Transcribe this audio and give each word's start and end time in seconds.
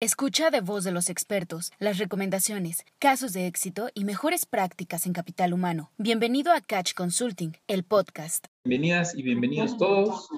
Escucha 0.00 0.50
de 0.50 0.60
voz 0.60 0.84
de 0.84 0.92
los 0.92 1.10
expertos 1.10 1.72
las 1.80 1.98
recomendaciones, 1.98 2.84
casos 3.00 3.32
de 3.32 3.48
éxito 3.48 3.88
y 3.94 4.04
mejores 4.04 4.46
prácticas 4.46 5.06
en 5.06 5.12
capital 5.12 5.52
humano. 5.52 5.90
Bienvenido 5.98 6.52
a 6.52 6.60
Catch 6.60 6.94
Consulting, 6.94 7.54
el 7.66 7.82
podcast. 7.82 8.46
Bienvenidas 8.62 9.16
y 9.16 9.24
bienvenidos 9.24 9.76
todos. 9.76 10.28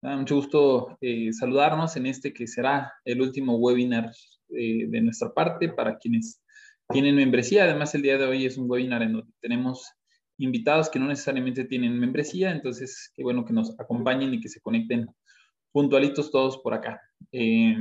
Da 0.00 0.16
mucho 0.16 0.36
gusto 0.36 0.96
eh, 1.00 1.32
saludarnos 1.32 1.96
en 1.96 2.06
este 2.06 2.32
que 2.32 2.46
será 2.46 2.92
el 3.04 3.22
último 3.22 3.56
webinar 3.56 4.12
eh, 4.50 4.86
de 4.86 5.00
nuestra 5.00 5.34
parte 5.34 5.70
para 5.70 5.98
quienes 5.98 6.40
tienen 6.90 7.16
membresía. 7.16 7.64
Además, 7.64 7.92
el 7.96 8.02
día 8.02 8.18
de 8.18 8.26
hoy 8.26 8.46
es 8.46 8.56
un 8.56 8.70
webinar 8.70 9.02
en 9.02 9.14
donde 9.14 9.32
tenemos 9.40 9.90
invitados 10.38 10.88
que 10.88 11.00
no 11.00 11.08
necesariamente 11.08 11.64
tienen 11.64 11.98
membresía, 11.98 12.52
entonces 12.52 13.10
qué 13.16 13.24
bueno 13.24 13.44
que 13.44 13.52
nos 13.52 13.74
acompañen 13.80 14.32
y 14.32 14.40
que 14.40 14.48
se 14.48 14.60
conecten 14.60 15.08
puntualitos 15.72 16.30
todos 16.30 16.58
por 16.58 16.72
acá. 16.72 17.00
Eh, 17.32 17.76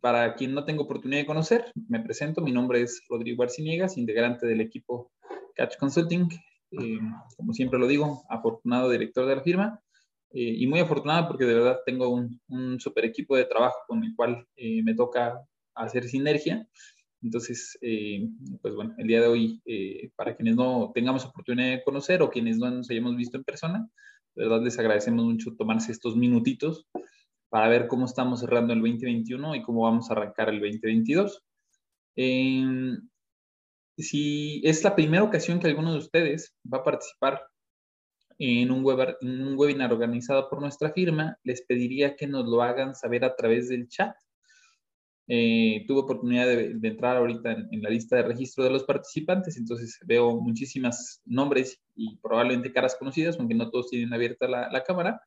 para 0.00 0.34
quien 0.34 0.54
no 0.54 0.64
tengo 0.64 0.84
oportunidad 0.84 1.20
de 1.20 1.26
conocer, 1.26 1.72
me 1.88 2.00
presento. 2.00 2.40
Mi 2.40 2.52
nombre 2.52 2.82
es 2.82 3.02
Rodrigo 3.08 3.42
Arciniegas, 3.42 3.96
integrante 3.96 4.46
del 4.46 4.60
equipo 4.60 5.12
Catch 5.54 5.76
Consulting. 5.78 6.28
Eh, 6.72 6.98
como 7.36 7.52
siempre 7.52 7.78
lo 7.78 7.86
digo, 7.86 8.24
afortunado 8.28 8.90
director 8.90 9.26
de 9.26 9.36
la 9.36 9.42
firma 9.42 9.80
eh, 10.32 10.54
y 10.58 10.66
muy 10.66 10.80
afortunado 10.80 11.28
porque 11.28 11.44
de 11.44 11.54
verdad 11.54 11.78
tengo 11.86 12.08
un, 12.08 12.40
un 12.48 12.80
super 12.80 13.04
equipo 13.04 13.36
de 13.36 13.44
trabajo 13.44 13.78
con 13.86 14.02
el 14.04 14.14
cual 14.16 14.46
eh, 14.56 14.82
me 14.82 14.94
toca 14.94 15.40
hacer 15.74 16.04
sinergia. 16.08 16.66
Entonces, 17.22 17.76
pues 18.62 18.74
bueno, 18.74 18.94
el 18.98 19.06
día 19.08 19.20
de 19.20 19.26
hoy, 19.26 19.60
para 20.14 20.36
quienes 20.36 20.54
no 20.54 20.92
tengamos 20.94 21.24
oportunidad 21.24 21.70
de 21.70 21.82
conocer 21.82 22.22
o 22.22 22.30
quienes 22.30 22.58
no 22.58 22.70
nos 22.70 22.88
hayamos 22.90 23.16
visto 23.16 23.36
en 23.36 23.42
persona, 23.42 23.88
de 24.36 24.44
verdad 24.44 24.62
les 24.62 24.78
agradecemos 24.78 25.24
mucho 25.24 25.56
tomarse 25.56 25.90
estos 25.90 26.14
minutitos 26.14 26.86
para 27.48 27.68
ver 27.68 27.86
cómo 27.86 28.06
estamos 28.06 28.40
cerrando 28.40 28.72
el 28.72 28.80
2021 28.80 29.54
y 29.54 29.62
cómo 29.62 29.82
vamos 29.82 30.10
a 30.10 30.14
arrancar 30.14 30.48
el 30.48 30.60
2022. 30.60 31.42
si 33.98 34.60
es 34.64 34.84
la 34.84 34.94
primera 34.94 35.22
ocasión 35.22 35.58
que 35.58 35.68
alguno 35.68 35.92
de 35.92 35.98
ustedes 35.98 36.54
va 36.72 36.78
a 36.78 36.84
participar 36.84 37.42
en 38.38 38.70
un, 38.70 38.84
webinar 38.84 39.92
organizado 39.92 40.50
por 40.50 40.60
nuestra 40.60 40.92
firma, 40.92 41.38
les 41.42 41.62
pediría 41.62 42.16
que 42.16 42.26
nos 42.26 42.46
lo 42.46 42.62
hagan 42.62 42.94
saber 42.94 43.24
a 43.24 43.34
través 43.34 43.68
del 43.68 43.88
chat. 43.88 44.14
Eh, 45.28 45.84
tuve 45.88 46.00
oportunidad 46.00 46.46
de, 46.46 46.76
entrar 46.82 47.16
ahorita 47.16 47.52
en, 47.52 47.82
la 47.82 47.88
lista 47.88 48.16
de 48.16 48.22
registro 48.22 48.62
de 48.64 48.70
los 48.70 48.84
participantes, 48.84 49.56
entonces 49.56 49.98
veo 50.04 50.38
muchísimas 50.40 51.22
nombres 51.24 51.80
y 51.94 52.16
probablemente 52.18 52.72
caras 52.72 52.96
conocidas, 52.96 53.38
aunque 53.38 53.54
no 53.54 53.70
todos 53.70 53.88
tienen 53.88 54.12
abierta 54.12 54.46
la 54.46 54.84
cámara 54.84 55.20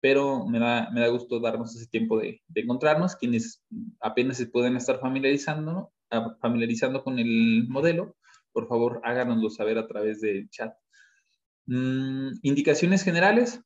pero 0.00 0.46
me 0.46 0.58
da, 0.58 0.90
me 0.90 1.00
da 1.00 1.08
gusto 1.08 1.40
darnos 1.40 1.76
ese 1.76 1.86
tiempo 1.86 2.18
de, 2.18 2.40
encontrarnos. 2.54 3.16
Quienes 3.16 3.62
apenas 4.00 4.38
se 4.38 4.46
pueden 4.46 4.76
estar 4.76 4.98
familiarizando, 4.98 5.92
ah, 6.10 6.36
familiarizando 6.40 7.04
con 7.04 7.18
el 7.18 7.66
modelo, 7.68 8.16
por 8.52 8.66
favor 8.66 9.00
háganoslo 9.04 9.50
saber 9.50 9.78
a 9.78 9.86
través 9.86 10.20
del 10.20 10.48
chat. 10.50 10.74
Mm, 11.66 12.32
indicaciones 12.42 13.04
generales. 13.04 13.60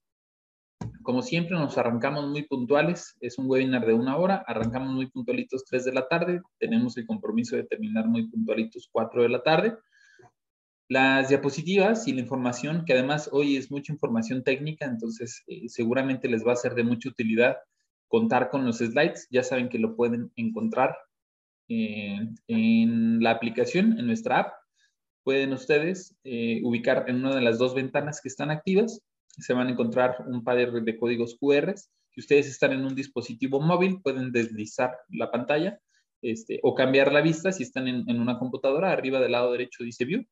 Como 1.03 1.23
siempre, 1.23 1.57
nos 1.57 1.79
arrancamos 1.79 2.29
muy 2.29 2.43
puntuales. 2.43 3.17
Es 3.21 3.39
un 3.39 3.49
webinar 3.49 3.87
de 3.87 3.95
una 3.95 4.17
hora. 4.17 4.45
Arrancamos 4.47 4.93
muy 4.93 5.07
puntualitos 5.07 5.65
3 5.65 5.85
de 5.85 5.93
la 5.93 6.09
tarde. 6.09 6.43
Tenemos 6.59 6.97
el 6.97 7.07
compromiso 7.07 7.57
de 7.57 7.65
terminar 7.65 8.09
muy 8.09 8.29
puntualitos 8.29 8.89
4 8.91 9.23
de 9.23 9.29
la 9.29 9.43
tarde. 9.43 9.77
Las 10.89 11.31
diapositivas 11.31 12.07
y 12.07 12.13
la 12.13 12.21
información, 12.21 12.85
que 12.85 12.93
además 12.93 13.31
hoy 13.33 13.57
es 13.57 13.71
mucha 13.71 13.91
información 13.91 14.45
técnica, 14.45 14.85
entonces 14.85 15.43
eh, 15.47 15.69
seguramente 15.69 16.29
les 16.29 16.47
va 16.47 16.53
a 16.53 16.57
ser 16.57 16.75
de 16.75 16.85
mucha 16.85 17.09
utilidad 17.09 17.57
contar 18.09 18.51
con 18.51 18.67
los 18.67 18.79
slides. 18.79 19.27
Ya 19.31 19.43
saben 19.43 19.71
que 19.71 19.79
lo 19.79 19.97
pueden 19.97 20.31
encontrar 20.37 20.95
en 21.69 23.23
la 23.23 23.31
aplicación, 23.31 23.99
en 23.99 24.07
nuestra 24.07 24.41
app. 24.41 24.53
Pueden 25.23 25.55
ustedes 25.55 26.15
eh, 26.23 26.61
ubicar 26.63 27.07
en 27.09 27.17
una 27.17 27.35
de 27.35 27.41
las 27.41 27.57
dos 27.59 27.75
ventanas 27.75 28.21
que 28.21 28.29
están 28.29 28.51
activas. 28.51 29.01
Se 29.27 29.55
van 29.55 29.69
a 29.69 29.71
encontrar 29.71 30.17
un 30.27 30.45
par 30.45 30.59
de 30.59 30.99
códigos 30.99 31.39
QR. 31.41 31.75
Si 32.11 32.21
ustedes 32.21 32.47
están 32.47 32.73
en 32.73 32.85
un 32.85 32.95
dispositivo 32.95 33.59
móvil, 33.59 34.03
pueden 34.03 34.33
deslizar 34.33 34.95
la 35.09 35.31
pantalla 35.31 35.81
este, 36.21 36.61
o 36.63 36.75
cambiar 36.75 37.11
la 37.11 37.23
vista. 37.23 37.53
Si 37.53 37.63
están 37.63 37.89
en, 37.89 38.05
en 38.07 38.21
una 38.21 38.39
computadora, 38.39 38.93
arriba 38.93 39.19
del 39.19 39.33
lado 39.33 39.51
derecho 39.51 39.83
dice 39.83 40.05
View 40.05 40.27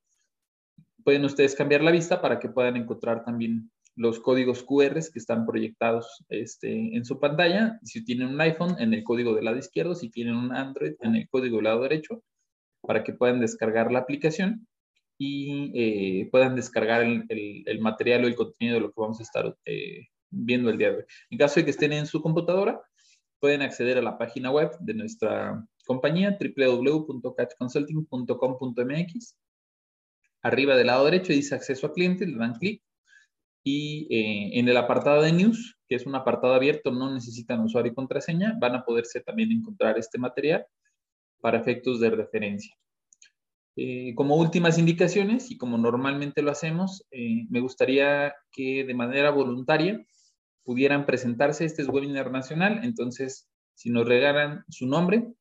pueden 1.05 1.25
ustedes 1.25 1.55
cambiar 1.55 1.83
la 1.83 1.91
vista 1.91 2.21
para 2.21 2.39
que 2.39 2.49
puedan 2.49 2.77
encontrar 2.77 3.25
también 3.25 3.71
los 3.95 4.21
códigos 4.21 4.63
QR 4.63 4.95
que 4.95 5.19
están 5.19 5.45
proyectados 5.47 6.25
este, 6.29 6.97
en 6.97 7.05
su 7.05 7.21
pantalla. 7.21 7.79
Si 7.83 8.05
tienen 8.05 8.29
un 8.29 8.41
iPhone, 8.41 8.77
en 8.79 8.95
el 8.95 9.05
código 9.05 9.35
del 9.35 9.45
lado 9.45 9.59
izquierdo, 9.59 9.95
si 9.95 10.09
tienen 10.11 10.35
un 10.35 10.55
Android, 10.55 10.95
en 11.01 11.17
el 11.17 11.29
código 11.29 11.57
del 11.57 11.65
lado 11.65 11.83
derecho, 11.83 12.23
para 12.81 13.05
que 13.05 13.13
puedan 13.13 13.41
descargar 13.41 13.93
la 13.93 13.99
aplicación 14.01 14.67
y 15.19 15.73
eh, 15.75 16.29
puedan 16.31 16.57
descargar 16.57 17.03
el, 17.03 17.81
material 17.81 18.25
o 18.25 18.29
el 18.29 18.35
contenido 18.35 18.77
de 18.77 18.81
lo 18.81 18.89
que 18.89 19.01
vamos 19.01 19.21
a 19.21 19.23
estar 19.23 19.55
eh, 19.67 20.09
viendo 20.31 20.71
el 20.71 20.79
día 20.79 20.91
de 20.91 20.97
hoy. 20.97 21.05
En 21.31 21.39
caso 21.39 21.61
de 21.61 21.65
que 21.65 21.71
estén 21.71 21.93
en 21.93 22.07
su 22.07 22.21
computadora, 22.23 22.81
pueden 23.39 23.63
acceder 23.63 23.99
a 23.99 24.03
la 24.03 24.19
página 24.19 24.51
web 24.51 24.77
de 24.81 24.95
nuestra 24.95 25.65
compañía, 25.85 26.37
www.catchconsulting.com.mx 26.57 29.37
arriba 30.43 30.77
del 30.77 30.89
lado 30.89 31.05
derecho 31.05 31.33
dice 31.33 31.55
acceso 31.55 31.87
a 31.87 31.93
cliente, 31.93 32.27
le 32.27 32.37
dan 32.37 32.55
clic 32.55 32.83
y 33.65 34.09
eh, 34.11 34.59
en 34.59 34.69
el 34.69 34.77
apartado 34.77 35.23
de 35.23 35.33
news, 35.33 35.79
que 35.89 35.95
es 35.95 36.07
un 36.07 36.15
apartado 36.15 36.55
abierto, 36.55 36.91
no 36.91 37.13
necesitan 37.13 37.61
usuario 37.61 37.93
y 37.93 37.95
contraseña, 37.95 38.57
van 38.59 38.75
a 38.75 38.85
poderse 38.85 39.21
también 39.21 39.53
encontrar 39.53 39.99
este 39.99 40.19
material 40.19 40.67
para 41.41 41.59
efectos 41.59 42.01
de 42.01 42.11
referencia. 42.11 42.75
Eh, 43.77 44.15
como 44.15 44.37
últimas 44.37 44.79
indicaciones, 44.79 45.51
y 45.51 45.57
como 45.57 45.79
normalmente 45.79 46.43
lo 46.43 46.51
hacemos, 46.51 47.07
eh, 47.11 47.47
me 47.49 47.61
gustaría 47.61 48.35
que 48.51 48.85
de 48.85 48.95
manera 48.95 49.31
voluntaria 49.31 50.05
pudieran 50.65 51.07
presentarse. 51.07 51.65
Este 51.65 51.83
es 51.83 51.89
webinar 51.89 52.31
nacional, 52.31 52.81
entonces 52.83 53.49
si 53.75 53.91
nos 53.91 54.07
regalan 54.07 54.65
su 54.69 54.87
nombre, 54.87 55.33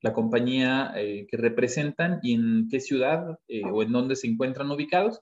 la 0.00 0.12
compañía 0.12 0.92
eh, 0.96 1.26
que 1.28 1.36
representan 1.36 2.20
y 2.22 2.34
en 2.34 2.68
qué 2.70 2.80
ciudad 2.80 3.38
eh, 3.48 3.62
o 3.64 3.82
en 3.82 3.92
dónde 3.92 4.16
se 4.16 4.28
encuentran 4.28 4.70
ubicados, 4.70 5.20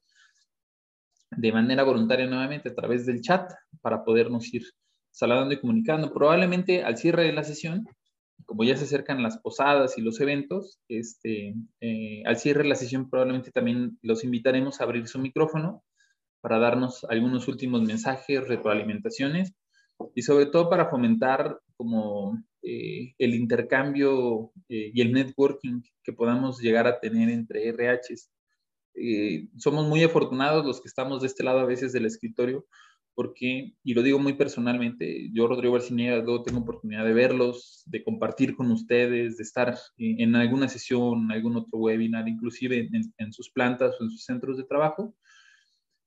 de 1.31 1.53
manera 1.53 1.83
voluntaria 1.83 2.27
nuevamente 2.27 2.69
a 2.69 2.75
través 2.75 3.07
del 3.07 3.23
chat 3.23 3.51
para 3.81 4.05
podernos 4.05 4.53
ir 4.53 4.65
saludando 5.11 5.55
y 5.55 5.61
comunicando. 5.61 6.13
Probablemente 6.13 6.83
al 6.85 6.99
cierre 6.99 7.25
de 7.25 7.33
la 7.33 7.45
sesión, 7.45 7.87
como 8.45 8.65
ya 8.65 8.77
se 8.77 8.85
acercan 8.85 9.23
las 9.23 9.39
posadas 9.39 9.97
y 9.97 10.03
los 10.03 10.21
eventos, 10.21 10.81
este, 10.89 11.55
eh, 11.81 12.23
al 12.27 12.37
cierre 12.37 12.65
de 12.65 12.69
la 12.69 12.75
sesión 12.75 13.09
probablemente 13.09 13.51
también 13.51 13.99
los 14.03 14.25
invitaremos 14.25 14.81
a 14.81 14.85
abrir 14.85 15.07
su 15.09 15.19
micrófono 15.19 15.83
para 16.41 16.59
darnos 16.59 17.05
algunos 17.05 17.49
últimos 17.49 17.83
mensajes, 17.83 18.49
retroalimentaciones 18.49 19.55
y 20.15 20.23
sobre 20.23 20.47
todo 20.47 20.69
para 20.69 20.91
fomentar 20.91 21.61
como 21.77 22.37
eh, 22.63 23.15
el 23.19 23.35
intercambio 23.35 24.53
eh, 24.69 24.93
y 24.95 25.01
el 25.01 25.13
networking 25.13 25.83
que 26.05 26.13
podamos 26.13 26.61
llegar 26.61 26.87
a 26.87 27.01
tener 27.01 27.29
entre 27.29 27.73
RHs. 27.73 28.31
Eh, 28.95 29.49
somos 29.57 29.89
muy 29.89 30.05
afortunados 30.05 30.65
los 30.65 30.81
que 30.81 30.87
estamos 30.87 31.23
de 31.23 31.27
este 31.27 31.43
lado 31.43 31.59
a 31.59 31.67
veces 31.67 31.93
del 31.93 32.07
escritorio, 32.07 32.67
porque, 33.15 33.75
y 33.83 33.95
lo 33.95 34.03
digo 34.03 34.21
muy 34.21 34.35
personalmente, 34.35 35.31
yo, 35.33 35.49
Rodrigo 35.49 35.73
Barcinega, 35.73 36.17
luego 36.19 36.45
tengo 36.45 36.61
oportunidad 36.61 37.05
de 37.05 37.13
verlos, 37.13 37.83
de 37.87 38.05
compartir 38.05 38.55
con 38.55 38.71
ustedes, 38.71 39.39
de 39.39 39.43
estar 39.43 39.77
en, 39.97 40.37
alguna 40.37 40.69
sesión, 40.69 41.33
algún 41.33 41.57
otro 41.57 41.79
webinar, 41.79 42.29
inclusive 42.29 42.89
en, 43.19 43.33
sus 43.33 43.51
plantas 43.51 44.01
o 44.01 44.05
en 44.05 44.11
sus 44.11 44.25
centros 44.25 44.57
de 44.57 44.65
trabajo, 44.65 45.15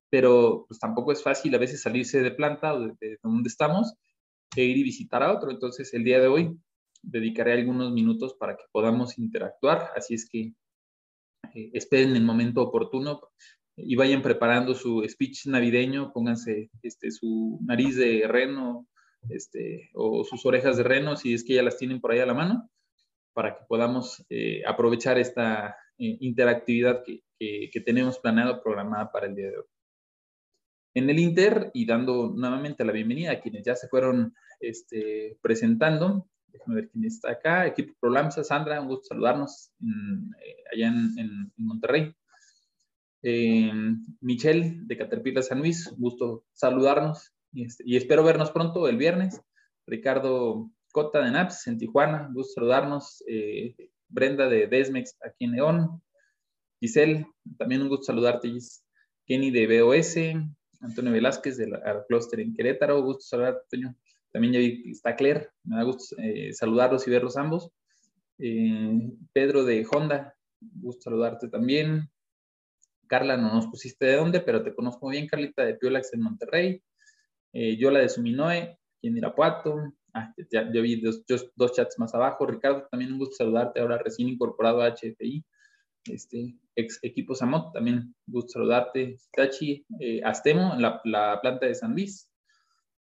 pero 0.09 0.65
pues 0.67 0.79
tampoco 0.79 1.11
es 1.11 1.21
fácil 1.21 1.53
a 1.53 1.59
veces 1.59 1.81
salirse 1.81 2.21
de 2.21 2.31
planta 2.31 2.73
o 2.73 2.87
de 2.87 3.19
donde 3.21 3.49
estamos 3.49 3.93
ir 4.55 4.77
y 4.77 4.83
visitar 4.83 5.23
a 5.23 5.33
otro. 5.33 5.51
Entonces, 5.51 5.93
el 5.93 6.03
día 6.03 6.19
de 6.19 6.27
hoy 6.27 6.57
dedicaré 7.01 7.53
algunos 7.53 7.91
minutos 7.91 8.35
para 8.35 8.55
que 8.55 8.63
podamos 8.71 9.17
interactuar. 9.17 9.91
Así 9.95 10.15
es 10.15 10.29
que 10.29 10.53
eh, 11.53 11.69
esperen 11.73 12.15
el 12.15 12.23
momento 12.23 12.61
oportuno 12.61 13.21
y 13.77 13.95
vayan 13.95 14.21
preparando 14.21 14.73
su 14.73 15.03
speech 15.07 15.47
navideño, 15.47 16.11
pónganse 16.13 16.69
este, 16.81 17.11
su 17.11 17.59
nariz 17.63 17.97
de 17.97 18.25
reno 18.27 18.87
este, 19.29 19.89
o 19.93 20.23
sus 20.23 20.45
orejas 20.45 20.77
de 20.77 20.83
reno, 20.83 21.17
si 21.17 21.33
es 21.33 21.43
que 21.43 21.55
ya 21.55 21.63
las 21.63 21.77
tienen 21.77 21.99
por 21.99 22.11
ahí 22.11 22.19
a 22.19 22.25
la 22.25 22.33
mano, 22.33 22.69
para 23.33 23.55
que 23.55 23.65
podamos 23.67 24.25
eh, 24.29 24.61
aprovechar 24.65 25.17
esta 25.17 25.75
eh, 25.97 26.17
interactividad 26.21 27.03
que, 27.03 27.21
que 27.37 27.81
tenemos 27.81 28.17
planeado, 28.19 28.63
programada 28.63 29.11
para 29.11 29.27
el 29.27 29.35
día 29.35 29.51
de 29.51 29.57
hoy. 29.57 29.74
En 30.95 31.09
el 31.09 31.19
Inter, 31.19 31.71
y 31.73 31.85
dando 31.85 32.33
nuevamente 32.33 32.85
la 32.85 32.93
bienvenida 32.93 33.33
a 33.33 33.41
quienes 33.41 33.65
ya 33.65 33.75
se 33.75 33.89
fueron 33.89 34.33
este, 34.61 35.37
presentando, 35.41 36.29
déjame 36.47 36.75
ver 36.75 36.89
quién 36.89 37.03
está 37.03 37.31
acá, 37.31 37.67
equipo 37.67 37.93
ProLamsa, 37.99 38.45
Sandra, 38.45 38.79
un 38.79 38.87
gusto 38.87 39.09
saludarnos 39.09 39.71
eh, 39.81 40.63
allá 40.73 40.87
en, 40.87 41.51
Monterrey. 41.57 42.15
Eh, 43.23 43.73
Michelle 44.21 44.77
de 44.83 44.97
Caterpillar 44.97 45.43
San 45.43 45.59
Luis, 45.59 45.87
un 45.87 45.99
gusto 45.99 46.45
saludarnos 46.53 47.33
y, 47.51 47.65
este, 47.65 47.83
y 47.85 47.97
espero 47.97 48.23
vernos 48.23 48.51
pronto 48.51 48.87
el 48.87 48.95
viernes. 48.95 49.41
Ricardo 49.85 50.71
Cota 50.93 51.21
de 51.21 51.31
NAPS 51.31 51.67
en 51.67 51.77
Tijuana, 51.77 52.29
gusto 52.33 52.53
saludarnos. 52.53 53.21
Eh, 53.27 53.75
Brenda 54.07 54.47
de 54.47 54.67
Desmex 54.67 55.17
aquí 55.21 55.43
en 55.43 55.51
León. 55.51 56.01
Giselle, 56.79 57.27
también 57.57 57.81
un 57.81 57.89
gusto 57.89 58.05
saludarte, 58.05 58.49
Gis. 58.49 58.81
Kenny 59.25 59.51
de 59.51 59.81
BOS, 59.81 60.15
Antonio 60.85 61.11
Velázquez 61.11 61.57
de 61.57 61.67
la 61.67 62.05
Cluster 62.07 62.39
en 62.39 62.53
Querétaro, 62.53 63.01
gusto 63.01 63.21
saludarte, 63.21 63.61
Antonio. 63.63 63.95
También 64.31 64.53
ya 64.53 64.59
vi, 64.59 64.91
está 64.91 65.15
Claire, 65.15 65.49
me 65.63 65.77
da 65.77 65.83
gusto 65.83 66.15
eh, 66.19 66.53
saludarlos 66.53 67.07
y 67.07 67.11
verlos 67.11 67.37
ambos. 67.37 67.71
Eh, 68.37 69.11
Pedro 69.33 69.63
de 69.63 69.85
Honda, 69.89 70.35
gusto 70.59 71.03
saludarte 71.03 71.47
también. 71.47 72.09
Carla, 73.07 73.37
no 73.37 73.53
nos 73.53 73.67
pusiste 73.67 74.05
de 74.05 74.15
dónde, 74.15 74.41
pero 74.41 74.63
te 74.63 74.73
conozco 74.73 75.09
bien, 75.09 75.27
Carlita 75.27 75.63
de 75.63 75.75
Piolax 75.75 76.13
en 76.13 76.21
Monterrey. 76.21 76.83
Eh, 77.53 77.77
Yola 77.77 77.99
de 77.99 78.09
Suminoe, 78.09 78.77
aquí 78.97 79.07
en 79.07 79.17
Irapuato. 79.17 79.93
Ah, 80.13 80.33
ya, 80.51 80.63
vi 80.63 81.01
dos, 81.01 81.23
dos, 81.55 81.73
chats 81.73 81.97
más 81.99 82.13
abajo. 82.13 82.45
Ricardo, 82.45 82.87
también 82.89 83.13
un 83.13 83.19
gusto 83.19 83.35
saludarte, 83.35 83.79
ahora 83.79 83.97
recién 83.97 84.29
incorporado 84.29 84.81
a 84.81 84.89
HFI. 84.89 85.45
Este, 86.05 86.55
equipo 86.75 87.33
Samot, 87.33 87.73
también 87.73 88.13
gusto 88.27 88.53
saludarte. 88.53 89.17
Tachi, 89.31 89.85
eh, 89.99 90.21
Astemo, 90.23 90.73
en 90.73 90.81
la, 90.81 91.01
la, 91.03 91.39
planta 91.41 91.65
de 91.65 91.75
San 91.75 91.93
Luis. 91.93 92.29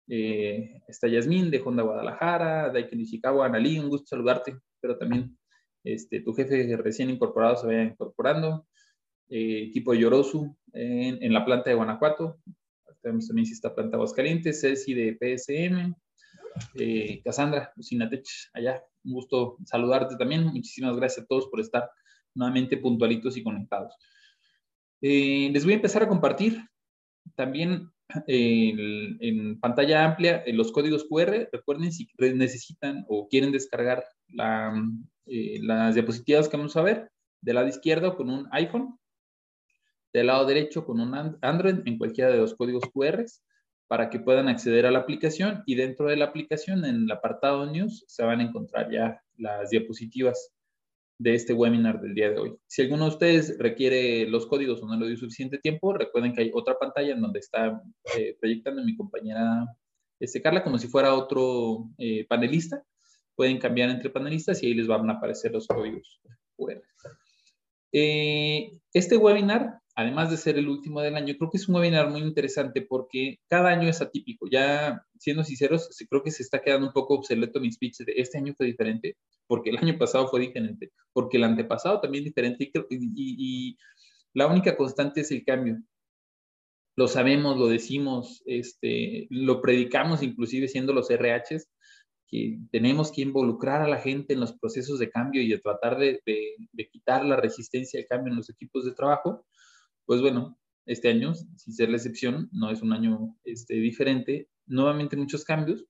Eh, 0.07 0.81
está 0.87 1.09
Yasmín 1.09 1.51
de 1.51 1.61
Honda 1.61 1.83
Guadalajara, 1.83 2.71
Daiken 2.71 3.01
Ishikawa, 3.01 3.47
Analí, 3.47 3.79
un 3.79 3.89
gusto 3.89 4.09
saludarte, 4.09 4.59
pero 4.81 4.99
también 4.99 5.37
este, 5.83 6.21
tu 6.21 6.35
jefe 6.35 6.77
recién 6.77 7.11
incorporado 7.11 7.57
se 7.57 7.67
vaya 7.67 7.83
incorporando. 7.83 8.67
Eh, 9.29 9.65
equipo 9.69 9.93
de 9.93 10.01
Yorosu 10.01 10.57
en, 10.73 11.33
la 11.33 11.45
planta 11.45 11.71
de 11.71 11.77
Guanajuato. 11.77 12.39
También 13.03 13.47
si 13.47 13.53
está 13.53 13.75
planta 13.75 13.97
Aguascalientes, 13.97 14.61
Ceci 14.61 14.95
de 14.95 15.17
PSM, 15.19 15.95
eh, 16.79 17.21
Cassandra, 17.23 17.73
Usinatech, 17.77 18.27
allá. 18.53 18.83
Un 19.05 19.13
gusto 19.13 19.59
saludarte 19.65 20.17
también. 20.17 20.45
Muchísimas 20.45 20.97
gracias 20.97 21.25
a 21.25 21.27
todos 21.27 21.49
por 21.49 21.61
estar 21.61 21.91
nuevamente 22.35 22.77
puntualitos 22.77 23.37
y 23.37 23.43
conectados. 23.43 23.95
Eh, 25.01 25.51
les 25.53 25.65
voy 25.65 25.75
a 25.75 25.77
empezar 25.77 26.03
a 26.03 26.09
compartir 26.09 26.63
también 27.35 27.91
en 28.27 29.59
pantalla 29.61 30.05
amplia 30.05 30.45
los 30.49 30.73
códigos 30.73 31.05
QR. 31.05 31.49
Recuerden 31.51 31.93
si 31.93 32.07
necesitan 32.19 33.05
o 33.09 33.29
quieren 33.29 33.51
descargar 33.51 34.05
las 34.29 35.95
diapositivas 35.95 36.49
que 36.49 36.57
vamos 36.57 36.77
a 36.77 36.83
ver, 36.83 37.11
del 37.41 37.57
lado 37.57 37.69
izquierdo 37.69 38.17
con 38.17 38.31
un 38.31 38.47
iPhone 38.53 38.99
del 40.15 40.29
lado 40.29 40.47
derecho 40.47 40.87
con 40.87 41.01
un 41.01 41.37
Android 41.43 41.81
en 41.85 41.99
cualquiera 41.99 42.31
de 42.31 42.39
los 42.39 42.55
códigos 42.55 42.85
QR 42.95 43.25
para 43.89 44.09
que 44.09 44.21
puedan 44.21 44.49
acceder 44.49 44.87
a 44.87 44.93
la 44.93 45.01
aplicación 45.01 45.63
y 45.67 45.75
dentro 45.75 46.07
de 46.07 46.17
la 46.17 46.27
aplicación 46.27 46.85
en 46.85 47.03
el 47.03 47.11
apartado 47.11 47.67
News 47.67 48.05
se 48.07 48.25
van 48.25 48.41
a 48.41 48.45
encontrar 48.45 48.91
ya 48.91 49.21
las 49.37 49.71
diapositivas 49.71 50.54
de 51.25 51.35
este 51.35 51.55
webinar 51.55 52.03
del 52.03 52.15
día 52.15 52.31
de 52.31 52.39
hoy. 52.39 52.55
Si 52.67 52.83
alguno 52.83 53.05
de 53.05 53.11
ustedes 53.13 53.57
requiere 53.59 54.29
los 54.29 54.47
códigos 54.47 54.83
o 54.83 54.87
no 54.87 54.95
le 54.99 55.07
dio 55.07 55.17
suficiente 55.17 55.57
tiempo, 55.57 55.95
recuerden 55.95 56.35
que 56.35 56.43
hay 56.43 56.51
otra 56.53 56.79
pantalla 56.79 57.15
en 57.15 57.23
donde 57.23 57.39
está 57.39 57.83
eh, 58.19 58.37
proyectando 58.39 58.85
mi 58.85 58.95
compañera 58.95 59.67
este, 60.21 60.43
Carla 60.43 60.63
como 60.63 60.77
si 60.77 60.87
fuera 60.87 61.15
otro 61.15 61.89
eh, 61.97 62.27
panelista. 62.29 62.85
Pueden 63.35 63.59
cambiar 63.59 63.89
entre 63.89 64.11
panelistas 64.11 64.63
y 64.63 64.67
ahí 64.67 64.75
les 64.75 64.87
van 64.87 65.09
a 65.09 65.15
aparecer 65.15 65.51
los 65.53 65.67
códigos 65.67 66.21
QR. 66.57 66.83
Eh, 67.93 68.73
este 68.93 69.17
webinar 69.17 69.81
además 69.97 70.31
de 70.31 70.37
ser 70.37 70.59
el 70.59 70.69
último 70.69 71.01
del 71.01 71.15
año, 71.17 71.35
creo 71.39 71.51
que 71.51 71.59
es 71.59 71.69
un 71.69 71.77
webinar 71.77 72.11
muy 72.11 72.21
interesante 72.21 72.83
porque 72.83 73.39
cada 73.49 73.71
año 73.71 73.89
es 73.89 74.01
atípico. 74.01 74.47
Ya 74.51 75.05
siendo 75.19 75.45
sinceros, 75.45 75.89
creo 76.09 76.23
que 76.23 76.31
se 76.31 76.43
está 76.43 76.61
quedando 76.61 76.89
un 76.89 76.93
poco 76.93 77.15
obsoleto 77.15 77.61
mi 77.61 77.71
speech 77.71 77.99
de 77.99 78.15
este 78.17 78.39
año 78.39 78.55
fue 78.57 78.67
diferente, 78.67 79.17
porque 79.47 79.71
el 79.71 79.79
año 79.79 79.97
pasado 79.99 80.29
fue 80.29 80.41
diferente, 80.41 80.93
porque 81.13 81.37
el 81.37 81.45
antepasado 81.45 82.01
también 82.01 82.25
diferente 82.25 82.71
y, 82.91 83.77
la 84.37 84.49
única 84.49 84.77
constante 84.77 85.21
es 85.21 85.31
el 85.31 85.45
cambio. 85.45 85.81
Lo 86.97 87.07
sabemos, 87.07 87.57
lo 87.57 87.69
decimos, 87.69 88.43
este, 88.47 89.29
lo 89.31 89.61
predicamos 89.61 90.25
inclusive 90.25 90.67
siendo 90.67 90.93
los 90.93 91.09
RHs, 91.09 91.69
que 92.27 92.59
tenemos 92.73 93.13
que 93.13 93.23
involucrar 93.23 93.83
a 93.83 93.89
la 93.89 93.99
gente 93.99 94.35
en 94.35 94.41
los 94.41 94.59
procesos 94.59 94.99
de 94.99 95.09
cambio 95.09 95.41
y 95.41 95.49
de 95.49 95.59
tratar 95.59 95.99
de, 95.99 96.21
de 96.25 96.89
quitar 96.89 97.25
la 97.25 97.37
resistencia 97.37 98.01
al 98.01 98.07
cambio 98.07 98.33
en 98.33 98.39
los 98.39 98.51
equipos 98.51 98.85
de 98.85 98.93
trabajo 98.93 99.47
pues 100.07 100.21
bueno, 100.21 100.59
este 100.87 101.09
año, 101.09 101.35
sin 101.35 101.73
ser 101.73 101.89
la 101.89 101.97
excepción, 101.97 102.49
no 102.53 102.71
es 102.71 102.83
un 102.83 102.93
año 102.93 103.37
este, 103.45 103.75
diferente, 103.75 104.49
nuevamente 104.67 105.17
muchos 105.17 105.45
cambios, 105.45 105.87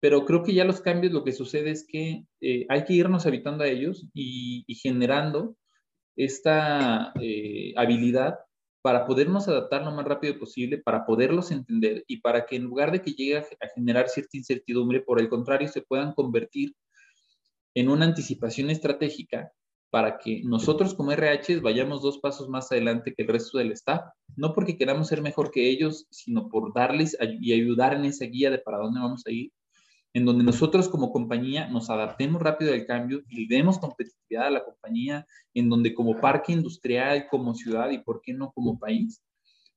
pero 0.00 0.24
creo 0.24 0.44
que 0.44 0.54
ya 0.54 0.64
los 0.64 0.80
cambios 0.80 1.12
lo 1.12 1.24
que 1.24 1.32
sucede 1.32 1.70
es 1.70 1.86
que 1.86 2.24
eh, 2.40 2.66
hay 2.68 2.84
que 2.84 2.94
irnos 2.94 3.26
habitando 3.26 3.64
a 3.64 3.68
ellos 3.68 4.06
y, 4.14 4.64
generando 4.80 5.56
esta 6.16 7.12
eh, 7.20 7.72
habilidad 7.76 8.38
para 8.80 9.06
podernos 9.06 9.48
adaptar 9.48 9.84
lo 9.84 9.90
más 9.90 10.04
rápido 10.04 10.38
posible, 10.38 10.78
para 10.78 11.04
poderlos 11.04 11.50
entender 11.50 12.04
y 12.06 12.20
para 12.20 12.46
que 12.46 12.56
en 12.56 12.64
lugar 12.64 12.92
de 12.92 13.02
que 13.02 13.12
llegue 13.12 13.38
a, 13.38 13.40
a 13.40 13.68
generar 13.74 14.08
cierta 14.08 14.36
incertidumbre, 14.36 15.00
por 15.00 15.20
el 15.20 15.28
contrario, 15.28 15.68
se 15.68 15.82
puedan 15.82 16.12
convertir 16.12 16.74
en 17.74 17.88
una 17.88 18.04
anticipación 18.04 18.70
estratégica 18.70 19.52
para 19.90 20.18
que 20.18 20.42
nosotros 20.44 20.94
como 20.94 21.12
RH 21.12 21.60
vayamos 21.60 22.02
dos 22.02 22.18
pasos 22.18 22.48
más 22.48 22.70
adelante 22.70 23.14
que 23.14 23.22
el 23.22 23.28
resto 23.28 23.58
del 23.58 23.72
staff, 23.72 24.02
no 24.36 24.52
porque 24.52 24.76
queramos 24.76 25.08
ser 25.08 25.22
mejor 25.22 25.50
que 25.50 25.68
ellos, 25.68 26.06
sino 26.10 26.48
por 26.48 26.74
darles 26.74 27.16
y 27.40 27.52
ayudar 27.52 27.94
en 27.94 28.04
esa 28.04 28.26
guía 28.26 28.50
de 28.50 28.58
para 28.58 28.78
dónde 28.78 29.00
vamos 29.00 29.24
a 29.26 29.30
ir, 29.30 29.50
en 30.12 30.24
donde 30.24 30.44
nosotros 30.44 30.88
como 30.88 31.12
compañía 31.12 31.68
nos 31.68 31.90
adaptemos 31.90 32.42
rápido 32.42 32.72
al 32.72 32.86
cambio 32.86 33.22
y 33.28 33.48
demos 33.48 33.78
competitividad 33.78 34.48
a 34.48 34.50
la 34.50 34.64
compañía, 34.64 35.26
en 35.54 35.68
donde 35.68 35.94
como 35.94 36.20
parque 36.20 36.52
industrial, 36.52 37.26
como 37.30 37.54
ciudad 37.54 37.90
y 37.90 37.98
por 37.98 38.20
qué 38.22 38.34
no 38.34 38.52
como 38.52 38.78
país, 38.78 39.22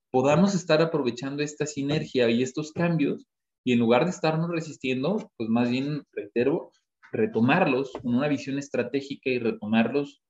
podamos 0.09 0.55
estar 0.55 0.81
aprovechando 0.81 1.41
esta 1.41 1.65
sinergia 1.65 2.29
y 2.29 2.43
estos 2.43 2.71
cambios 2.73 3.27
y 3.63 3.73
en 3.73 3.79
lugar 3.79 4.05
de 4.05 4.11
estarnos 4.11 4.49
resistiendo, 4.49 5.31
pues 5.37 5.49
más 5.49 5.69
bien, 5.69 6.03
reitero, 6.13 6.71
retomarlos 7.11 7.91
con 7.91 8.15
una 8.15 8.27
visión 8.27 8.57
estratégica 8.57 9.29
y 9.29 9.39
retomarlos 9.39 10.21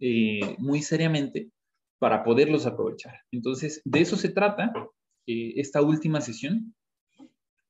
eh, 0.00 0.56
muy 0.58 0.82
seriamente 0.82 1.50
para 1.98 2.24
poderlos 2.24 2.66
aprovechar. 2.66 3.14
Entonces, 3.30 3.80
de 3.84 4.00
eso 4.00 4.16
se 4.16 4.28
trata 4.28 4.72
eh, 5.26 5.54
esta 5.56 5.80
última 5.80 6.20
sesión, 6.20 6.74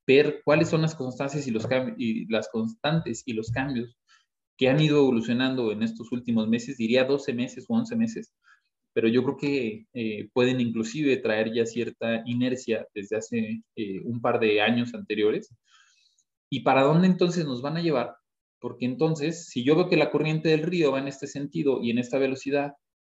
ver 0.06 0.40
cuáles 0.44 0.68
son 0.68 0.82
las 0.82 0.94
constancias 0.94 1.46
y, 1.46 1.50
los 1.50 1.66
y 1.98 2.26
las 2.30 2.48
constantes 2.48 3.22
y 3.26 3.34
los 3.34 3.50
cambios 3.50 3.96
que 4.56 4.68
han 4.68 4.80
ido 4.80 4.98
evolucionando 4.98 5.72
en 5.72 5.82
estos 5.82 6.12
últimos 6.12 6.48
meses, 6.48 6.76
diría 6.76 7.04
12 7.04 7.32
meses 7.32 7.66
o 7.68 7.74
11 7.74 7.96
meses, 7.96 8.34
pero 8.92 9.08
yo 9.08 9.24
creo 9.24 9.36
que 9.36 9.86
eh, 9.92 10.28
pueden 10.32 10.60
inclusive 10.60 11.16
traer 11.18 11.52
ya 11.52 11.66
cierta 11.66 12.22
inercia 12.26 12.86
desde 12.94 13.16
hace 13.16 13.62
un 14.04 14.20
par 14.20 14.38
de 14.38 14.60
años 14.60 14.94
anteriores. 14.94 15.52
¿Y 16.48 16.60
para 16.60 16.82
dónde 16.82 17.08
entonces 17.08 17.44
nos 17.44 17.60
van 17.62 17.76
a 17.76 17.82
llevar? 17.82 18.14
Porque 18.60 18.86
entonces, 18.86 19.48
si 19.48 19.64
yo 19.64 19.76
veo 19.76 19.88
que 19.88 19.96
la 19.96 20.10
corriente 20.10 20.48
del 20.48 20.62
río 20.62 20.92
va 20.92 20.98
en 20.98 21.08
este 21.08 21.26
sentido 21.26 21.82
y 21.82 21.90
en 21.90 21.98
esta 21.98 22.18
velocidad, 22.18 22.74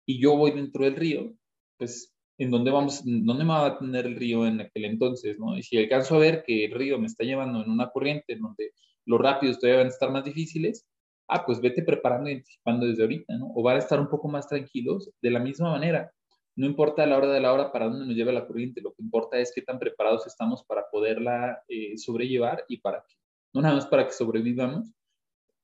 y 0.06 0.20
yo 0.20 0.36
voy 0.38 0.52
dentro 0.52 0.86
del 0.86 0.96
río, 0.96 1.34
pues, 1.78 2.14
¿en 2.38 2.52
dónde 2.52 2.72
vamos, 2.72 3.02
dónde 3.06 3.44
me 3.44 3.54
va 3.54 3.66
a 3.66 3.80
tener 3.80 4.06
el 4.06 4.16
río 4.16 4.46
en 4.46 4.62
aquel 4.62 4.86
entonces, 4.86 5.40
no? 5.40 5.58
Y 5.58 5.64
si 5.64 5.78
alcanzo 5.78 6.16
a 6.16 6.20
ver 6.20 6.44
que 6.46 6.66
el 6.66 6.72
río 6.72 7.00
me 7.00 7.08
está 7.08 7.24
llevando 7.24 7.64
en 7.64 7.70
una 7.70 7.90
corriente 7.90 8.34
en 8.34 8.42
donde 8.42 8.72
los 9.06 9.20
rápidos 9.20 9.60
todavía 9.60 9.80
van 9.80 9.88
a 9.88 9.92
estar 9.92 10.12
más 10.12 10.24
difíciles, 10.24 10.86
ah, 11.28 11.46
pues 11.46 11.62
vete 11.62 11.84
preparando 11.84 12.30
y 12.30 12.34
anticipando 12.34 12.86
desde 12.86 13.04
ahorita, 13.04 13.38
¿no? 13.38 13.52
O 13.56 13.64
van 13.64 13.78
a 13.78 13.80
estar 13.80 14.00
un 14.00 14.10
poco 14.10 14.28
más 14.28 14.48
tranquilos 14.48 15.12
de 15.22 15.32
la 15.32 15.40
misma 15.40 15.72
manera. 15.72 16.12
No 16.56 16.66
importa 16.66 17.04
a 17.04 17.06
la 17.06 17.18
hora 17.18 17.32
de 17.32 17.42
la 17.42 17.52
hora 17.54 17.72
para 17.72 17.86
dónde 17.86 18.06
nos 18.06 18.16
lleva 18.16 18.32
la 18.32 18.48
corriente, 18.48 18.82
lo 18.82 18.94
que 18.94 19.02
importa 19.02 19.38
es 19.40 19.52
qué 19.54 19.62
tan 19.62 19.78
preparados 19.78 20.26
estamos 20.26 20.64
para 20.64 20.86
poderla 20.90 21.62
eh, 21.68 21.98
sobrellevar 21.98 22.64
y 22.70 22.78
para 22.78 23.04
que, 23.08 23.16
no 23.54 23.62
nada 23.62 23.76
más 23.76 23.86
para 23.88 24.06
que 24.06 24.14
sobrevivamos, 24.14 24.90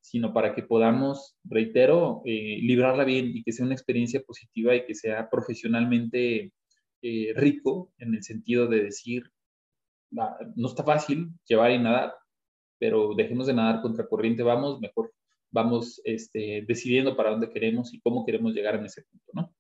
sino 0.02 0.34
para 0.34 0.54
que 0.54 0.64
podamos, 0.64 1.38
reitero, 1.44 2.22
eh, 2.26 2.58
librarla 2.62 3.04
bien 3.06 3.32
y 3.34 3.44
que 3.44 3.52
sea 3.52 3.66
una 3.66 3.76
experiencia 3.76 4.22
positiva 4.22 4.76
y 4.76 4.86
que 4.86 4.96
sea 4.96 5.30
profesionalmente 5.30 6.52
eh, 7.04 7.34
rico 7.36 7.94
en 8.00 8.16
el 8.16 8.24
sentido 8.24 8.68
de 8.68 8.84
decir, 8.84 9.32
no 10.10 10.68
está 10.68 10.84
fácil 10.84 11.30
llevar 11.48 11.72
y 11.72 11.80
nadar, 11.80 12.16
pero 12.78 13.14
dejemos 13.16 13.48
de 13.48 13.54
nadar 13.54 13.82
contra 13.82 14.08
corriente, 14.08 14.44
vamos, 14.44 14.82
mejor 14.82 15.14
vamos 15.52 16.02
este, 16.04 16.66
decidiendo 16.68 17.16
para 17.16 17.32
dónde 17.32 17.50
queremos 17.50 17.94
y 17.94 18.02
cómo 18.02 18.26
queremos 18.26 18.54
llegar 18.54 18.76
en 18.76 18.86
ese 18.86 19.04
punto, 19.04 19.32
¿no? 19.34 19.54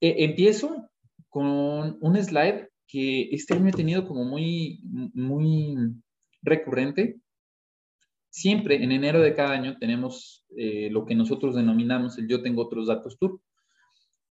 E, 0.00 0.24
empiezo 0.24 0.88
con 1.28 1.98
un 2.00 2.16
slide 2.16 2.68
que 2.86 3.28
este 3.32 3.54
año 3.54 3.68
he 3.68 3.72
tenido 3.72 4.06
como 4.06 4.24
muy, 4.24 4.80
muy 5.12 5.76
recurrente 6.42 7.20
Siempre 8.30 8.82
en 8.82 8.92
enero 8.92 9.20
de 9.20 9.34
cada 9.34 9.52
año 9.52 9.78
tenemos 9.78 10.44
eh, 10.56 10.90
lo 10.90 11.06
que 11.06 11.14
nosotros 11.14 11.54
denominamos 11.54 12.18
el 12.18 12.28
yo 12.28 12.42
tengo 12.42 12.62
otros 12.62 12.88
datos 12.88 13.18
tour. 13.18 13.40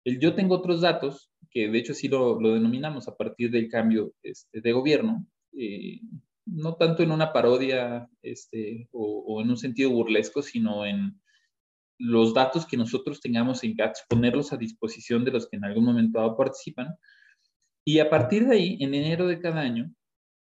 El 0.04 0.20
yo 0.20 0.36
tengo 0.36 0.56
otros 0.56 0.82
datos, 0.82 1.32
que 1.50 1.68
de 1.70 1.78
hecho 1.80 1.94
sí 1.94 2.08
lo, 2.08 2.40
lo 2.40 2.54
denominamos 2.54 3.08
a 3.08 3.16
partir 3.16 3.52
del 3.52 3.68
cambio 3.70 4.14
este, 4.24 4.62
de 4.62 4.72
gobierno, 4.72 5.26
eh, 5.54 6.00
no 6.46 6.76
tanto 6.76 7.04
en 7.04 7.12
una 7.12 7.34
parodia 7.34 8.10
este, 8.22 8.88
o, 8.92 9.42
en 9.42 9.50
un 9.50 9.58
sentido 9.58 9.90
burlesco, 9.90 10.42
sino 10.42 10.86
en 10.86 11.20
los 12.00 12.34
datos 12.34 12.66
que 12.66 12.78
nosotros 12.78 13.20
tengamos 13.20 13.64
en 13.64 13.76
CATS, 13.76 14.06
ponerlos 14.08 14.54
a 14.54 14.58
disposición 14.58 15.26
de 15.26 15.32
los 15.32 15.50
que 15.50 15.58
en 15.58 15.66
algún 15.66 15.84
momento 15.84 16.36
participan. 16.38 16.96
Y 17.84 18.00
a 18.00 18.10
partir 18.10 18.48
de 18.48 18.56
ahí, 18.56 18.78
en 18.80 18.94
enero 18.94 19.28
de 19.28 19.40
cada 19.40 19.62
año, 19.62 19.92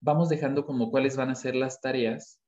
vamos 0.02 0.30
dejando 0.30 0.66
como 0.66 0.92
cuáles 0.92 1.16
van 1.16 1.30
a 1.30 1.36
ser 1.36 1.56
las 1.56 1.80
tareas 1.80 2.40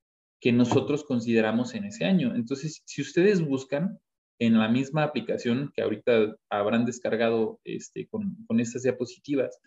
que 0.46 0.52
nosotros 0.52 1.04
consideramos 1.04 1.74
en 1.74 1.86
ese 1.86 2.06
año. 2.06 2.36
Entonces, 2.36 2.84
si 2.86 3.02
ustedes 3.02 3.44
buscan 3.44 4.00
en 4.38 4.60
la 4.60 4.70
misma 4.70 5.02
aplicación 5.02 5.72
que 5.74 5.82
ahorita 5.82 6.36
habrán 6.52 6.86
descargado 6.86 7.60
este, 7.64 8.08
con, 8.08 8.38
con 8.46 8.60
estas 8.60 8.84
diapositivas, 8.84 9.60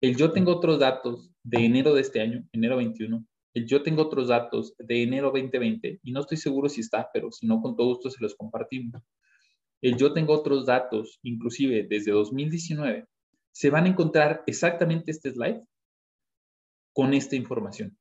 el 0.00 0.16
yo 0.16 0.30
tengo 0.30 0.52
otros 0.52 0.78
datos 0.78 1.32
de 1.42 1.64
enero 1.64 1.94
de 1.94 2.02
este 2.02 2.20
año, 2.20 2.46
enero 2.52 2.76
21, 2.76 3.26
el 3.54 3.66
yo 3.66 3.82
tengo 3.82 4.02
otros 4.02 4.28
datos 4.28 4.72
de 4.78 5.02
enero 5.02 5.32
2020, 5.32 5.98
y 6.00 6.12
no 6.12 6.20
estoy 6.20 6.36
seguro 6.36 6.68
si 6.68 6.80
está, 6.80 7.10
pero 7.12 7.32
si 7.32 7.48
no, 7.48 7.60
con 7.60 7.74
todo 7.74 7.88
gusto 7.88 8.08
se 8.08 8.22
los 8.22 8.36
compartimos. 8.36 9.02
El 9.80 9.96
yo 9.96 10.12
tengo 10.12 10.32
otros 10.32 10.64
datos, 10.64 11.18
inclusive 11.24 11.88
desde 11.90 12.12
2019, 12.12 13.04
se 13.50 13.70
van 13.70 13.86
a 13.86 13.88
encontrar 13.88 14.44
exactamente 14.46 15.10
este 15.10 15.32
slide 15.32 15.60
con 16.92 17.14
esta 17.14 17.34
información. 17.34 17.98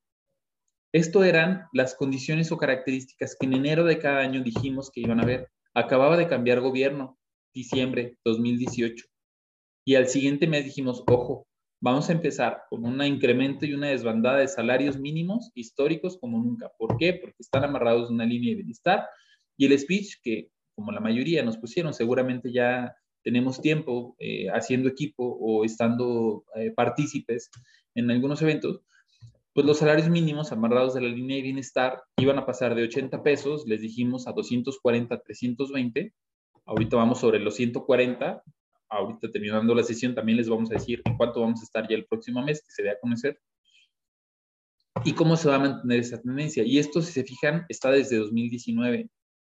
Esto 0.93 1.23
eran 1.23 1.67
las 1.71 1.95
condiciones 1.95 2.51
o 2.51 2.57
características 2.57 3.37
que 3.39 3.45
en 3.45 3.53
enero 3.53 3.85
de 3.85 3.97
cada 3.97 4.19
año 4.19 4.43
dijimos 4.43 4.91
que 4.91 5.01
iban 5.01 5.19
a 5.19 5.23
haber. 5.23 5.49
Acababa 5.73 6.17
de 6.17 6.27
cambiar 6.27 6.59
gobierno, 6.59 7.17
diciembre 7.53 8.17
2018. 8.25 9.05
Y 9.85 9.95
al 9.95 10.07
siguiente 10.07 10.47
mes 10.47 10.65
dijimos, 10.65 11.03
ojo, 11.07 11.47
vamos 11.81 12.09
a 12.09 12.11
empezar 12.11 12.63
con 12.69 12.85
un 12.85 13.01
incremento 13.03 13.65
y 13.65 13.73
una 13.73 13.87
desbandada 13.87 14.39
de 14.39 14.47
salarios 14.49 14.99
mínimos 14.99 15.51
históricos 15.55 16.17
como 16.19 16.37
nunca. 16.37 16.69
¿Por 16.77 16.97
qué? 16.97 17.13
Porque 17.13 17.37
están 17.39 17.63
amarrados 17.63 18.09
en 18.09 18.15
una 18.15 18.25
línea 18.25 18.49
de 18.49 18.57
bienestar 18.57 19.07
y 19.57 19.65
el 19.65 19.79
speech 19.79 20.15
que, 20.21 20.49
como 20.75 20.91
la 20.91 20.99
mayoría 20.99 21.43
nos 21.43 21.57
pusieron, 21.57 21.93
seguramente 21.93 22.51
ya 22.51 22.95
tenemos 23.23 23.61
tiempo 23.61 24.15
eh, 24.19 24.47
haciendo 24.49 24.89
equipo 24.89 25.23
o 25.23 25.63
estando 25.63 26.43
eh, 26.55 26.71
partícipes 26.71 27.49
en 27.95 28.09
algunos 28.11 28.41
eventos, 28.41 28.81
pues 29.53 29.65
los 29.65 29.79
salarios 29.79 30.09
mínimos 30.09 30.51
amarrados 30.51 30.93
de 30.93 31.01
la 31.01 31.09
línea 31.09 31.37
de 31.37 31.43
bienestar 31.43 32.01
iban 32.17 32.37
a 32.37 32.45
pasar 32.45 32.73
de 32.73 32.83
80 32.83 33.21
pesos, 33.21 33.65
les 33.67 33.81
dijimos, 33.81 34.27
a 34.27 34.31
240, 34.31 35.21
320. 35.21 36.13
Ahorita 36.65 36.95
vamos 36.95 37.19
sobre 37.19 37.39
los 37.39 37.55
140, 37.55 38.43
ahorita 38.89 39.29
terminando 39.31 39.75
la 39.75 39.83
sesión 39.83 40.15
también 40.15 40.37
les 40.37 40.47
vamos 40.47 40.71
a 40.71 40.75
decir 40.75 41.01
en 41.05 41.17
cuánto 41.17 41.41
vamos 41.41 41.61
a 41.61 41.63
estar 41.63 41.87
ya 41.87 41.95
el 41.95 42.05
próximo 42.05 42.41
mes, 42.43 42.61
que 42.61 42.71
se 42.71 42.83
dé 42.83 42.91
a 42.91 42.99
conocer, 42.99 43.39
y 45.03 45.13
cómo 45.13 45.35
se 45.35 45.49
va 45.49 45.55
a 45.55 45.59
mantener 45.59 45.99
esa 45.99 46.21
tendencia. 46.21 46.63
Y 46.63 46.79
esto, 46.79 47.01
si 47.01 47.11
se 47.11 47.23
fijan, 47.23 47.65
está 47.69 47.91
desde 47.91 48.17
2019. 48.17 49.09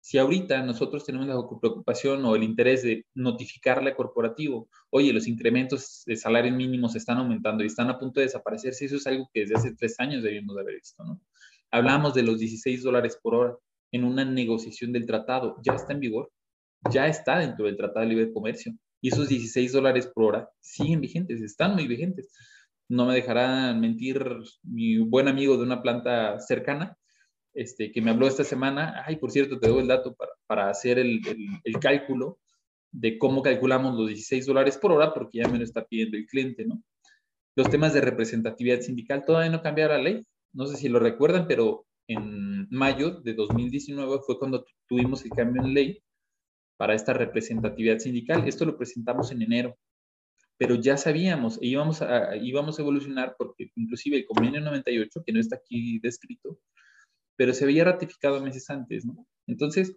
Si 0.06 0.18
ahorita 0.18 0.62
nosotros 0.62 1.04
tenemos 1.04 1.26
la 1.26 1.34
preocupación 1.60 2.24
o 2.26 2.36
el 2.36 2.44
interés 2.44 2.84
de 2.84 3.06
notificarle 3.16 3.90
al 3.90 3.96
corporativo, 3.96 4.68
oye, 4.90 5.12
los 5.12 5.26
incrementos 5.26 6.04
de 6.06 6.14
salarios 6.14 6.54
mínimos 6.54 6.94
están 6.94 7.18
aumentando 7.18 7.64
y 7.64 7.66
están 7.66 7.90
a 7.90 7.98
punto 7.98 8.20
de 8.20 8.26
desaparecerse, 8.26 8.84
eso 8.84 8.98
es 8.98 9.06
algo 9.08 9.28
que 9.34 9.40
desde 9.40 9.56
hace 9.56 9.74
tres 9.74 9.98
años 9.98 10.22
debíamos 10.22 10.54
de 10.54 10.62
haber 10.62 10.76
visto, 10.76 11.02
¿no? 11.02 11.20
Hablamos 11.72 12.14
de 12.14 12.22
los 12.22 12.38
16 12.38 12.84
dólares 12.84 13.18
por 13.20 13.34
hora 13.34 13.56
en 13.90 14.04
una 14.04 14.24
negociación 14.24 14.92
del 14.92 15.06
tratado, 15.06 15.56
ya 15.64 15.72
está 15.72 15.92
en 15.92 15.98
vigor, 15.98 16.30
ya 16.88 17.08
está 17.08 17.40
dentro 17.40 17.66
del 17.66 17.76
Tratado 17.76 18.06
de 18.06 18.14
Libre 18.14 18.32
Comercio 18.32 18.76
y 19.00 19.08
esos 19.08 19.28
16 19.28 19.72
dólares 19.72 20.06
por 20.06 20.26
hora 20.26 20.48
siguen 20.60 21.00
vigentes, 21.00 21.42
están 21.42 21.74
muy 21.74 21.88
vigentes. 21.88 22.32
No 22.88 23.06
me 23.06 23.14
dejará 23.16 23.74
mentir 23.74 24.24
mi 24.62 24.98
buen 24.98 25.26
amigo 25.26 25.56
de 25.56 25.64
una 25.64 25.82
planta 25.82 26.38
cercana, 26.38 26.96
este, 27.56 27.90
que 27.90 28.00
me 28.00 28.10
habló 28.10 28.26
esta 28.26 28.44
semana. 28.44 29.02
Ay, 29.06 29.16
por 29.16 29.30
cierto, 29.30 29.58
te 29.58 29.68
doy 29.68 29.80
el 29.80 29.88
dato 29.88 30.14
para, 30.14 30.32
para 30.46 30.70
hacer 30.70 30.98
el, 30.98 31.20
el, 31.64 31.78
cálculo 31.80 32.38
de 32.92 33.18
cómo 33.18 33.42
calculamos 33.42 33.96
los 33.96 34.08
16 34.08 34.46
dólares 34.46 34.78
por 34.78 34.92
hora, 34.92 35.12
porque 35.12 35.38
ya 35.38 35.48
me 35.48 35.58
lo 35.58 35.64
está 35.64 35.84
pidiendo 35.84 36.16
el 36.16 36.26
cliente, 36.26 36.64
¿no? 36.64 36.82
Los 37.56 37.70
temas 37.70 37.94
de 37.94 38.02
representatividad 38.02 38.80
sindical 38.80 39.24
todavía 39.24 39.50
no 39.50 39.62
cambiaron 39.62 39.96
la 39.96 40.02
ley. 40.02 40.26
No 40.52 40.66
sé 40.66 40.76
si 40.76 40.88
lo 40.88 40.98
recuerdan, 40.98 41.46
pero 41.48 41.86
en 42.08 42.68
mayo 42.70 43.10
de 43.10 43.34
2019 43.34 44.20
fue 44.24 44.38
cuando 44.38 44.64
tuvimos 44.86 45.24
el 45.24 45.30
cambio 45.30 45.62
en 45.62 45.74
ley 45.74 46.02
para 46.76 46.94
esta 46.94 47.12
representatividad 47.12 47.98
sindical. 47.98 48.46
Esto 48.46 48.64
lo 48.64 48.76
presentamos 48.76 49.32
en 49.32 49.42
enero, 49.42 49.76
pero 50.58 50.74
ya 50.74 50.96
sabíamos 50.96 51.58
e 51.60 51.66
íbamos 51.66 52.02
a, 52.02 52.36
íbamos 52.36 52.78
a 52.78 52.82
evolucionar 52.82 53.34
porque 53.38 53.70
inclusive 53.74 54.18
el 54.18 54.26
convenio 54.26 54.60
98, 54.60 55.22
que 55.24 55.32
no 55.32 55.40
está 55.40 55.56
aquí 55.56 55.98
descrito, 56.00 56.58
pero 57.36 57.54
se 57.54 57.64
había 57.64 57.84
ratificado 57.84 58.40
meses 58.42 58.68
antes, 58.70 59.04
¿no? 59.04 59.26
Entonces, 59.46 59.96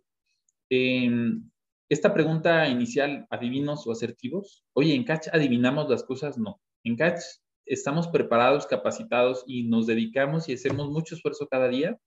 em, 0.69 1.50
esta 1.89 2.13
pregunta 2.13 2.67
inicial, 2.67 3.25
adivinos 3.29 3.88
o 3.88 3.91
asertivos, 3.91 4.63
oye, 4.74 4.93
en 4.93 5.03
Catch 5.03 5.29
adivinamos 5.34 5.89
las 5.89 6.03
cosas, 6.03 6.38
no. 6.38 6.62
En 6.84 6.96
Catch 6.96 7.22
estamos 7.65 8.08
preparados, 8.08 8.67
capacitados 8.67 9.43
y 9.48 9.63
nos 9.63 9.88
dedicamos 9.88 10.50
y 10.50 10.53
hacemos 10.53 10.89
mucho 10.89 11.15
esfuerzo 11.15 11.48
cada 11.48 11.67
día 11.67 11.98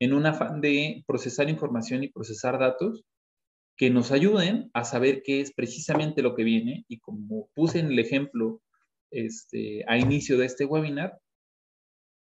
en 0.00 0.14
un 0.14 0.26
afán 0.26 0.60
de 0.60 1.04
procesar 1.06 1.48
información 1.48 2.02
y 2.02 2.08
procesar 2.08 2.58
datos 2.58 3.04
que 3.76 3.90
nos 3.90 4.12
ayuden 4.12 4.70
a 4.74 4.84
saber 4.84 5.22
qué 5.24 5.40
es 5.40 5.52
precisamente 5.54 6.22
lo 6.22 6.34
que 6.34 6.44
viene 6.44 6.84
y 6.88 6.98
como 6.98 7.48
puse 7.54 7.78
en 7.78 7.86
el 7.86 7.98
ejemplo 7.98 8.60
este, 9.10 9.84
a 9.88 9.98
inicio 9.98 10.38
de 10.38 10.46
este 10.46 10.66
webinar, 10.66 11.18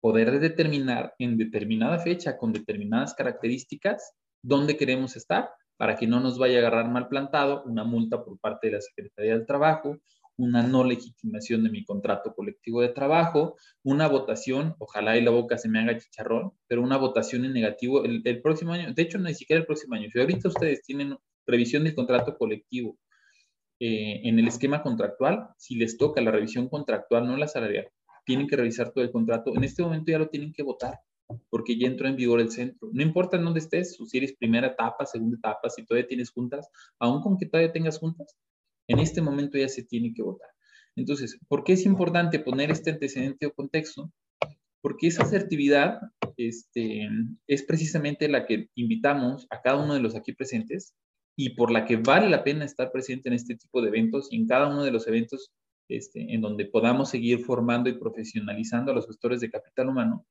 poder 0.06 0.40
determinar 0.40 1.16
en 1.18 1.36
determinada 1.36 1.98
fecha 1.98 2.38
con 2.38 2.54
determinadas 2.54 3.16
características 3.16 4.14
dónde 4.44 4.78
queremos 4.78 5.16
estar 5.16 5.50
para 5.78 5.96
que 5.96 6.06
no 6.06 6.20
nos 6.20 6.38
vaya 6.38 6.58
a 6.58 6.60
agarrar 6.60 6.92
mal 6.92 7.08
plantado 7.08 7.64
una 7.64 7.84
multa 7.84 8.24
por 8.24 8.38
parte 8.38 8.68
de 8.68 8.74
la 8.74 8.82
Secretaría 8.82 9.32
del 9.32 9.48
Trabajo, 9.48 9.98
una 10.38 10.62
no 10.62 10.84
legitimación 10.84 11.64
de 11.64 11.72
mi 11.72 11.84
contrato 11.84 12.36
colectivo 12.36 12.82
de 12.82 12.90
trabajo, 12.90 13.56
una 13.82 14.08
votación, 14.08 14.76
ojalá 14.78 15.18
y 15.18 15.24
la 15.24 15.32
boca 15.32 15.58
se 15.58 15.70
me 15.70 15.80
haga 15.80 15.98
chicharrón, 15.98 16.52
pero 16.68 16.84
una 16.84 16.98
votación 16.98 17.44
en 17.44 17.54
negativo 17.54 18.04
el, 18.06 18.42
próximo 18.44 18.74
año, 18.74 18.94
de 18.94 19.02
hecho, 19.02 19.18
ni 19.18 19.34
siquiera 19.34 19.62
el 19.62 19.66
próximo 19.66 19.96
año. 19.96 20.08
Si 20.12 20.20
ahorita 20.20 20.50
ustedes 20.50 20.84
tienen 20.84 21.18
revisión 21.48 21.84
del 21.84 21.96
contrato 21.96 22.38
colectivo. 22.38 22.96
Eh, 23.80 24.22
en 24.24 24.38
el 24.38 24.48
esquema 24.50 24.84
contractual, 24.84 25.50
si 25.58 25.76
les 25.76 25.98
toca 25.98 26.22
la 26.22 26.30
revisión 26.30 26.70
contractual, 26.70 27.26
no 27.26 27.36
la 27.38 27.48
salarial, 27.48 27.90
tienen 28.26 28.48
que 28.48 28.56
revisar 28.56 28.92
todo 28.92 29.04
el 29.04 29.12
contrato. 29.12 29.56
En 29.56 29.64
este 29.64 29.84
momento 29.84 30.12
ya 30.12 30.20
lo 30.20 30.30
tienen 30.30 30.54
que 30.54 30.64
votar 30.64 31.00
porque 31.50 31.78
ya 31.78 31.88
entró 31.88 32.08
en 32.08 32.16
vigor 32.16 32.40
el 32.40 32.52
centro. 32.52 32.90
No 32.92 33.02
importa 33.02 33.38
en 33.38 33.46
dónde 33.46 33.60
estés, 33.60 33.98
si 33.98 34.18
eres 34.18 34.36
primera 34.36 34.68
etapa, 34.68 35.06
segunda 35.06 35.38
etapa, 35.38 35.70
si 35.70 35.86
todavía 35.86 36.08
tienes 36.08 36.32
juntas, 36.32 36.70
aún 37.00 37.22
con 37.22 37.38
que 37.38 37.46
todavía 37.46 37.72
tengas 37.72 38.00
juntas, 38.00 38.36
en 38.88 39.00
este 39.00 39.22
momento 39.22 39.58
ya 39.58 39.68
se 39.68 39.84
tiene 39.84 40.14
que 40.14 40.22
votar. 40.22 40.50
Entonces, 40.96 41.38
¿por 41.48 41.64
qué 41.64 41.74
es 41.74 41.86
importante 41.86 42.40
poner 42.40 42.72
este 42.72 42.92
antecedente 42.92 43.48
o 43.48 43.54
contexto? 43.54 44.12
Porque 44.82 45.08
esa 45.08 45.24
asertividad 45.24 46.00
este, 46.38 47.10
es 47.48 47.64
precisamente 47.64 48.30
la 48.30 48.46
que 48.46 48.70
invitamos 48.76 49.48
a 49.50 49.62
cada 49.62 49.84
uno 49.84 49.96
de 49.96 50.02
los 50.02 50.16
aquí 50.16 50.34
presentes 50.34 50.94
y 51.36 51.56
por 51.56 51.72
la 51.72 51.86
que 51.86 51.98
vale 51.98 52.30
la 52.30 52.44
pena 52.44 52.64
estar 52.64 52.92
presente 52.92 53.28
en 53.28 53.34
este 53.36 53.56
tipo 53.56 53.82
de 53.82 53.90
eventos 53.90 54.32
y 54.32 54.38
en 54.38 54.48
cada 54.48 54.68
uno 54.68 54.84
de 54.84 54.92
los 54.92 55.08
eventos 55.08 55.52
este, 55.90 56.34
en 56.34 56.42
donde 56.42 56.66
podamos 56.66 57.10
seguir 57.10 57.40
formando 57.40 57.90
y 57.90 57.98
profesionalizando 57.98 58.92
a 58.92 58.96
los 58.96 59.08
gestores 59.08 59.42
de 59.42 59.52
capital 59.52 59.90
humano 59.90 60.26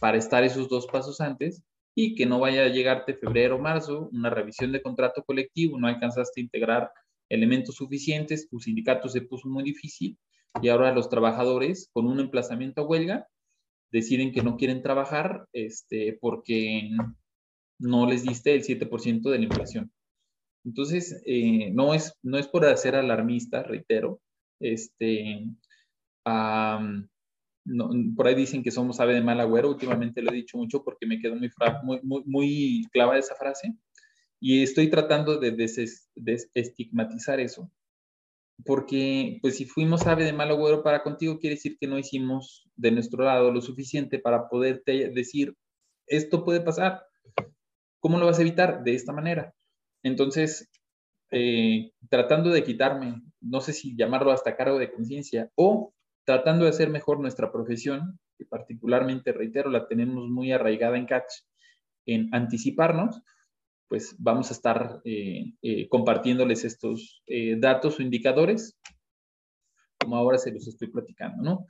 para 0.00 0.18
estar 0.18 0.44
esos 0.44 0.68
dos 0.68 0.86
pasos 0.86 1.20
antes 1.20 1.62
y 1.94 2.14
que 2.14 2.26
no 2.26 2.38
vaya 2.38 2.64
a 2.64 2.68
llegarte 2.68 3.14
febrero 3.14 3.56
o 3.56 3.58
marzo, 3.58 4.08
una 4.12 4.30
revisión 4.30 4.72
de 4.72 4.82
contrato 4.82 5.24
colectivo, 5.24 5.78
no 5.78 5.88
alcanzaste 5.88 6.40
a 6.40 6.44
integrar 6.44 6.90
elementos 7.28 7.74
suficientes, 7.74 8.48
tu 8.48 8.60
sindicato 8.60 9.08
se 9.08 9.22
puso 9.22 9.48
muy 9.48 9.64
difícil 9.64 10.16
y 10.62 10.68
ahora 10.68 10.94
los 10.94 11.08
trabajadores 11.08 11.90
con 11.92 12.06
un 12.06 12.20
emplazamiento 12.20 12.82
a 12.82 12.86
huelga 12.86 13.26
deciden 13.90 14.32
que 14.32 14.42
no 14.42 14.56
quieren 14.56 14.82
trabajar 14.82 15.46
este, 15.52 16.18
porque 16.20 16.90
no 17.78 18.06
les 18.06 18.22
diste 18.22 18.54
el 18.54 18.62
7% 18.62 19.30
de 19.30 19.38
la 19.38 19.44
inflación. 19.44 19.92
Entonces, 20.64 21.22
eh, 21.24 21.70
no, 21.72 21.94
es, 21.94 22.14
no 22.22 22.38
es 22.38 22.48
por 22.48 22.64
hacer 22.66 22.94
alarmista, 22.94 23.62
reitero. 23.62 24.20
Este, 24.60 25.44
por 28.16 28.26
ahí 28.26 28.34
dicen 28.34 28.62
que 28.62 28.70
somos 28.70 29.00
ave 29.00 29.14
de 29.14 29.22
mal 29.22 29.40
agüero. 29.40 29.68
Últimamente 29.70 30.22
lo 30.22 30.32
he 30.32 30.36
dicho 30.36 30.56
mucho 30.56 30.82
porque 30.82 31.06
me 31.06 31.18
quedó 31.18 31.36
muy, 31.36 32.00
muy, 32.02 32.22
muy, 32.26 32.86
clavada 32.92 33.18
esa 33.18 33.34
frase. 33.34 33.74
Y 34.40 34.62
estoy 34.62 34.88
tratando 34.88 35.38
de 35.38 35.50
desestigmatizar 36.14 37.40
eso. 37.40 37.70
Porque, 38.64 39.38
pues, 39.40 39.56
si 39.56 39.66
fuimos 39.66 40.06
ave 40.06 40.24
de 40.24 40.32
mal 40.32 40.50
agüero 40.50 40.82
para 40.82 41.02
contigo, 41.02 41.38
quiere 41.38 41.56
decir 41.56 41.76
que 41.78 41.86
no 41.86 41.98
hicimos 41.98 42.68
de 42.76 42.90
nuestro 42.90 43.24
lado 43.24 43.52
lo 43.52 43.60
suficiente 43.60 44.18
para 44.18 44.48
poderte 44.48 45.10
decir, 45.10 45.54
esto 46.06 46.44
puede 46.44 46.60
pasar. 46.60 47.02
¿Cómo 48.00 48.18
lo 48.18 48.26
vas 48.26 48.38
a 48.38 48.42
evitar? 48.42 48.82
De 48.82 48.94
esta 48.94 49.12
manera. 49.12 49.54
Entonces, 50.02 50.68
eh, 51.30 51.92
tratando 52.08 52.50
de 52.50 52.64
quitarme, 52.64 53.22
no 53.40 53.60
sé 53.60 53.72
si 53.72 53.96
llamarlo 53.96 54.30
hasta 54.32 54.56
cargo 54.56 54.78
de 54.78 54.92
conciencia, 54.92 55.50
o 55.54 55.92
tratando 56.24 56.64
de 56.64 56.70
hacer 56.70 56.90
mejor 56.90 57.20
nuestra 57.20 57.52
profesión, 57.52 58.18
que 58.36 58.44
particularmente, 58.44 59.32
reitero, 59.32 59.70
la 59.70 59.88
tenemos 59.88 60.28
muy 60.28 60.52
arraigada 60.52 60.96
en 60.96 61.06
Catch, 61.06 61.32
en 62.06 62.34
anticiparnos, 62.34 63.22
pues 63.88 64.14
vamos 64.18 64.50
a 64.50 64.54
estar 64.54 65.00
eh, 65.04 65.54
eh, 65.62 65.88
compartiéndoles 65.88 66.64
estos 66.64 67.22
datos 67.58 67.98
o 67.98 68.02
indicadores, 68.02 68.78
como 69.98 70.16
ahora 70.16 70.38
se 70.38 70.52
los 70.52 70.68
estoy 70.68 70.88
platicando, 70.88 71.42
¿no? 71.42 71.66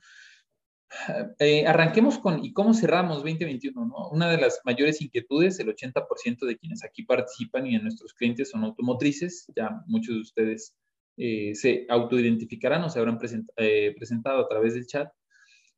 Arranquemos 1.65 2.19
con, 2.19 2.43
¿y 2.43 2.53
cómo 2.53 2.73
cerramos 2.73 3.17
2021? 3.17 3.85
¿no? 3.85 4.09
Una 4.09 4.29
de 4.29 4.37
las 4.37 4.61
mayores 4.65 5.01
inquietudes, 5.01 5.59
el 5.59 5.75
80% 5.75 6.45
de 6.45 6.57
quienes 6.57 6.83
aquí 6.83 7.03
participan 7.03 7.67
y 7.67 7.75
en 7.75 7.83
nuestros 7.83 8.13
clientes 8.13 8.49
son 8.49 8.63
automotrices, 8.63 9.47
ya 9.55 9.81
muchos 9.87 10.15
de 10.15 10.21
ustedes 10.21 10.75
se 11.17 11.85
autoidentificarán 11.89 12.83
o 12.83 12.89
se 12.89 12.97
habrán 12.97 13.19
presentado 13.19 14.39
a 14.39 14.47
través 14.47 14.73
del 14.73 14.87
chat, 14.87 15.11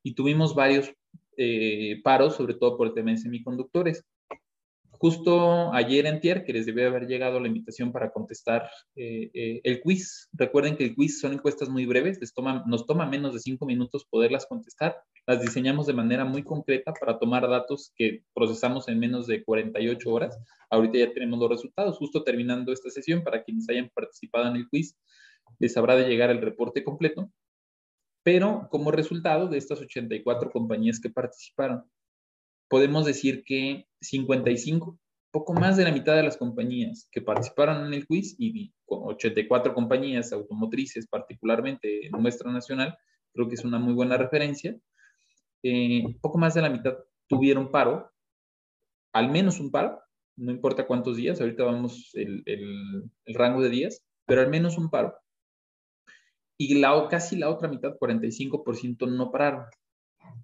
y 0.03 0.13
tuvimos 0.13 0.55
varios 0.55 0.93
paros, 2.03 2.35
sobre 2.35 2.53
todo 2.53 2.77
por 2.77 2.87
el 2.87 2.93
tema 2.93 3.11
de 3.11 3.17
semiconductores. 3.17 4.05
Justo 5.01 5.73
ayer 5.73 6.05
en 6.05 6.19
Tier, 6.19 6.43
que 6.43 6.53
les 6.53 6.67
debe 6.67 6.85
haber 6.85 7.07
llegado 7.07 7.39
la 7.39 7.47
invitación 7.47 7.91
para 7.91 8.11
contestar 8.11 8.69
eh, 8.95 9.31
eh, 9.33 9.59
el 9.63 9.81
quiz. 9.81 10.29
Recuerden 10.31 10.77
que 10.77 10.83
el 10.83 10.93
quiz 10.93 11.19
son 11.19 11.33
encuestas 11.33 11.69
muy 11.69 11.87
breves, 11.87 12.19
nos 12.67 12.85
toma 12.85 13.05
menos 13.07 13.33
de 13.33 13.39
cinco 13.39 13.65
minutos 13.65 14.05
poderlas 14.05 14.45
contestar. 14.45 14.95
Las 15.25 15.41
diseñamos 15.41 15.87
de 15.87 15.93
manera 15.93 16.23
muy 16.23 16.43
concreta 16.43 16.93
para 16.93 17.17
tomar 17.17 17.49
datos 17.49 17.91
que 17.95 18.25
procesamos 18.35 18.87
en 18.89 18.99
menos 18.99 19.25
de 19.25 19.43
48 19.43 20.07
horas. 20.07 20.37
Ahorita 20.69 20.99
ya 20.99 21.11
tenemos 21.11 21.39
los 21.39 21.49
resultados. 21.49 21.97
Justo 21.97 22.23
terminando 22.23 22.71
esta 22.71 22.91
sesión, 22.91 23.23
para 23.23 23.43
quienes 23.43 23.67
hayan 23.69 23.89
participado 23.89 24.49
en 24.49 24.57
el 24.57 24.69
quiz, 24.69 24.95
les 25.57 25.75
habrá 25.77 25.95
de 25.95 26.07
llegar 26.07 26.29
el 26.29 26.41
reporte 26.41 26.83
completo. 26.83 27.31
Pero 28.21 28.67
como 28.69 28.91
resultado 28.91 29.47
de 29.47 29.57
estas 29.57 29.81
84 29.81 30.51
compañías 30.51 30.99
que 30.99 31.09
participaron, 31.09 31.85
podemos 32.71 33.05
decir 33.05 33.43
que 33.43 33.85
55, 33.99 34.97
poco 35.29 35.53
más 35.53 35.75
de 35.75 35.83
la 35.83 35.91
mitad 35.91 36.15
de 36.15 36.23
las 36.23 36.37
compañías 36.37 37.09
que 37.11 37.21
participaron 37.21 37.85
en 37.85 37.93
el 37.93 38.07
quiz 38.07 38.33
y 38.39 38.73
84 38.85 39.73
compañías 39.73 40.31
automotrices, 40.31 41.05
particularmente 41.05 42.07
en 42.07 42.13
nuestra 42.13 42.49
nacional, 42.49 42.97
creo 43.33 43.49
que 43.49 43.55
es 43.55 43.65
una 43.65 43.77
muy 43.77 43.93
buena 43.93 44.15
referencia, 44.15 44.79
eh, 45.63 46.15
poco 46.21 46.37
más 46.37 46.53
de 46.53 46.61
la 46.61 46.69
mitad 46.69 46.95
tuvieron 47.27 47.71
paro, 47.71 48.09
al 49.11 49.29
menos 49.29 49.59
un 49.59 49.69
paro, 49.69 49.99
no 50.37 50.49
importa 50.49 50.87
cuántos 50.87 51.17
días, 51.17 51.41
ahorita 51.41 51.65
vamos 51.65 52.11
el, 52.13 52.41
el, 52.45 53.11
rango 53.35 53.61
de 53.61 53.69
días, 53.69 54.01
pero 54.25 54.39
al 54.39 54.49
menos 54.49 54.77
un 54.77 54.89
paro. 54.89 55.13
Y 56.57 56.75
la, 56.75 57.07
casi 57.09 57.35
la 57.35 57.49
otra 57.49 57.67
mitad, 57.67 57.97
45%, 57.99 59.11
no 59.11 59.29
pararon. 59.29 59.65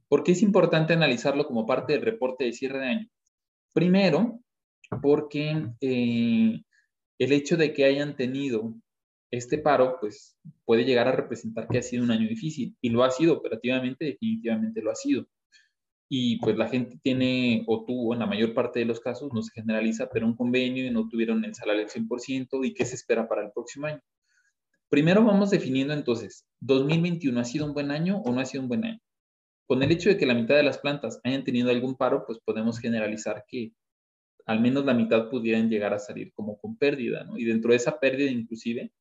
¿Por 0.08 0.24
qué 0.24 0.32
es 0.34 0.42
importante 0.42 0.94
analizarlo 0.94 1.46
como 1.46 1.66
parte 1.66 1.94
del 1.94 2.02
reporte 2.02 2.46
de 2.46 2.54
cierre 2.54 2.80
de 2.80 2.86
año? 2.86 3.08
Primero, 3.74 4.40
porque 5.02 5.68
eh, 5.82 6.62
el 7.20 7.32
hecho 7.32 7.58
de 7.58 7.74
que 7.74 7.86
hayan 7.86 8.16
tenido 8.16 8.74
este 9.32 9.58
paro, 9.58 9.98
pues 10.00 10.38
puede 10.66 10.86
llegar 10.86 11.08
a 11.08 11.12
representar 11.12 11.68
que 11.68 11.80
ha 11.80 11.82
sido 11.82 12.04
un 12.04 12.12
año 12.12 12.28
difícil 12.28 12.76
y 12.82 12.90
lo 12.90 13.04
ha 13.04 13.12
sido 13.12 13.34
operativamente, 13.34 14.06
definitivamente 14.06 14.82
lo 14.82 14.92
ha 14.92 14.96
sido. 14.96 15.28
Y 16.10 16.40
pues 16.40 16.56
la 16.58 16.70
gente 16.70 16.98
tiene 17.04 17.66
o 17.68 17.84
tuvo, 17.84 18.14
en 18.14 18.20
la 18.20 18.26
mayor 18.26 18.54
parte 18.54 18.80
de 18.80 18.86
los 18.86 19.02
casos, 19.02 19.34
no 19.34 19.42
se 19.42 19.52
generaliza, 19.52 20.10
pero 20.10 20.26
un 20.26 20.36
convenio 20.38 20.86
y 20.86 20.92
no 20.92 21.10
tuvieron 21.10 21.44
el 21.44 21.54
salario 21.54 21.84
al 21.84 21.90
100% 21.90 22.66
y 22.66 22.74
qué 22.74 22.86
se 22.86 22.96
espera 22.96 23.28
para 23.28 23.44
el 23.44 23.52
próximo 23.52 23.88
año. 23.88 24.02
Primero 24.90 25.26
vamos 25.26 25.50
definiendo 25.50 25.94
entonces, 25.94 26.46
¿2021 26.62 27.38
ha 27.42 27.44
sido 27.44 27.66
un 27.66 27.74
buen 27.74 27.92
año 27.92 28.22
o 28.22 28.32
no 28.32 28.40
ha 28.40 28.46
sido 28.46 28.64
un 28.64 28.70
buen 28.70 28.86
año? 28.86 29.00
Con 29.68 29.84
el 29.84 29.92
hecho 29.92 30.10
de 30.10 30.18
que 30.18 30.26
la 30.26 30.34
mitad 30.34 30.56
de 30.56 30.64
las 30.64 30.78
plantas 30.78 31.20
hayan 31.24 31.44
tenido 31.44 31.70
algún 31.70 31.96
paro, 31.96 32.26
pues 32.26 32.40
podemos 32.40 32.80
generalizar 32.80 33.44
que 33.48 33.74
al 34.46 34.62
menos 34.62 34.86
la 34.86 34.94
mitad 34.94 35.30
pudieran 35.30 35.70
llegar 35.70 35.94
a 35.94 36.00
salir 36.00 36.32
como 36.34 36.58
con 36.58 36.78
pérdida, 36.78 37.26
¿no? 37.26 37.38
Y 37.38 37.44
dentro 37.44 37.72
de 37.72 37.78
esa 37.78 38.00
pérdida 38.00 38.32
inclusive, 38.32 38.94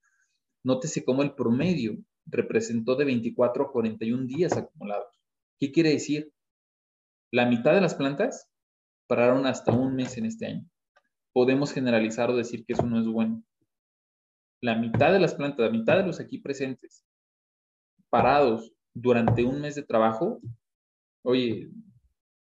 nótese 0.64 1.04
cómo 1.04 1.22
el 1.22 1.34
promedio 1.34 1.96
representó 2.26 2.96
de 2.96 3.04
24 3.04 3.64
a 3.64 3.72
41 3.72 4.26
días 4.26 4.56
acumulados. 4.56 5.16
¿Qué 5.60 5.70
quiere 5.70 5.90
decir? 5.90 6.32
La 7.30 7.46
mitad 7.46 7.72
de 7.72 7.80
las 7.80 7.94
plantas 7.94 8.50
pararon 9.06 9.46
hasta 9.46 9.72
un 9.72 9.94
mes 9.94 10.18
en 10.18 10.26
este 10.26 10.46
año. 10.46 10.68
Podemos 11.32 11.72
generalizar 11.72 12.28
o 12.30 12.36
decir 12.36 12.64
que 12.64 12.72
eso 12.72 12.86
no 12.86 12.98
es 12.98 13.06
bueno. 13.06 13.44
La 14.60 14.74
mitad 14.74 15.12
de 15.12 15.20
las 15.20 15.34
plantas, 15.34 15.66
la 15.66 15.70
mitad 15.70 15.96
de 15.96 16.06
los 16.06 16.18
aquí 16.18 16.38
presentes, 16.38 17.04
parados 18.10 18.75
durante 18.96 19.44
un 19.44 19.60
mes 19.60 19.74
de 19.74 19.82
trabajo, 19.82 20.40
oye, 21.22 21.68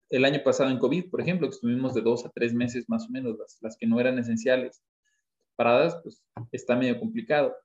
el 0.08 0.24
año 0.24 0.40
pasado 0.44 0.70
en 0.70 0.78
COVID, 0.78 1.10
por 1.10 1.20
ejemplo, 1.20 1.48
que 1.48 1.54
estuvimos 1.54 1.94
de 1.94 2.02
dos 2.02 2.24
a 2.24 2.30
tres 2.30 2.54
meses 2.54 2.84
más 2.88 3.06
o 3.08 3.10
menos, 3.10 3.36
las, 3.60 3.76
que 3.76 3.88
no 3.88 3.98
eran 3.98 4.18
esenciales, 4.20 4.80
paradas, 5.56 5.98
pues 6.02 6.22
está 6.52 6.76
medio 6.76 7.00
complicado. 7.00 7.56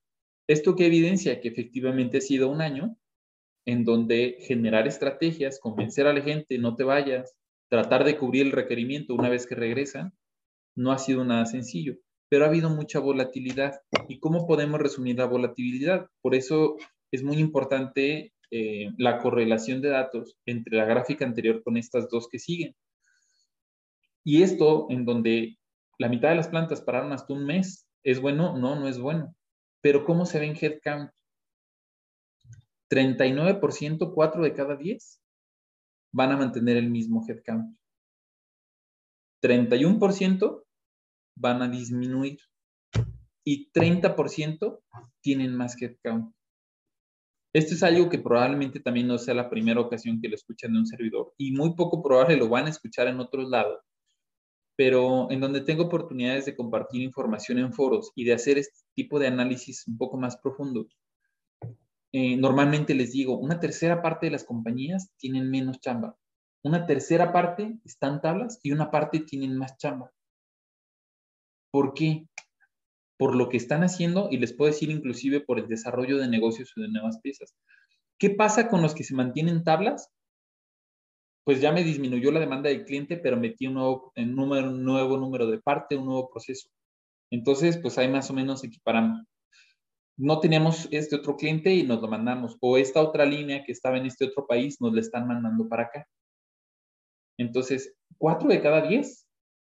Esto 0.47 0.75
que 0.75 0.87
evidencia 0.87 1.39
que 1.39 1.49
efectivamente 1.49 2.17
ha 2.17 2.21
sido 2.21 2.49
un 2.49 2.61
año 2.61 2.97
en 3.67 3.85
donde 3.85 4.37
generar 4.39 4.87
estrategias, 4.87 5.59
convencer 5.59 6.07
a 6.07 6.13
la 6.13 6.21
gente, 6.21 6.57
no 6.57 6.75
te 6.75 6.83
vayas, 6.83 7.35
tratar 7.69 8.03
de 8.03 8.17
cubrir 8.17 8.47
el 8.47 8.51
requerimiento 8.51 9.13
una 9.13 9.29
vez 9.29 9.45
que 9.45 9.53
regresan, 9.53 10.13
no 10.75 10.91
ha 10.91 10.97
sido 10.97 11.23
nada 11.23 11.45
sencillo, 11.45 11.97
pero 12.27 12.45
ha 12.45 12.47
habido 12.47 12.71
mucha 12.71 12.97
volatilidad. 12.97 13.81
¿Y 14.07 14.19
cómo 14.19 14.47
podemos 14.47 14.79
resumir 14.79 15.17
la 15.17 15.25
volatilidad? 15.25 16.07
Por 16.23 16.33
eso 16.33 16.77
es 17.11 17.21
muy 17.21 17.37
importante 17.37 18.33
eh, 18.51 18.91
la 18.97 19.19
correlación 19.19 19.81
de 19.81 19.89
datos 19.89 20.37
entre 20.45 20.77
la 20.77 20.85
gráfica 20.85 21.25
anterior 21.25 21.61
con 21.63 21.77
estas 21.77 22.09
dos 22.09 22.27
que 22.27 22.39
siguen. 22.39 22.75
Y 24.23 24.43
esto 24.43 24.87
en 24.89 25.05
donde 25.05 25.57
la 25.97 26.09
mitad 26.09 26.29
de 26.29 26.35
las 26.35 26.47
plantas 26.47 26.81
pararon 26.81 27.11
hasta 27.13 27.33
un 27.33 27.45
mes, 27.45 27.87
¿es 28.03 28.21
bueno? 28.21 28.57
No, 28.57 28.75
no 28.75 28.87
es 28.87 28.99
bueno. 28.99 29.35
Pero 29.81 30.05
¿cómo 30.05 30.25
se 30.25 30.39
ve 30.39 30.47
en 30.47 30.57
headcount? 30.59 31.11
39%, 32.89 34.13
4 34.13 34.43
de 34.43 34.53
cada 34.53 34.75
10 34.75 35.21
van 36.11 36.31
a 36.31 36.37
mantener 36.37 36.77
el 36.77 36.89
mismo 36.89 37.23
headcount. 37.27 37.77
31% 39.41 40.63
van 41.35 41.61
a 41.61 41.69
disminuir 41.69 42.39
y 43.43 43.71
30% 43.71 44.81
tienen 45.21 45.55
más 45.55 45.79
headcount. 45.81 46.33
Esto 47.51 47.73
es 47.73 47.81
algo 47.81 48.09
que 48.09 48.19
probablemente 48.19 48.79
también 48.79 49.07
no 49.07 49.17
sea 49.17 49.33
la 49.33 49.49
primera 49.49 49.81
ocasión 49.81 50.21
que 50.21 50.29
lo 50.29 50.35
escuchan 50.35 50.73
de 50.73 50.79
un 50.79 50.85
servidor 50.85 51.33
y 51.37 51.51
muy 51.51 51.73
poco 51.73 52.03
probable 52.03 52.37
lo 52.37 52.47
van 52.47 52.67
a 52.67 52.69
escuchar 52.69 53.07
en 53.07 53.19
otros 53.19 53.49
lados, 53.49 53.79
pero 54.75 55.31
en 55.31 55.39
donde 55.39 55.61
tengo 55.61 55.85
oportunidades 55.85 56.45
de 56.45 56.55
compartir 56.55 57.01
información 57.01 57.57
en 57.57 57.73
foros 57.73 58.11
y 58.15 58.23
de 58.23 58.33
hacer 58.33 58.59
este 58.59 58.79
tipo 58.93 59.17
de 59.17 59.27
análisis 59.27 59.87
un 59.87 59.97
poco 59.97 60.17
más 60.17 60.37
profundo. 60.37 60.87
Eh, 62.11 62.37
normalmente 62.37 62.93
les 62.93 63.13
digo, 63.13 63.37
una 63.37 63.59
tercera 63.59 64.01
parte 64.01 64.27
de 64.27 64.31
las 64.31 64.43
compañías 64.43 65.11
tienen 65.17 65.49
menos 65.49 65.79
chamba, 65.79 66.15
una 66.63 66.85
tercera 66.85 67.33
parte 67.33 67.79
están 67.83 68.21
tablas 68.21 68.59
y 68.61 68.71
una 68.71 68.91
parte 68.91 69.21
tienen 69.21 69.57
más 69.57 69.75
chamba. 69.77 70.11
¿Por 71.71 71.93
qué? 71.93 72.27
Por 73.19 73.35
lo 73.35 73.49
que 73.49 73.57
están 73.57 73.83
haciendo 73.83 74.29
y 74.31 74.37
les 74.37 74.53
puedo 74.53 74.71
decir 74.71 74.89
inclusive 74.89 75.41
por 75.41 75.59
el 75.59 75.67
desarrollo 75.67 76.17
de 76.17 76.29
negocios 76.29 76.71
o 76.77 76.81
de 76.81 76.87
nuevas 76.87 77.19
piezas. 77.19 77.53
¿Qué 78.17 78.29
pasa 78.29 78.69
con 78.69 78.81
los 78.81 78.95
que 78.95 79.03
se 79.03 79.13
mantienen 79.13 79.65
tablas? 79.65 80.09
Pues 81.43 81.59
ya 81.59 81.73
me 81.73 81.83
disminuyó 81.83 82.31
la 82.31 82.39
demanda 82.39 82.69
del 82.69 82.85
cliente, 82.85 83.17
pero 83.17 83.35
metí 83.35 83.67
un 83.67 83.73
nuevo, 83.73 84.13
número, 84.15 84.69
un 84.69 84.85
nuevo 84.85 85.17
número 85.17 85.47
de 85.47 85.59
parte, 85.59 85.97
un 85.97 86.05
nuevo 86.05 86.29
proceso. 86.29 86.69
Entonces, 87.29 87.77
pues 87.77 87.97
ahí 87.97 88.07
más 88.07 88.29
o 88.29 88.33
menos 88.33 88.63
equiparamos. 88.63 89.21
No 90.17 90.39
tenemos 90.39 90.87
este 90.91 91.17
otro 91.17 91.35
cliente 91.35 91.73
y 91.73 91.83
nos 91.83 92.01
lo 92.01 92.07
mandamos. 92.07 92.55
O 92.61 92.77
esta 92.77 93.01
otra 93.01 93.25
línea 93.25 93.65
que 93.65 93.73
estaba 93.73 93.97
en 93.97 94.05
este 94.05 94.25
otro 94.25 94.47
país 94.47 94.79
nos 94.79 94.93
la 94.93 95.01
están 95.01 95.27
mandando 95.27 95.67
para 95.67 95.83
acá. 95.83 96.07
Entonces, 97.37 97.97
cuatro 98.17 98.47
de 98.47 98.61
cada 98.61 98.81
diez 98.87 99.28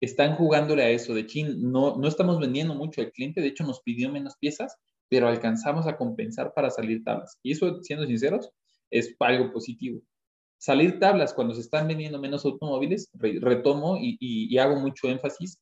están 0.01 0.35
jugándole 0.35 0.83
a 0.83 0.89
eso 0.89 1.13
de 1.13 1.27
chin, 1.27 1.71
no, 1.71 1.95
no 1.95 2.07
estamos 2.07 2.39
vendiendo 2.39 2.73
mucho 2.73 3.01
al 3.01 3.11
cliente, 3.11 3.39
de 3.39 3.47
hecho 3.47 3.63
nos 3.63 3.81
pidió 3.81 4.11
menos 4.11 4.35
piezas, 4.37 4.75
pero 5.07 5.27
alcanzamos 5.27 5.85
a 5.87 5.95
compensar 5.95 6.53
para 6.53 6.71
salir 6.71 7.03
tablas. 7.03 7.37
Y 7.43 7.51
eso, 7.51 7.81
siendo 7.83 8.07
sinceros, 8.07 8.49
es 8.89 9.15
algo 9.19 9.51
positivo. 9.53 10.01
Salir 10.57 10.99
tablas 10.99 11.33
cuando 11.33 11.53
se 11.53 11.61
están 11.61 11.87
vendiendo 11.87 12.19
menos 12.19 12.45
automóviles, 12.45 13.09
retomo 13.13 13.97
y, 13.99 14.57
hago 14.57 14.75
mucho 14.77 15.07
énfasis. 15.07 15.59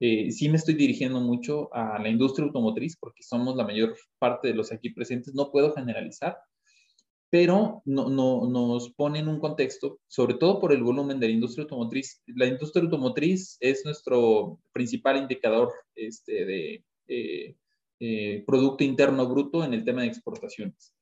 Eh, 0.00 0.30
sí 0.32 0.48
me 0.48 0.56
estoy 0.56 0.74
dirigiendo 0.74 1.20
mucho 1.20 1.72
a 1.74 1.98
la 1.98 2.08
industria 2.08 2.46
automotriz 2.46 2.96
porque 2.96 3.22
somos 3.22 3.56
la 3.56 3.64
mayor 3.64 3.96
parte 4.18 4.48
de 4.48 4.54
los 4.54 4.72
aquí 4.72 4.90
presentes. 4.90 5.34
No 5.34 5.50
puedo 5.50 5.72
generalizar, 5.72 6.36
pero 7.34 7.82
no, 7.84 8.08
no, 8.08 8.46
nos 8.46 8.90
pone 8.90 9.18
en 9.18 9.26
un 9.26 9.40
contexto, 9.40 9.98
sobre 10.06 10.34
todo 10.34 10.60
por 10.60 10.72
el 10.72 10.84
volumen 10.84 11.18
de 11.18 11.26
la 11.26 11.34
industria 11.34 11.64
automotriz. 11.64 12.22
La 12.26 12.46
industria 12.46 12.84
automotriz 12.84 13.56
es 13.58 13.84
nuestro 13.84 14.60
principal 14.72 15.16
indicador 15.16 15.72
este, 15.96 16.44
de 16.44 16.84
eh, 17.08 17.56
eh, 17.98 18.44
Producto 18.46 18.84
Interno 18.84 19.26
Bruto 19.26 19.64
en 19.64 19.74
el 19.74 19.84
tema 19.84 20.02
de 20.02 20.06
exportaciones. 20.06 20.94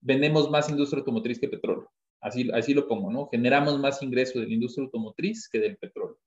Vendemos 0.00 0.50
más 0.50 0.68
industria 0.68 0.98
automotriz 0.98 1.38
que 1.38 1.46
petróleo. 1.46 1.88
Así, 2.20 2.50
así 2.52 2.74
lo 2.74 2.88
pongo, 2.88 3.12
¿no? 3.12 3.28
Generamos 3.28 3.78
más 3.78 4.02
ingreso 4.02 4.40
de 4.40 4.48
la 4.48 4.54
industria 4.54 4.84
automotriz 4.84 5.48
que 5.48 5.60
del 5.60 5.76
petróleo. 5.76 6.18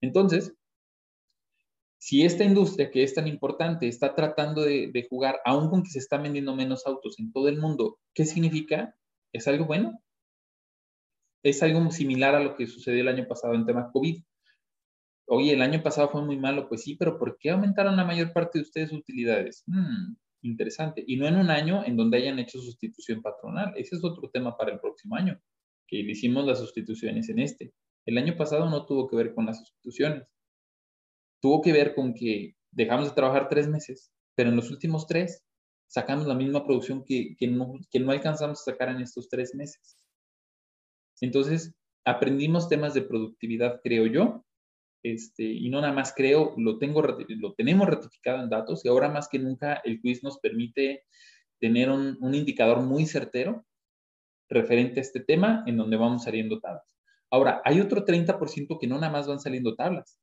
Entonces, 0.00 0.56
si 2.02 2.24
esta 2.24 2.42
industria 2.42 2.90
que 2.90 3.04
es 3.04 3.14
tan 3.14 3.28
importante 3.28 3.86
está 3.86 4.16
tratando 4.16 4.62
de, 4.62 5.06
jugar, 5.08 5.38
aún 5.44 5.70
con 5.70 5.84
que 5.84 5.90
se 5.90 6.00
están 6.00 6.24
vendiendo 6.24 6.52
menos 6.56 6.84
autos 6.84 7.16
en 7.20 7.30
todo 7.30 7.46
el 7.46 7.60
mundo, 7.60 8.00
¿qué 8.12 8.24
significa? 8.24 8.96
¿Es 9.32 9.46
algo 9.46 9.66
bueno? 9.66 10.02
¿Es 11.44 11.62
algo 11.62 11.88
similar 11.92 12.34
a 12.34 12.40
lo 12.40 12.56
que 12.56 12.66
sucedió 12.66 13.02
el 13.02 13.06
año 13.08 13.28
pasado 13.28 13.54
en 13.54 13.66
tema 13.66 13.92
COVID? 13.92 14.20
Oye, 15.26 15.52
el 15.52 15.62
año 15.62 15.80
pasado 15.80 16.08
fue 16.08 16.24
muy 16.24 16.36
malo, 16.36 16.68
pues 16.68 16.82
sí, 16.82 16.96
pero 16.96 17.20
¿por 17.20 17.38
qué 17.38 17.50
aumentaron 17.50 17.96
la 17.96 18.04
mayor 18.04 18.32
parte 18.32 18.58
de 18.58 18.62
ustedes 18.62 18.90
utilidades? 18.90 19.62
Hmm, 19.66 20.16
interesante. 20.40 21.04
Y 21.06 21.18
no 21.18 21.28
en 21.28 21.36
un 21.36 21.50
año 21.50 21.84
en 21.84 21.96
donde 21.96 22.16
hayan 22.16 22.40
hecho 22.40 22.58
sustitución 22.60 23.22
patronal. 23.22 23.74
Ese 23.76 23.94
es 23.94 24.02
otro 24.02 24.28
tema 24.28 24.56
para 24.56 24.72
el 24.72 24.80
próximo 24.80 25.14
año, 25.14 25.40
que 25.86 26.02
le 26.02 26.10
hicimos 26.10 26.44
las 26.46 26.58
sustituciones 26.58 27.28
en 27.28 27.38
este. 27.38 27.72
El 28.06 28.18
año 28.18 28.36
pasado 28.36 28.68
no 28.68 28.86
tuvo 28.86 29.08
que 29.08 29.14
ver 29.14 29.34
con 29.36 29.46
las 29.46 29.58
sustituciones 29.58 30.24
tuvo 31.42 31.60
que 31.60 31.72
ver 31.72 31.94
con 31.94 32.14
que 32.14 32.54
dejamos 32.70 33.08
de 33.08 33.14
trabajar 33.14 33.48
tres 33.48 33.68
meses, 33.68 34.10
pero 34.34 34.48
en 34.48 34.56
los 34.56 34.70
últimos 34.70 35.06
tres 35.06 35.44
sacamos 35.88 36.26
la 36.26 36.34
misma 36.34 36.64
producción 36.64 37.04
que, 37.04 37.34
que, 37.36 37.48
no, 37.48 37.74
que 37.90 38.00
no 38.00 38.12
alcanzamos 38.12 38.60
a 38.60 38.70
sacar 38.70 38.88
en 38.88 39.02
estos 39.02 39.28
tres 39.28 39.54
meses. 39.54 39.98
Entonces, 41.20 41.74
aprendimos 42.04 42.68
temas 42.68 42.94
de 42.94 43.02
productividad, 43.02 43.80
creo 43.82 44.06
yo, 44.06 44.44
este, 45.02 45.42
y 45.42 45.68
no 45.68 45.80
nada 45.80 45.92
más 45.92 46.14
creo, 46.16 46.54
lo, 46.56 46.78
tengo, 46.78 47.02
lo 47.02 47.54
tenemos 47.54 47.88
ratificado 47.88 48.42
en 48.42 48.48
datos 48.48 48.84
y 48.84 48.88
ahora 48.88 49.08
más 49.08 49.28
que 49.28 49.40
nunca 49.40 49.82
el 49.84 50.00
quiz 50.00 50.22
nos 50.22 50.38
permite 50.38 51.02
tener 51.58 51.90
un, 51.90 52.16
un 52.20 52.34
indicador 52.34 52.80
muy 52.82 53.06
certero 53.06 53.66
referente 54.48 55.00
a 55.00 55.02
este 55.02 55.20
tema 55.20 55.64
en 55.66 55.76
donde 55.76 55.96
vamos 55.96 56.22
saliendo 56.22 56.60
tablas. 56.60 56.96
Ahora, 57.30 57.60
hay 57.64 57.80
otro 57.80 58.04
30% 58.04 58.78
que 58.78 58.86
no 58.86 58.96
nada 58.98 59.12
más 59.12 59.26
van 59.26 59.40
saliendo 59.40 59.74
tablas, 59.74 60.18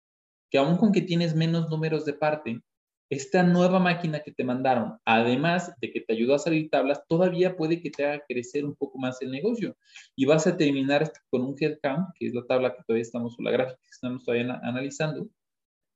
que 0.49 0.57
aún 0.57 0.77
con 0.77 0.91
que 0.91 1.01
tienes 1.01 1.35
menos 1.35 1.69
números 1.69 2.05
de 2.05 2.13
parte, 2.13 2.62
esta 3.09 3.41
nueva 3.41 3.79
máquina 3.79 4.19
que 4.19 4.31
te 4.31 4.43
mandaron, 4.43 4.99
además 5.03 5.73
de 5.81 5.91
que 5.91 6.01
te 6.01 6.13
ayudó 6.13 6.35
a 6.35 6.39
salir 6.39 6.69
tablas, 6.69 7.03
todavía 7.07 7.57
puede 7.57 7.81
que 7.81 7.89
te 7.89 8.05
haga 8.05 8.23
crecer 8.27 8.65
un 8.65 8.75
poco 8.75 8.99
más 8.99 9.19
el 9.21 9.31
negocio. 9.31 9.75
Y 10.15 10.25
vas 10.25 10.45
a 10.45 10.57
terminar 10.57 11.12
con 11.31 11.41
un 11.41 11.55
headcount, 11.59 12.09
que 12.15 12.27
es 12.27 12.35
la 12.35 12.45
tabla 12.45 12.75
que 12.75 12.83
todavía 12.85 13.01
estamos, 13.01 13.35
o 13.38 13.41
la 13.41 13.51
gráfica 13.51 13.79
que 13.81 13.89
estamos 13.91 14.23
todavía 14.23 14.59
analizando, 14.62 15.27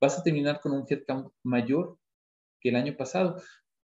vas 0.00 0.18
a 0.18 0.22
terminar 0.24 0.60
con 0.60 0.72
un 0.72 0.84
headcount 0.88 1.32
mayor 1.44 1.98
que 2.60 2.70
el 2.70 2.76
año 2.76 2.96
pasado. 2.96 3.40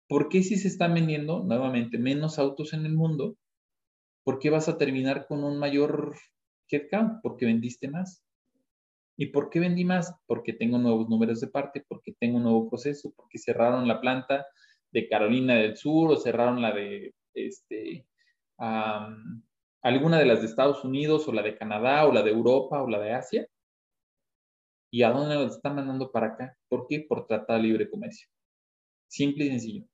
¿Por 0.08 0.30
qué 0.30 0.42
si 0.42 0.56
se 0.56 0.70
están 0.70 0.94
vendiendo 0.94 1.44
nuevamente 1.44 1.98
menos 1.98 2.40
autos 2.40 2.74
en 2.74 2.86
el 2.86 2.94
mundo? 2.94 3.36
¿Por 4.24 4.40
qué 4.40 4.50
vas 4.50 4.70
a 4.70 4.78
terminar 4.78 5.28
con 5.28 5.44
un 5.44 5.60
mayor 5.60 6.16
headcount? 6.70 7.22
Porque 7.22 7.46
vendiste 7.46 7.90
más. 7.90 8.24
¿Y 9.22 9.26
por 9.28 9.50
qué 9.50 9.60
vendí 9.60 9.84
más? 9.84 10.16
Porque 10.28 10.54
tengo 10.54 10.78
nuevos 10.78 11.10
números 11.10 11.42
de 11.42 11.48
parte, 11.48 11.84
porque 11.86 12.14
tengo 12.18 12.38
un 12.38 12.44
nuevo 12.44 12.70
proceso, 12.70 13.12
porque 13.18 13.38
cerraron 13.38 13.86
la 13.86 14.00
planta 14.00 14.48
de 14.92 15.10
Carolina 15.10 15.56
del 15.56 15.76
Sur 15.76 16.12
o 16.12 16.16
cerraron 16.16 16.62
la 16.62 16.72
de 16.72 17.14
este, 17.34 18.08
alguna 19.82 20.20
de 20.20 20.26
las 20.26 20.40
de 20.40 20.46
Estados 20.46 20.86
Unidos 20.86 21.28
o 21.28 21.34
la 21.34 21.42
de 21.42 21.58
Canadá 21.58 22.08
o 22.08 22.14
la 22.14 22.24
de 22.24 22.32
Europa 22.32 22.82
o 22.82 22.90
la 22.90 22.98
de 22.98 23.12
Asia. 23.12 23.46
¿Y 24.90 25.04
a 25.04 25.12
dónde 25.12 25.36
los 25.36 25.58
están 25.58 25.76
mandando 25.76 26.10
para 26.14 26.28
acá? 26.28 26.58
¿Por 26.70 26.88
qué? 26.88 27.02
Por 27.02 27.28
tratar 27.28 27.58
de 27.58 27.64
libre 27.64 27.90
comercio. 27.90 28.30
Simple 29.10 29.44
y 29.44 29.50
sencillo. 29.50 29.86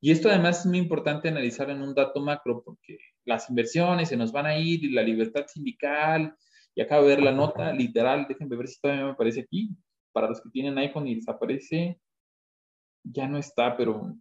Y 0.00 0.12
esto 0.12 0.28
además 0.28 0.60
es 0.60 0.66
muy 0.66 0.78
importante 0.78 1.26
analizar 1.26 1.68
en 1.70 1.82
un 1.82 1.96
dato 1.96 2.20
macro 2.20 2.62
porque 2.64 2.98
las 3.24 3.50
inversiones 3.50 4.08
se 4.10 4.16
nos 4.16 4.30
van 4.30 4.46
a 4.46 4.56
ir 4.56 4.84
y 4.84 4.92
la 4.92 5.02
libertad 5.02 5.46
sindical 5.48 6.36
y 6.78 6.80
acabo 6.80 7.02
de 7.02 7.08
ver 7.08 7.24
la 7.24 7.32
nota, 7.32 7.72
literal, 7.72 8.24
déjenme 8.28 8.54
ver 8.54 8.68
si 8.68 8.80
todavía 8.80 9.06
me 9.06 9.10
aparece 9.10 9.40
aquí. 9.40 9.76
Para 10.12 10.28
los 10.28 10.40
que 10.40 10.48
tienen 10.48 10.78
iPhone 10.78 11.08
y 11.08 11.16
desaparece, 11.16 12.00
ya 13.02 13.26
no 13.26 13.36
está, 13.36 13.76
pero 13.76 14.14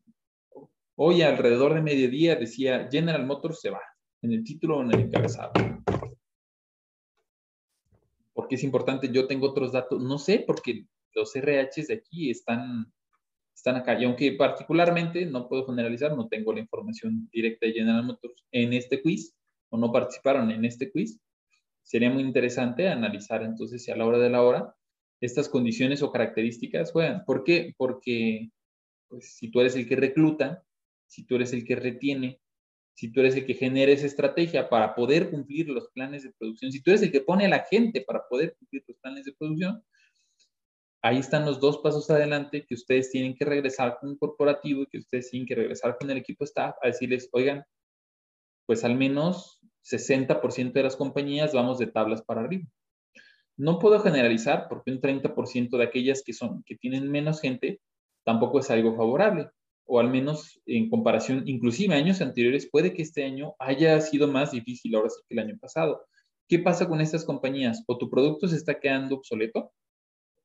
hoy 0.95 1.21
alrededor 1.21 1.75
de 1.75 1.83
mediodía 1.83 2.35
decía 2.35 2.89
General 2.91 3.23
Motors 3.27 3.61
se 3.61 3.69
va, 3.69 3.81
en 4.23 4.31
el 4.31 4.43
título 4.43 4.77
o 4.77 4.81
en 4.81 4.91
el 4.91 5.01
encabezado. 5.01 5.51
¿Por 8.33 8.47
qué 8.47 8.55
es 8.55 8.63
importante? 8.63 9.11
Yo 9.13 9.27
tengo 9.27 9.51
otros 9.51 9.71
datos, 9.71 10.01
no 10.01 10.17
sé, 10.17 10.43
porque 10.47 10.87
los 11.13 11.35
RHs 11.35 11.89
de 11.89 11.93
aquí 11.93 12.31
están, 12.31 12.91
están 13.53 13.75
acá. 13.75 14.01
Y 14.01 14.05
aunque 14.05 14.31
particularmente 14.31 15.27
no 15.27 15.47
puedo 15.47 15.67
generalizar, 15.67 16.17
no 16.17 16.27
tengo 16.27 16.53
la 16.53 16.61
información 16.61 17.29
directa 17.31 17.67
de 17.67 17.73
General 17.73 18.03
Motors 18.03 18.43
en 18.51 18.73
este 18.73 18.99
quiz, 18.99 19.35
o 19.69 19.77
no 19.77 19.91
participaron 19.91 20.49
en 20.49 20.65
este 20.65 20.91
quiz, 20.91 21.19
sería 21.87 22.09
muy 22.09 22.21
interesante 22.21 22.89
analizar 22.89 23.43
entonces 23.43 23.81
si 23.81 23.91
a 23.91 23.95
la 23.95 24.05
hora 24.05 24.17
de 24.17 24.29
la 24.29 24.43
hora 24.43 24.75
estas 25.21 25.47
condiciones 25.47 26.03
o 26.03 26.11
características 26.11 26.91
juegan. 26.91 27.23
¿Por 27.25 27.43
qué? 27.45 27.73
Porque 27.77 28.49
pues, 29.07 29.35
si 29.37 29.49
tú 29.49 29.61
eres 29.61 29.75
el 29.77 29.87
que 29.87 29.95
recluta, 29.95 30.63
si 31.07 31.25
tú 31.25 31.35
eres 31.35 31.53
el 31.53 31.63
que 31.63 31.77
retiene, 31.77 32.41
si 32.93 33.11
tú 33.11 33.21
eres 33.21 33.35
el 33.37 33.45
que 33.45 33.53
genera 33.53 33.91
esa 33.91 34.05
estrategia 34.05 34.69
para 34.69 34.95
poder 34.95 35.31
cumplir 35.31 35.69
los 35.69 35.89
planes 35.89 36.23
de 36.23 36.33
producción, 36.37 36.71
si 36.73 36.83
tú 36.83 36.91
eres 36.91 37.03
el 37.03 37.11
que 37.11 37.21
pone 37.21 37.45
a 37.45 37.49
la 37.49 37.63
gente 37.63 38.01
para 38.01 38.27
poder 38.27 38.55
cumplir 38.59 38.83
los 38.85 38.97
planes 38.97 39.23
de 39.23 39.33
producción, 39.33 39.81
ahí 41.01 41.19
están 41.19 41.45
los 41.45 41.61
dos 41.61 41.77
pasos 41.77 42.09
adelante 42.09 42.65
que 42.67 42.75
ustedes 42.75 43.11
tienen 43.11 43.33
que 43.35 43.45
regresar 43.45 43.97
con 43.99 44.09
un 44.09 44.17
corporativo 44.17 44.81
y 44.81 44.87
que 44.87 44.97
ustedes 44.97 45.29
tienen 45.31 45.47
que 45.47 45.55
regresar 45.55 45.97
con 45.97 46.11
el 46.11 46.17
equipo 46.17 46.43
staff 46.43 46.75
a 46.83 46.87
decirles, 46.87 47.29
oigan, 47.31 47.63
pues 48.65 48.83
al 48.83 48.95
menos 48.95 49.56
60% 49.89 50.73
de 50.73 50.83
las 50.83 50.95
compañías 50.95 51.53
vamos 51.53 51.79
de 51.79 51.87
tablas 51.87 52.21
para 52.21 52.41
arriba. 52.41 52.65
No 53.55 53.79
puedo 53.79 53.99
generalizar 53.99 54.67
porque 54.69 54.91
un 54.91 55.01
30% 55.01 55.77
de 55.77 55.83
aquellas 55.83 56.23
que, 56.23 56.33
son, 56.33 56.63
que 56.63 56.75
tienen 56.75 57.09
menos 57.09 57.41
gente 57.41 57.79
tampoco 58.23 58.59
es 58.59 58.69
algo 58.69 58.95
favorable, 58.95 59.49
o 59.85 59.99
al 59.99 60.09
menos 60.09 60.61
en 60.65 60.89
comparación, 60.89 61.43
inclusive 61.47 61.95
años 61.95 62.21
anteriores, 62.21 62.69
puede 62.69 62.93
que 62.93 63.01
este 63.01 63.23
año 63.23 63.55
haya 63.57 63.99
sido 64.01 64.27
más 64.27 64.51
difícil 64.51 64.95
ahora 64.95 65.09
que 65.09 65.33
el 65.33 65.39
año 65.39 65.57
pasado. 65.59 66.05
¿Qué 66.47 66.59
pasa 66.59 66.87
con 66.87 67.01
estas 67.01 67.25
compañías? 67.25 67.83
O 67.87 67.97
tu 67.97 68.09
producto 68.09 68.47
se 68.47 68.57
está 68.57 68.79
quedando 68.79 69.15
obsoleto, 69.15 69.71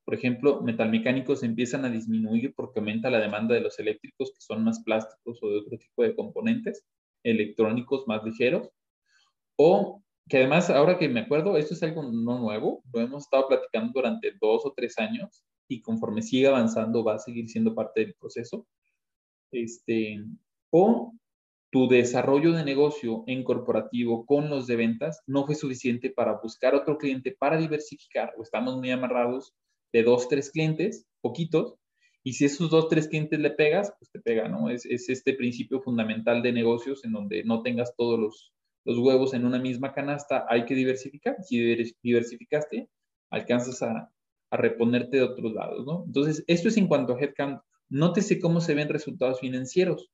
por 0.05 0.15
ejemplo, 0.15 0.61
metalmecánicos 0.63 1.43
empiezan 1.43 1.85
a 1.85 1.91
disminuir 1.91 2.55
porque 2.55 2.81
aumenta 2.81 3.11
la 3.11 3.21
demanda 3.21 3.55
de 3.55 3.61
los 3.61 3.79
eléctricos 3.79 4.33
que 4.33 4.41
son 4.41 4.65
más 4.65 4.83
plásticos 4.83 5.39
o 5.43 5.49
de 5.49 5.59
otro 5.59 5.79
tipo 5.79 6.03
de 6.03 6.15
componentes 6.15 6.85
electrónicos 7.23 8.09
más 8.09 8.25
ligeros, 8.25 8.69
o 9.57 10.03
que 10.29 10.39
además, 10.39 10.71
ahora 10.71 10.99
que 10.99 11.09
me 11.09 11.21
acuerdo, 11.21 11.57
esto 11.57 11.75
es 11.75 11.83
algo 11.83 12.03
no 12.03 12.39
nuevo, 12.39 12.83
lo 12.93 13.01
hemos 13.01 13.25
estado 13.25 13.49
platicando 13.49 13.93
durante 13.95 14.33
dos 14.41 14.65
o 14.65 14.73
tres 14.75 14.99
años 14.99 15.45
y 15.69 15.83
conforme 15.83 16.23
sigue 16.23 16.47
avanzando 16.47 17.05
va 17.05 17.17
a 17.17 17.19
seguir 17.19 17.49
siendo 17.49 17.75
parte 17.75 18.01
del 18.01 18.15
proceso. 18.15 18.67
Este, 19.51 20.25
o 20.71 21.13
tu 21.71 21.89
desarrollo 21.89 22.53
de 22.53 22.65
negocio 22.65 23.25
en 23.27 23.45
corporativo 23.45 24.27
con 24.27 24.49
los 24.51 24.67
de 24.67 24.77
ventas 24.77 25.23
no 25.27 25.47
fue 25.47 25.55
suficiente 25.55 26.11
para 26.11 26.39
buscar 26.41 26.75
otro 26.75 26.99
cliente 26.99 27.35
para 27.39 27.57
diversificar 27.57 28.35
o 28.37 28.43
estamos 28.43 28.77
muy 28.77 28.91
amarrados 28.91 29.55
de 29.93 30.03
dos, 30.03 30.29
tres 30.29 30.51
clientes, 30.51 31.07
poquitos, 31.21 31.77
y 32.25 32.35
si 32.35 32.45
esos 32.45 32.71
dos, 32.71 32.89
tres 32.89 33.09
clientes 33.09 33.39
le 33.41 33.51
pegas, 33.51 33.93
pues 33.99 34.11
te 34.11 34.21
pega, 34.21 34.49
¿no? 34.49 34.71
Es, 34.71 34.87
es 34.87 35.09
este 35.09 35.35
principio 35.35 35.81
fundamental 35.81 36.41
de 36.43 36.53
negocios 36.53 37.05
en 37.05 37.13
donde 37.13 37.43
no 37.45 37.63
tengas 37.63 37.95
todos 37.97 38.19
los, 38.19 38.53
los 38.85 38.99
huevos 38.99 39.35
en 39.35 39.45
una 39.45 39.59
misma 39.59 39.93
canasta, 39.93 40.47
hay 40.49 40.65
que 40.65 40.75
diversificar. 40.75 41.37
Si 41.43 41.59
diversificaste, 42.03 42.89
alcanzas 43.31 43.83
a, 43.83 44.11
a 44.51 44.57
reponerte 44.57 45.19
de 45.19 45.23
otros 45.23 45.53
lados, 45.53 45.87
¿no? 45.87 46.05
Entonces, 46.07 46.45
esto 46.47 46.69
es 46.69 46.77
en 46.77 46.89
cuanto 46.89 47.15
a 47.15 47.21
headcount. 47.21 47.61
Nótese 47.89 48.41
cómo 48.41 48.61
se 48.61 48.75
ven 48.75 48.89
resultados 48.89 49.41
financieros. 49.41 50.11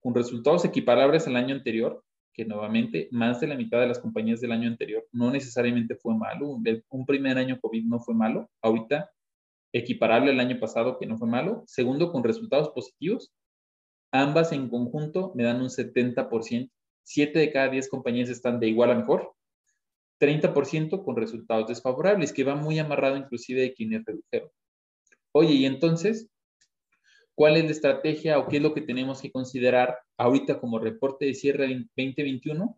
Con 0.00 0.14
resultados 0.14 0.64
equiparables 0.64 1.26
al 1.26 1.36
año 1.36 1.54
anterior, 1.54 2.04
que 2.32 2.44
nuevamente 2.44 3.08
más 3.12 3.40
de 3.40 3.46
la 3.46 3.56
mitad 3.56 3.80
de 3.80 3.88
las 3.88 3.98
compañías 3.98 4.40
del 4.40 4.52
año 4.52 4.68
anterior 4.68 5.06
no 5.10 5.30
necesariamente 5.30 5.96
fue 5.96 6.14
malo. 6.14 6.58
Un 6.90 7.06
primer 7.06 7.38
año 7.38 7.58
COVID 7.60 7.84
no 7.86 7.98
fue 7.98 8.14
malo. 8.14 8.50
Ahorita 8.60 9.10
equiparable 9.72 10.30
al 10.30 10.40
año 10.40 10.58
pasado, 10.60 10.98
que 10.98 11.06
no 11.06 11.16
fue 11.16 11.28
malo. 11.28 11.64
Segundo, 11.66 12.12
con 12.12 12.24
resultados 12.24 12.68
positivos. 12.70 13.32
Ambas 14.12 14.52
en 14.52 14.68
conjunto 14.68 15.32
me 15.34 15.44
dan 15.44 15.60
un 15.60 15.68
70%. 15.68 16.70
Siete 17.08 17.38
de 17.38 17.52
cada 17.52 17.68
diez 17.68 17.88
compañías 17.88 18.28
están 18.28 18.58
de 18.58 18.66
igual 18.66 18.90
a 18.90 18.96
mejor. 18.96 19.32
30% 20.18 21.04
con 21.04 21.14
resultados 21.14 21.68
desfavorables, 21.68 22.32
que 22.32 22.42
va 22.42 22.56
muy 22.56 22.80
amarrado 22.80 23.16
inclusive 23.16 23.60
de 23.60 23.74
quienes 23.74 24.04
redujeron. 24.04 24.50
Oye, 25.30 25.54
y 25.54 25.66
entonces, 25.66 26.28
¿cuál 27.36 27.58
es 27.58 27.64
la 27.64 27.70
estrategia 27.70 28.40
o 28.40 28.48
qué 28.48 28.56
es 28.56 28.62
lo 28.62 28.74
que 28.74 28.80
tenemos 28.80 29.22
que 29.22 29.30
considerar 29.30 29.96
ahorita 30.16 30.58
como 30.58 30.80
reporte 30.80 31.26
de 31.26 31.34
cierre 31.34 31.68
2021? 31.68 32.76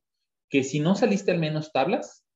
Que 0.50 0.62
si 0.62 0.80
no 0.80 0.94
saliste 0.94 1.30
al 1.30 1.38
menos 1.38 1.72
tablas, 1.72 2.26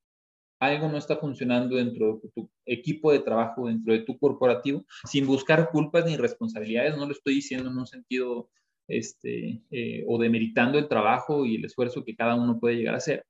algo 0.60 0.88
no 0.88 0.96
está 0.96 1.18
funcionando 1.18 1.76
dentro 1.76 2.20
de 2.22 2.30
tu 2.30 2.50
equipo 2.64 3.12
de 3.12 3.18
trabajo, 3.18 3.66
dentro 3.66 3.92
de 3.92 4.00
tu 4.00 4.18
corporativo, 4.18 4.86
sin 5.04 5.26
buscar 5.26 5.68
culpas 5.70 6.06
ni 6.06 6.16
responsabilidades. 6.16 6.96
No 6.96 7.04
lo 7.04 7.12
estoy 7.12 7.34
diciendo 7.34 7.68
en 7.68 7.76
un 7.76 7.86
sentido 7.86 8.48
este, 8.88 9.62
eh, 9.70 10.04
o 10.06 10.18
demeritando 10.18 10.78
el 10.78 10.88
trabajo 10.88 11.46
y 11.46 11.56
el 11.56 11.64
esfuerzo 11.64 12.04
que 12.04 12.16
cada 12.16 12.34
uno 12.34 12.58
puede 12.60 12.76
llegar 12.76 12.94
a 12.94 12.98
hacer. 12.98 13.24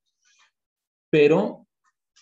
pero 1.11 1.67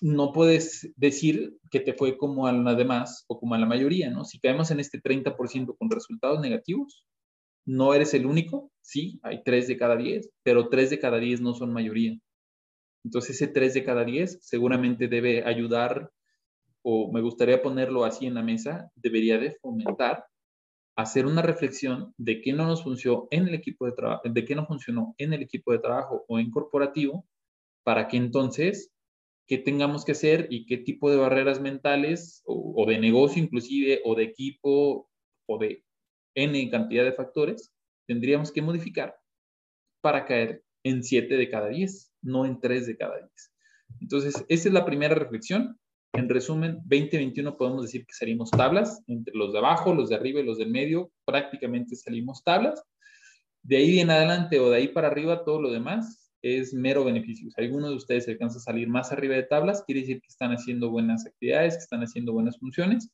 no 0.01 0.33
puedes 0.33 0.93
decir 0.97 1.59
que 1.71 1.81
te 1.81 1.93
fue 1.95 2.17
como 2.17 2.47
a 2.47 2.53
las 2.53 2.77
demás 2.77 3.25
o 3.29 3.39
como 3.39 3.55
a 3.55 3.59
la 3.59 3.67
mayoría, 3.67 4.11
¿no? 4.11 4.25
Si 4.25 4.41
caemos 4.41 4.71
en 4.71 4.81
este 4.81 5.01
30% 5.01 5.77
con 5.77 5.91
resultados 5.91 6.41
negativos, 6.41 7.05
no 7.67 7.95
eres 7.95 8.15
el 8.15 8.27
único, 8.27 8.73
sí, 8.81 9.21
hay 9.23 9.43
3 9.45 9.69
de 9.69 9.77
cada 9.77 9.97
10, 9.97 10.31
pero 10.43 10.69
3 10.69 10.91
de 10.91 10.99
cada 10.99 11.19
10 11.19 11.41
no 11.41 11.55
son 11.55 11.73
mayoría. 11.73 12.17
Entonces 13.05 13.37
ese 13.37 13.49
3 13.49 13.75
de 13.75 13.85
cada 13.85 14.05
10 14.05 14.39
seguramente 14.43 15.09
debe 15.09 15.45
ayudar, 15.45 16.11
o 16.83 17.13
me 17.13 17.21
gustaría 17.21 17.63
ponerlo 17.63 18.05
así 18.05 18.27
en 18.27 18.35
la 18.35 18.43
mesa, 18.43 18.91
debería 18.95 19.39
de 19.39 19.57
fomentar 19.61 20.25
hacer 21.01 21.27
una 21.27 21.43
reflexión 21.43 22.15
de 22.17 22.41
qué 22.41 22.53
no 22.53 22.67
nos 22.67 22.83
funcionó 22.83 23.29
en 23.31 23.49
el 23.49 23.55
equipo 23.55 23.87
de 23.87 23.93
trabajo, 23.93 24.23
de 24.25 24.45
qué 24.45 24.55
no 24.55 24.67
funcionó 24.67 25.15
en 25.19 25.33
el 25.33 25.43
equipo 25.43 25.73
de 25.73 25.79
trabajo 25.79 26.25
o 26.29 26.39
en 26.39 26.51
corporativo, 26.51 27.27
para 27.85 28.09
que 28.09 28.17
entonces 28.17 28.93
qué 29.47 29.59
tengamos 29.59 30.05
que 30.05 30.13
hacer 30.13 30.47
y 30.51 30.67
qué 30.67 30.77
tipo 30.77 31.11
de 31.11 31.17
barreras 31.17 31.61
mentales 31.61 32.43
o, 32.45 32.85
de 32.87 32.99
negocio 32.99 33.43
inclusive 33.43 34.01
o 34.05 34.15
de 34.15 34.25
equipo 34.25 35.11
o 35.47 35.59
de 35.59 35.85
n 36.37 36.71
cantidad 36.71 37.05
de 37.05 37.13
factores 37.13 37.73
tendríamos 38.07 38.53
que 38.53 38.63
modificar 38.63 39.17
para 40.01 40.25
caer 40.25 40.63
en 40.85 41.03
7 41.03 41.37
de 41.37 41.49
cada 41.49 41.69
10, 41.69 42.13
no 42.23 42.47
en 42.47 42.61
3 42.61 42.87
de 42.87 42.97
cada 42.97 43.19
10. 43.19 43.53
Entonces, 44.01 44.45
esa 44.49 44.69
es 44.69 44.73
la 44.73 44.85
primera 44.85 45.15
reflexión. 45.15 45.80
En 46.13 46.29
resumen, 46.29 46.79
2021 46.87 47.57
podemos 47.57 47.83
decir 47.83 48.05
que 48.05 48.13
salimos 48.13 48.51
tablas, 48.51 49.03
entre 49.07 49.33
los 49.35 49.53
de 49.53 49.59
abajo, 49.59 49.95
los 49.95 50.09
de 50.09 50.17
arriba 50.17 50.41
y 50.41 50.45
los 50.45 50.59
del 50.59 50.71
medio, 50.71 51.13
prácticamente 51.25 51.95
salimos 51.95 52.43
tablas. 52.43 52.83
De 53.63 53.77
ahí 53.77 54.01
en 54.01 54.11
adelante 54.11 54.59
o 54.59 54.71
de 54.71 54.79
ahí 54.79 54.89
para 54.89 55.09
arriba, 55.09 55.45
todo 55.45 55.61
lo 55.61 55.71
demás 55.71 56.33
es 56.43 56.75
mero 56.75 57.05
beneficio. 57.05 57.49
Si 57.51 57.61
alguno 57.61 57.91
de 57.91 57.95
ustedes 57.95 58.27
alcanza 58.27 58.59
a 58.59 58.63
salir 58.63 58.89
más 58.89 59.13
arriba 59.13 59.37
de 59.37 59.45
tablas, 59.45 59.85
quiere 59.87 60.01
decir 60.01 60.21
que 60.21 60.29
están 60.29 60.51
haciendo 60.53 60.91
buenas 60.91 61.27
actividades, 61.27 61.75
que 61.75 61.83
están 61.83 62.03
haciendo 62.03 62.33
buenas 62.33 62.59
funciones 62.59 63.11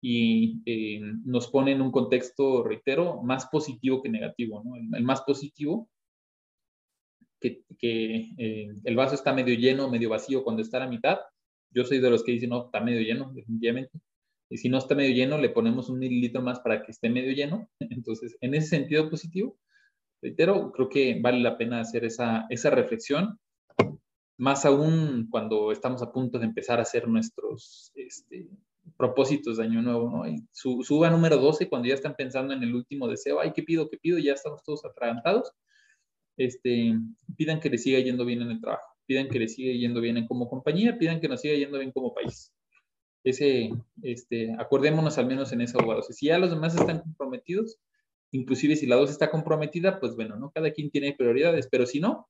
y 0.00 0.62
eh, 0.66 1.00
nos 1.24 1.48
pone 1.48 1.72
en 1.72 1.82
un 1.82 1.90
contexto, 1.90 2.62
reitero, 2.62 3.22
más 3.22 3.46
positivo 3.46 4.02
que 4.02 4.08
negativo. 4.08 4.62
El, 4.92 5.02
más 5.02 5.22
positivo, 5.22 5.90
que, 7.40 7.64
que 7.78 8.30
eh, 8.38 8.68
el 8.84 8.96
vaso 8.96 9.14
está 9.14 9.34
medio 9.34 9.54
lleno, 9.54 9.90
medio 9.90 10.10
vacío 10.10 10.44
cuando 10.44 10.62
está 10.62 10.78
a 10.78 10.80
la 10.80 10.88
mitad, 10.88 11.18
yo 11.74 11.84
soy 11.84 11.98
de 12.00 12.10
los 12.10 12.22
que 12.22 12.32
dicen, 12.32 12.50
no, 12.50 12.66
está 12.66 12.80
medio 12.80 13.00
lleno, 13.00 13.32
definitivamente. 13.34 13.98
Y 14.48 14.58
si 14.58 14.68
no 14.68 14.78
está 14.78 14.94
medio 14.94 15.14
lleno, 15.14 15.38
le 15.38 15.50
ponemos 15.50 15.88
un 15.88 15.98
mililitro 15.98 16.40
más 16.40 16.60
para 16.60 16.82
que 16.82 16.92
esté 16.92 17.10
medio 17.10 17.32
lleno. 17.32 17.68
Entonces, 17.80 18.36
en 18.40 18.54
ese 18.54 18.68
sentido 18.68 19.10
positivo, 19.10 19.58
reitero, 20.22 20.70
creo 20.72 20.88
que 20.88 21.18
vale 21.20 21.40
la 21.40 21.58
pena 21.58 21.80
hacer 21.80 22.04
esa, 22.04 22.46
esa 22.48 22.70
reflexión, 22.70 23.38
más 24.36 24.64
aún 24.64 25.28
cuando 25.30 25.72
estamos 25.72 26.02
a 26.02 26.12
punto 26.12 26.38
de 26.38 26.46
empezar 26.46 26.78
a 26.78 26.82
hacer 26.82 27.06
nuestros 27.06 27.92
este, 27.94 28.48
propósitos 28.96 29.56
de 29.56 29.64
año 29.64 29.80
nuevo, 29.80 30.10
¿no? 30.10 30.28
Y 30.28 30.44
suba 30.52 31.10
número 31.10 31.36
12 31.38 31.68
cuando 31.68 31.88
ya 31.88 31.94
están 31.94 32.14
pensando 32.16 32.52
en 32.52 32.62
el 32.62 32.74
último 32.74 33.08
deseo, 33.08 33.40
ay, 33.40 33.52
¿qué 33.52 33.62
pido? 33.62 33.88
¿Qué 33.88 33.96
pido? 33.96 34.18
Ya 34.18 34.32
estamos 34.32 34.62
todos 34.64 34.84
atragantados. 34.84 35.52
Este, 36.36 36.94
pidan 37.36 37.60
que 37.60 37.70
les 37.70 37.82
siga 37.84 38.00
yendo 38.00 38.24
bien 38.24 38.42
en 38.42 38.50
el 38.50 38.60
trabajo 38.60 38.93
pidan 39.06 39.28
que 39.28 39.38
le 39.38 39.48
siga 39.48 39.72
yendo 39.72 40.00
bien 40.00 40.26
como 40.26 40.48
compañía, 40.48 40.98
pidan 40.98 41.20
que 41.20 41.28
nos 41.28 41.40
siga 41.40 41.54
yendo 41.54 41.78
bien 41.78 41.92
como 41.92 42.14
país. 42.14 42.52
Ese, 43.22 43.70
este, 44.02 44.54
acordémonos 44.58 45.16
al 45.18 45.26
menos 45.26 45.52
en 45.52 45.62
esa 45.62 45.78
abogado. 45.78 46.02
Si 46.02 46.26
ya 46.26 46.38
los 46.38 46.50
demás 46.50 46.74
están 46.74 47.00
comprometidos, 47.00 47.78
inclusive 48.32 48.76
si 48.76 48.86
la 48.86 48.96
dos 48.96 49.10
está 49.10 49.30
comprometida, 49.30 50.00
pues 50.00 50.14
bueno, 50.14 50.36
¿no? 50.36 50.50
Cada 50.50 50.70
quien 50.72 50.90
tiene 50.90 51.14
prioridades, 51.14 51.68
pero 51.70 51.86
si 51.86 52.00
no, 52.00 52.28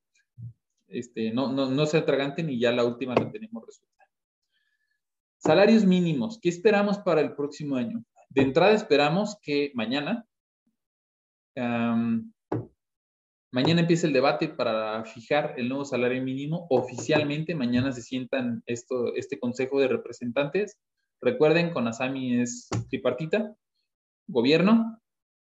este, 0.89 1.33
no, 1.33 1.53
no, 1.53 1.71
no 1.71 1.87
se 1.87 1.99
atraganten 1.99 2.51
y 2.51 2.61
ya 2.61 2.73
la 2.73 2.85
última 2.85 3.15
la 3.15 3.31
tenemos 3.31 3.65
resuelta. 3.65 3.95
Salarios 5.39 5.85
mínimos, 5.85 6.39
¿qué 6.41 6.49
esperamos 6.49 6.99
para 6.99 7.21
el 7.21 7.35
próximo 7.35 7.77
año? 7.77 8.05
De 8.31 8.43
entrada 8.43 8.73
esperamos 8.73 9.37
que 9.43 9.73
mañana 9.75 10.27
Mañana 13.55 13.83
empieza 13.83 14.09
el 14.09 14.13
debate 14.13 14.49
para 14.49 15.05
fijar 15.05 15.55
el 15.57 15.69
nuevo 15.69 15.85
salario 15.85 16.21
mínimo. 16.21 16.67
Oficialmente, 16.71 17.55
mañana 17.55 17.93
se 17.93 18.03
sientan 18.03 18.65
esto, 18.67 19.15
este 19.15 19.39
consejo 19.39 19.79
de 19.79 19.87
representantes. 19.87 20.77
Recuerden, 21.21 21.73
con 21.73 21.87
ASAMI 21.87 22.41
es 22.41 22.69
tripartita, 22.91 23.55
gobierno, 24.27 25.01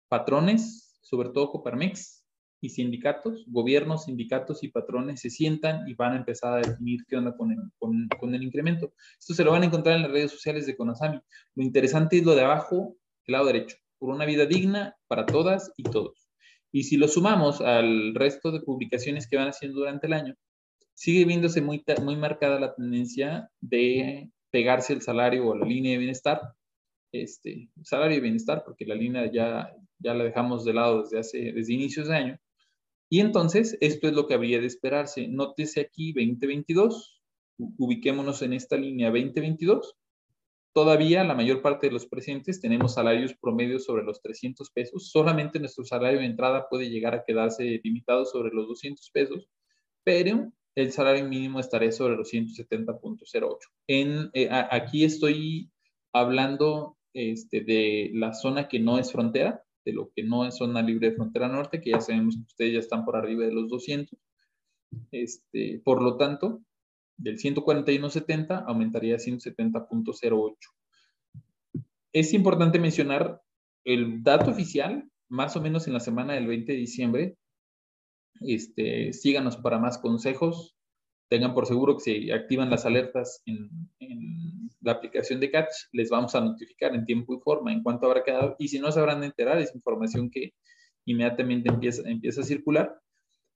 patrones, 0.08 1.00
sobre 1.02 1.30
todo 1.30 1.50
Coparmex 1.50 2.24
y 2.60 2.68
sindicatos, 2.68 3.44
gobiernos, 3.48 4.04
sindicatos 4.04 4.62
y 4.62 4.68
patrones 4.68 5.20
se 5.20 5.30
sientan 5.30 5.88
y 5.88 5.94
van 5.94 6.12
a 6.12 6.18
empezar 6.18 6.52
a 6.52 6.68
definir 6.68 7.00
qué 7.08 7.16
onda 7.16 7.36
con 7.36 7.50
el, 7.50 7.58
con, 7.76 8.06
con 8.20 8.36
el 8.36 8.44
incremento. 8.44 8.92
Esto 9.18 9.34
se 9.34 9.42
lo 9.42 9.50
van 9.50 9.64
a 9.64 9.66
encontrar 9.66 9.96
en 9.96 10.02
las 10.02 10.12
redes 10.12 10.30
sociales 10.30 10.64
de 10.64 10.76
Conasami. 10.76 11.18
Lo 11.56 11.64
interesante 11.64 12.18
es 12.18 12.24
lo 12.24 12.36
de 12.36 12.42
abajo, 12.42 12.96
el 13.24 13.32
lado 13.32 13.46
derecho, 13.46 13.78
por 13.98 14.10
una 14.10 14.26
vida 14.26 14.46
digna 14.46 14.96
para 15.08 15.26
todas 15.26 15.72
y 15.76 15.82
todos. 15.82 16.25
Y 16.76 16.82
si 16.82 16.98
lo 16.98 17.08
sumamos 17.08 17.62
al 17.62 18.14
resto 18.14 18.52
de 18.52 18.60
publicaciones 18.60 19.26
que 19.26 19.38
van 19.38 19.48
haciendo 19.48 19.78
durante 19.78 20.08
el 20.08 20.12
año, 20.12 20.34
sigue 20.92 21.24
viéndose 21.24 21.62
muy, 21.62 21.82
muy 22.02 22.16
marcada 22.16 22.60
la 22.60 22.74
tendencia 22.74 23.50
de 23.62 24.30
pegarse 24.50 24.92
el 24.92 25.00
salario 25.00 25.48
o 25.48 25.56
la 25.56 25.64
línea 25.64 25.92
de 25.92 25.96
bienestar, 25.96 26.38
este, 27.12 27.70
salario 27.82 28.16
de 28.16 28.20
bienestar, 28.20 28.62
porque 28.62 28.84
la 28.84 28.94
línea 28.94 29.32
ya, 29.32 29.74
ya 29.98 30.12
la 30.12 30.24
dejamos 30.24 30.66
de 30.66 30.74
lado 30.74 31.00
desde, 31.00 31.18
hace, 31.18 31.52
desde 31.54 31.72
inicios 31.72 32.08
de 32.08 32.14
año. 32.14 32.38
Y 33.08 33.20
entonces, 33.20 33.78
esto 33.80 34.06
es 34.08 34.12
lo 34.12 34.26
que 34.26 34.34
habría 34.34 34.60
de 34.60 34.66
esperarse. 34.66 35.28
Nótese 35.28 35.80
aquí 35.80 36.12
2022, 36.12 37.22
ubiquémonos 37.56 38.42
en 38.42 38.52
esta 38.52 38.76
línea 38.76 39.08
2022, 39.08 39.96
Todavía 40.76 41.24
la 41.24 41.34
mayor 41.34 41.62
parte 41.62 41.86
de 41.86 41.92
los 41.94 42.04
presentes 42.04 42.60
tenemos 42.60 42.92
salarios 42.92 43.32
promedios 43.32 43.86
sobre 43.86 44.04
los 44.04 44.20
300 44.20 44.70
pesos. 44.72 45.08
Solamente 45.10 45.58
nuestro 45.58 45.86
salario 45.86 46.18
de 46.18 46.26
entrada 46.26 46.68
puede 46.68 46.90
llegar 46.90 47.14
a 47.14 47.24
quedarse 47.24 47.80
limitado 47.82 48.26
sobre 48.26 48.50
los 48.50 48.68
200 48.68 49.10
pesos, 49.10 49.48
pero 50.04 50.52
el 50.74 50.92
salario 50.92 51.26
mínimo 51.26 51.60
estará 51.60 51.90
sobre 51.92 52.16
los 52.16 52.30
170.08. 52.30 53.56
En, 53.86 54.28
eh, 54.34 54.50
aquí 54.50 55.04
estoy 55.04 55.70
hablando 56.12 56.98
este, 57.14 57.62
de 57.62 58.10
la 58.12 58.34
zona 58.34 58.68
que 58.68 58.78
no 58.78 58.98
es 58.98 59.10
frontera, 59.10 59.64
de 59.82 59.94
lo 59.94 60.10
que 60.14 60.24
no 60.24 60.44
es 60.44 60.58
zona 60.58 60.82
libre 60.82 61.08
de 61.08 61.16
frontera 61.16 61.48
norte, 61.48 61.80
que 61.80 61.92
ya 61.92 62.02
sabemos 62.02 62.36
que 62.36 62.42
ustedes 62.42 62.72
ya 62.74 62.80
están 62.80 63.06
por 63.06 63.16
arriba 63.16 63.46
de 63.46 63.52
los 63.54 63.66
200. 63.70 64.18
Este, 65.10 65.80
por 65.82 66.02
lo 66.02 66.18
tanto, 66.18 66.65
del 67.16 67.38
141.70 67.38 68.64
aumentaría 68.66 69.16
a 69.16 69.18
170.08. 69.18 70.54
Es 72.12 72.32
importante 72.32 72.78
mencionar 72.78 73.42
el 73.84 74.22
dato 74.22 74.50
oficial, 74.50 75.08
más 75.28 75.56
o 75.56 75.60
menos 75.60 75.86
en 75.86 75.92
la 75.92 76.00
semana 76.00 76.34
del 76.34 76.46
20 76.46 76.72
de 76.72 76.78
diciembre. 76.78 77.36
Este, 78.40 79.12
síganos 79.12 79.56
para 79.56 79.78
más 79.78 79.98
consejos. 79.98 80.76
Tengan 81.28 81.54
por 81.54 81.66
seguro 81.66 81.96
que 81.96 82.04
si 82.04 82.30
activan 82.30 82.70
las 82.70 82.86
alertas 82.86 83.42
en, 83.46 83.68
la 84.80 84.92
aplicación 84.92 85.40
de 85.40 85.50
Catch, 85.50 85.72
les 85.92 86.10
vamos 86.10 86.34
a 86.36 86.40
notificar 86.40 86.94
en 86.94 87.04
tiempo 87.04 87.34
y 87.34 87.40
forma 87.40 87.72
en 87.72 87.82
cuanto 87.82 88.06
habrá 88.06 88.22
quedado. 88.22 88.54
Y 88.58 88.68
si 88.68 88.78
no 88.78 88.92
se 88.92 89.00
habrán 89.00 89.20
de 89.20 89.26
enterar, 89.26 89.58
es 89.58 89.74
información 89.74 90.30
que 90.30 90.54
inmediatamente 91.06 91.68
empieza, 91.68 92.08
empieza 92.08 92.42
a 92.42 92.44
circular. 92.44 93.00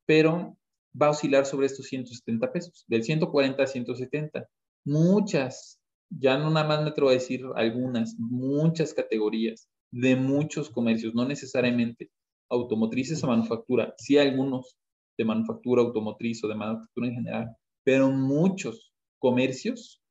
Pero 0.06 0.58
va 1.00 1.06
a 1.06 1.10
oscilar 1.10 1.46
sobre 1.46 1.66
estos 1.66 1.86
170 1.86 2.52
pesos, 2.52 2.84
del 2.88 3.02
140 3.04 3.62
a 3.62 3.66
170. 3.66 4.48
Muchas, 4.84 5.80
ya 6.10 6.38
no 6.38 6.50
nada 6.50 6.66
más 6.66 6.82
me 6.82 6.90
atrevo 6.90 7.10
a 7.10 7.14
decir 7.14 7.42
algunas, 7.54 8.16
muchas 8.18 8.94
categorías 8.94 9.68
de 9.92 10.16
muchos 10.16 10.70
comercios, 10.70 11.14
no 11.14 11.24
necesariamente 11.26 12.10
automotrices 12.48 13.22
o 13.22 13.28
manufactura, 13.28 13.94
sí 13.98 14.18
algunos 14.18 14.76
de 15.16 15.24
manufactura 15.24 15.82
automotriz 15.82 16.42
o 16.44 16.48
de 16.48 16.54
manufactura 16.54 17.08
en 17.08 17.14
general, 17.14 17.56
pero 17.84 18.10
muchos 18.10 18.92
comercios, 19.18 20.02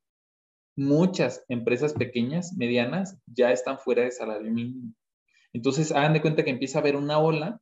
muchas 0.76 1.44
empresas 1.50 1.94
pequeñas, 1.94 2.54
medianas, 2.56 3.18
ya 3.26 3.52
están 3.52 3.80
fuera 3.80 4.04
de 4.04 4.12
salario 4.12 4.52
mínimo. 4.52 4.94
Entonces, 5.52 5.92
hagan 5.92 6.14
de 6.14 6.22
cuenta 6.22 6.44
que 6.44 6.52
empieza 6.52 6.78
a 6.78 6.82
haber 6.82 6.96
una 6.96 7.20
ola 7.20 7.60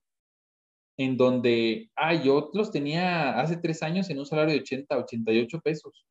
en 0.97 1.15
donde, 1.15 1.91
ah, 1.95 2.15
yo 2.15 2.49
los 2.53 2.71
tenía 2.71 3.39
hace 3.39 3.57
tres 3.57 3.83
años 3.83 4.09
en 4.09 4.17
un 4.19 4.25
salario 4.25 4.55
de 4.55 4.61
80, 4.61 4.97
88 4.97 5.61
pesos, 5.61 6.05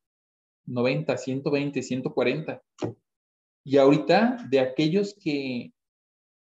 90, 0.64 1.16
120, 1.16 1.82
140. 1.82 2.62
Y 3.64 3.78
ahorita, 3.78 4.46
de 4.48 4.60
aquellos 4.60 5.16
que 5.20 5.72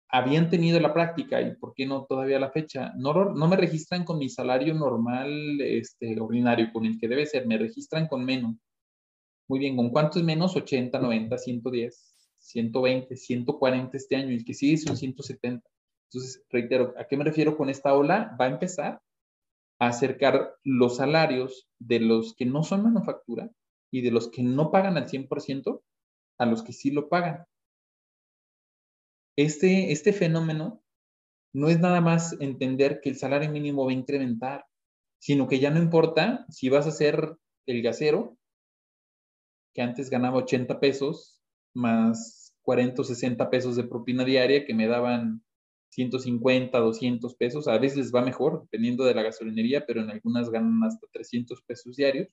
habían 0.10 0.50
tenido 0.50 0.80
la 0.80 0.94
práctica, 0.94 1.42
y 1.42 1.56
por 1.56 1.74
qué 1.74 1.86
no 1.86 2.06
todavía 2.06 2.38
la 2.40 2.52
fecha, 2.52 2.92
no, 2.98 3.14
no 3.34 3.48
me 3.48 3.56
registran 3.56 4.04
con 4.04 4.20
mi 4.20 4.30
salario 4.30 4.74
normal, 4.74 5.62
este, 5.62 6.20
ordinario, 6.20 6.70
con 6.74 6.86
el 6.86 7.00
que 7.00 7.08
debe 7.08 7.26
ser, 7.26 7.48
me 7.48 7.58
registran 7.58 8.08
con 8.08 8.26
menos. 8.26 8.56
Muy 9.48 9.60
bien, 9.60 9.78
¿con 9.78 9.90
cuánto 9.90 10.20
es 10.20 10.26
menos? 10.26 10.56
80, 10.56 11.00
90, 11.00 11.38
110, 11.38 12.30
120, 12.38 13.16
140 13.16 13.98
este 13.98 14.16
año, 14.18 14.30
el 14.30 14.44
que 14.44 14.54
sigue 14.54 14.78
son 14.78 14.98
170. 14.98 15.68
Entonces, 16.14 16.44
reitero, 16.50 16.94
¿a 16.98 17.06
qué 17.06 17.18
me 17.18 17.24
refiero 17.24 17.58
con 17.58 17.70
esta 17.70 17.94
ola? 17.94 18.36
Va 18.40 18.46
a 18.46 18.50
empezar 18.50 19.02
acercar 19.88 20.56
los 20.64 20.98
salarios 20.98 21.68
de 21.80 22.00
los 22.00 22.36
que 22.36 22.46
no 22.46 22.64
son 22.64 22.84
manufactura 22.84 23.50
y 23.92 24.02
de 24.02 24.12
los 24.12 24.30
que 24.30 24.44
no 24.44 24.72
pagan 24.72 24.98
al 24.98 25.08
100% 25.08 25.82
a 26.40 26.46
los 26.46 26.64
que 26.64 26.74
sí 26.74 26.92
lo 26.92 27.10
pagan. 27.10 27.46
Este, 29.36 29.92
este 29.92 30.14
fenómeno 30.14 30.84
no 31.54 31.70
es 31.70 31.80
nada 31.80 32.02
más 32.02 32.40
entender 32.40 33.00
que 33.02 33.10
el 33.10 33.18
salario 33.18 33.50
mínimo 33.52 33.86
va 33.86 33.92
a 33.92 33.96
incrementar, 33.96 34.66
sino 35.20 35.48
que 35.48 35.60
ya 35.60 35.70
no 35.70 35.80
importa 35.80 36.46
si 36.50 36.70
vas 36.70 36.88
a 36.88 36.92
ser 36.92 37.38
el 37.66 37.82
gasero, 37.82 38.38
que 39.74 39.82
antes 39.82 40.10
ganaba 40.10 40.38
80 40.38 40.80
pesos, 40.80 41.42
más 41.74 42.54
40 42.62 43.02
o 43.02 43.06
60 43.06 43.50
pesos 43.50 43.76
de 43.76 43.84
propina 43.84 44.24
diaria, 44.24 44.66
que 44.66 44.74
me 44.74 44.88
daban 44.88 45.44
150, 45.94 46.80
200 46.80 47.36
pesos, 47.36 47.68
a 47.68 47.78
veces 47.78 48.12
va 48.14 48.22
mejor, 48.22 48.62
dependiendo 48.62 49.04
de 49.06 49.14
la 49.14 49.24
gasolinería, 49.24 49.86
pero 49.86 50.02
en 50.02 50.10
algunas 50.10 50.50
ganan 50.50 50.84
hasta 50.84 51.08
300 51.12 51.62
pesos 51.64 51.96
diarios. 51.96 52.30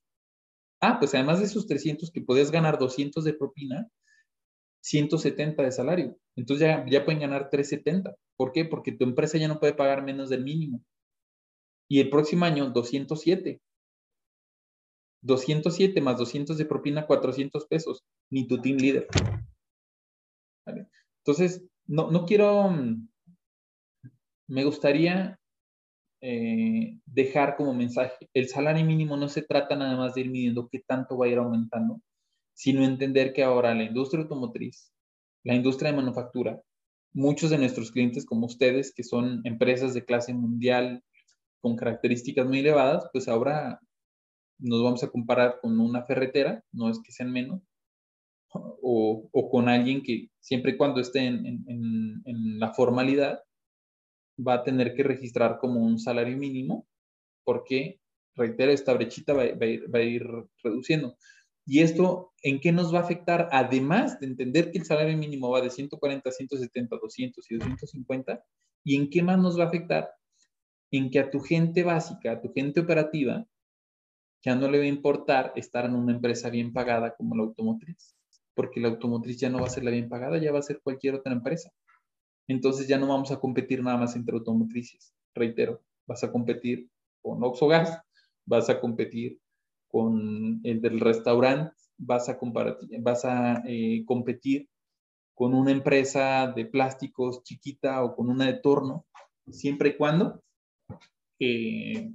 Ah, 0.80 0.98
pues 0.98 1.14
además 1.14 1.40
de 1.40 1.46
esos 1.46 1.66
300 1.66 2.10
que 2.10 2.22
podías 2.22 2.50
ganar 2.50 2.78
200 2.78 3.22
de 3.24 3.34
propina, 3.34 3.88
170 4.82 5.62
de 5.62 5.72
salario. 5.72 6.16
Entonces 6.36 6.66
ya, 6.66 6.86
ya 6.88 7.04
pueden 7.04 7.20
ganar 7.20 7.50
370. 7.50 8.16
¿Por 8.36 8.52
qué? 8.52 8.64
Porque 8.64 8.92
tu 8.92 9.04
empresa 9.04 9.36
ya 9.36 9.48
no 9.48 9.60
puede 9.60 9.74
pagar 9.74 10.02
menos 10.02 10.30
del 10.30 10.42
mínimo. 10.42 10.82
Y 11.88 12.00
el 12.00 12.08
próximo 12.08 12.46
año, 12.46 12.70
207. 12.70 13.60
207 15.22 16.00
más 16.00 16.16
200 16.16 16.56
de 16.56 16.64
propina, 16.64 17.06
400 17.06 17.66
pesos. 17.66 18.04
Ni 18.30 18.46
tu 18.46 18.58
team 18.60 18.78
leader. 18.78 19.06
Entonces, 21.24 21.62
no, 21.86 22.10
no 22.10 22.24
quiero, 22.24 22.70
mm, 22.70 23.09
me 24.50 24.64
gustaría 24.64 25.38
eh, 26.20 26.98
dejar 27.06 27.56
como 27.56 27.72
mensaje, 27.72 28.28
el 28.34 28.48
salario 28.48 28.84
mínimo 28.84 29.16
no 29.16 29.28
se 29.28 29.42
trata 29.42 29.76
nada 29.76 29.96
más 29.96 30.14
de 30.14 30.22
ir 30.22 30.30
midiendo 30.30 30.68
qué 30.68 30.80
tanto 30.80 31.16
va 31.16 31.26
a 31.26 31.28
ir 31.28 31.38
aumentando, 31.38 32.02
sino 32.52 32.84
entender 32.84 33.32
que 33.32 33.44
ahora 33.44 33.74
la 33.74 33.84
industria 33.84 34.22
automotriz, 34.22 34.92
la 35.44 35.54
industria 35.54 35.92
de 35.92 35.96
manufactura, 35.96 36.60
muchos 37.12 37.50
de 37.50 37.58
nuestros 37.58 37.92
clientes 37.92 38.26
como 38.26 38.46
ustedes, 38.46 38.92
que 38.92 39.04
son 39.04 39.40
empresas 39.44 39.94
de 39.94 40.04
clase 40.04 40.34
mundial 40.34 41.02
con 41.60 41.76
características 41.76 42.46
muy 42.46 42.58
elevadas, 42.58 43.08
pues 43.12 43.28
ahora 43.28 43.80
nos 44.58 44.82
vamos 44.82 45.04
a 45.04 45.08
comparar 45.10 45.60
con 45.62 45.78
una 45.78 46.04
ferretera, 46.04 46.64
no 46.72 46.90
es 46.90 47.00
que 47.00 47.12
sean 47.12 47.30
menos, 47.30 47.62
o, 48.52 49.28
o 49.30 49.50
con 49.50 49.68
alguien 49.68 50.02
que 50.02 50.28
siempre 50.40 50.72
y 50.72 50.76
cuando 50.76 51.00
esté 51.00 51.20
en, 51.20 51.46
en, 51.46 52.22
en 52.24 52.58
la 52.58 52.74
formalidad, 52.74 53.40
va 54.46 54.54
a 54.54 54.64
tener 54.64 54.94
que 54.94 55.02
registrar 55.02 55.58
como 55.58 55.80
un 55.80 55.98
salario 55.98 56.36
mínimo, 56.36 56.86
porque, 57.44 58.00
reitero, 58.34 58.72
esta 58.72 58.94
brechita 58.94 59.32
va, 59.32 59.42
a 59.42 60.02
ir, 60.02 60.26
reduciendo. 60.62 61.16
¿Y 61.66 61.80
esto 61.80 62.32
en 62.42 62.60
qué 62.60 62.72
nos 62.72 62.92
va 62.92 62.98
a 63.00 63.02
afectar? 63.02 63.48
Además 63.52 64.18
de 64.20 64.26
entender 64.26 64.70
que 64.70 64.78
el 64.78 64.84
salario 64.84 65.16
mínimo 65.16 65.50
va 65.50 65.60
de 65.60 65.70
140, 65.70 66.30
170, 66.30 66.96
200 66.96 67.50
y 67.50 67.54
250, 67.56 68.44
¿y 68.84 68.96
en 68.96 69.10
qué 69.10 69.22
más 69.22 69.38
nos 69.38 69.58
va 69.58 69.64
a 69.64 69.68
afectar? 69.68 70.10
En 70.90 71.10
que 71.10 71.20
a 71.20 71.30
tu 71.30 71.40
gente 71.40 71.84
básica, 71.84 72.32
a 72.32 72.40
tu 72.40 72.52
gente 72.52 72.80
operativa, 72.80 73.46
ya 74.42 74.54
no 74.56 74.70
le 74.70 74.78
va 74.78 74.84
a 74.84 74.88
importar 74.88 75.52
estar 75.54 75.84
en 75.84 75.94
una 75.94 76.12
empresa 76.12 76.50
bien 76.50 76.72
pagada 76.72 77.14
como 77.14 77.36
la 77.36 77.42
automotriz, 77.42 78.16
porque 78.54 78.80
la 78.80 78.88
automotriz 78.88 79.38
ya 79.38 79.50
no 79.50 79.60
va 79.60 79.66
a 79.66 79.70
ser 79.70 79.84
la 79.84 79.90
bien 79.90 80.08
pagada, 80.08 80.38
ya 80.38 80.50
va 80.50 80.60
a 80.60 80.62
ser 80.62 80.80
cualquier 80.82 81.14
otra 81.14 81.32
empresa 81.32 81.70
entonces 82.52 82.88
ya 82.88 82.98
no 82.98 83.06
vamos 83.06 83.30
a 83.30 83.40
competir 83.40 83.82
nada 83.82 83.96
más 83.96 84.16
entre 84.16 84.34
automotrices. 84.34 85.14
Reitero, 85.34 85.80
vas 86.06 86.24
a 86.24 86.32
competir 86.32 86.88
con 87.22 87.42
Oxogas, 87.42 88.00
vas 88.46 88.68
a 88.70 88.80
competir 88.80 89.38
con 89.88 90.60
el 90.64 90.80
del 90.80 91.00
restaurante, 91.00 91.74
vas 91.98 92.28
a, 92.28 93.62
eh, 93.66 94.04
competir 94.06 94.68
con 95.34 95.54
una 95.54 95.70
empresa 95.70 96.52
de 96.54 96.66
plásticos 96.66 97.42
chiquita 97.42 98.02
o 98.04 98.14
con 98.14 98.28
una 98.28 98.46
de 98.46 98.54
torno, 98.54 99.06
siempre 99.50 99.90
y 99.90 99.96
cuando 99.96 100.42
eh, 101.38 102.12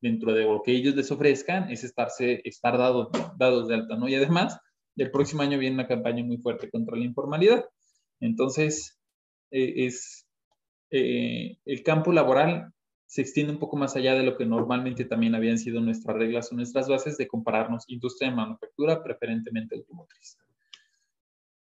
dentro 0.00 0.32
de 0.32 0.44
lo 0.44 0.62
que 0.62 0.72
ellos 0.72 0.94
les 0.94 1.10
ofrezcan 1.10 1.70
es 1.70 1.84
estarse, 1.84 2.40
estar 2.44 2.76
dados, 2.78 3.08
dados 3.36 3.68
de 3.68 3.74
alta, 3.74 3.96
¿no? 3.96 4.08
Y 4.08 4.14
además, 4.14 4.58
el 4.96 5.10
próximo 5.10 5.42
año 5.42 5.58
viene 5.58 5.74
una 5.74 5.88
campaña 5.88 6.24
muy 6.24 6.38
fuerte 6.38 6.70
contra 6.70 6.96
la 6.96 7.04
informalidad. 7.04 7.64
Entonces, 8.20 8.98
eh, 9.54 9.86
es 9.86 10.26
eh, 10.90 11.58
el 11.64 11.82
campo 11.82 12.12
laboral 12.12 12.72
se 13.06 13.22
extiende 13.22 13.52
un 13.52 13.60
poco 13.60 13.76
más 13.76 13.94
allá 13.94 14.14
de 14.14 14.24
lo 14.24 14.36
que 14.36 14.46
normalmente 14.46 15.04
también 15.04 15.34
habían 15.34 15.58
sido 15.58 15.80
nuestras 15.80 16.16
reglas 16.16 16.50
o 16.50 16.56
nuestras 16.56 16.88
bases 16.88 17.16
de 17.16 17.28
compararnos 17.28 17.84
industria 17.88 18.30
de 18.30 18.36
manufactura, 18.36 19.02
preferentemente 19.02 19.76
automotriz. 19.76 20.36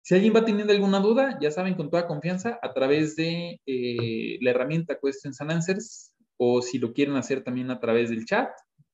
Si 0.02 0.16
alguien 0.16 0.34
va 0.34 0.46
teniendo 0.46 0.72
alguna 0.72 1.00
duda, 1.00 1.38
ya 1.42 1.52
saben, 1.52 1.76
con 1.76 1.90
toda 1.90 2.08
confianza, 2.08 2.60
a 2.62 2.74
través 2.74 3.16
de 3.16 3.60
eh, 3.66 4.38
la 4.42 4.52
herramienta 4.52 4.98
Questions 5.02 5.42
and 5.42 5.52
Answers, 5.52 6.14
o 6.38 6.62
si 6.62 6.80
lo 6.80 6.94
quieren 6.94 7.16
hacer 7.16 7.44
también 7.44 7.70
a 7.72 7.80
través 7.80 8.10
del 8.10 8.26
chat, 8.26 8.50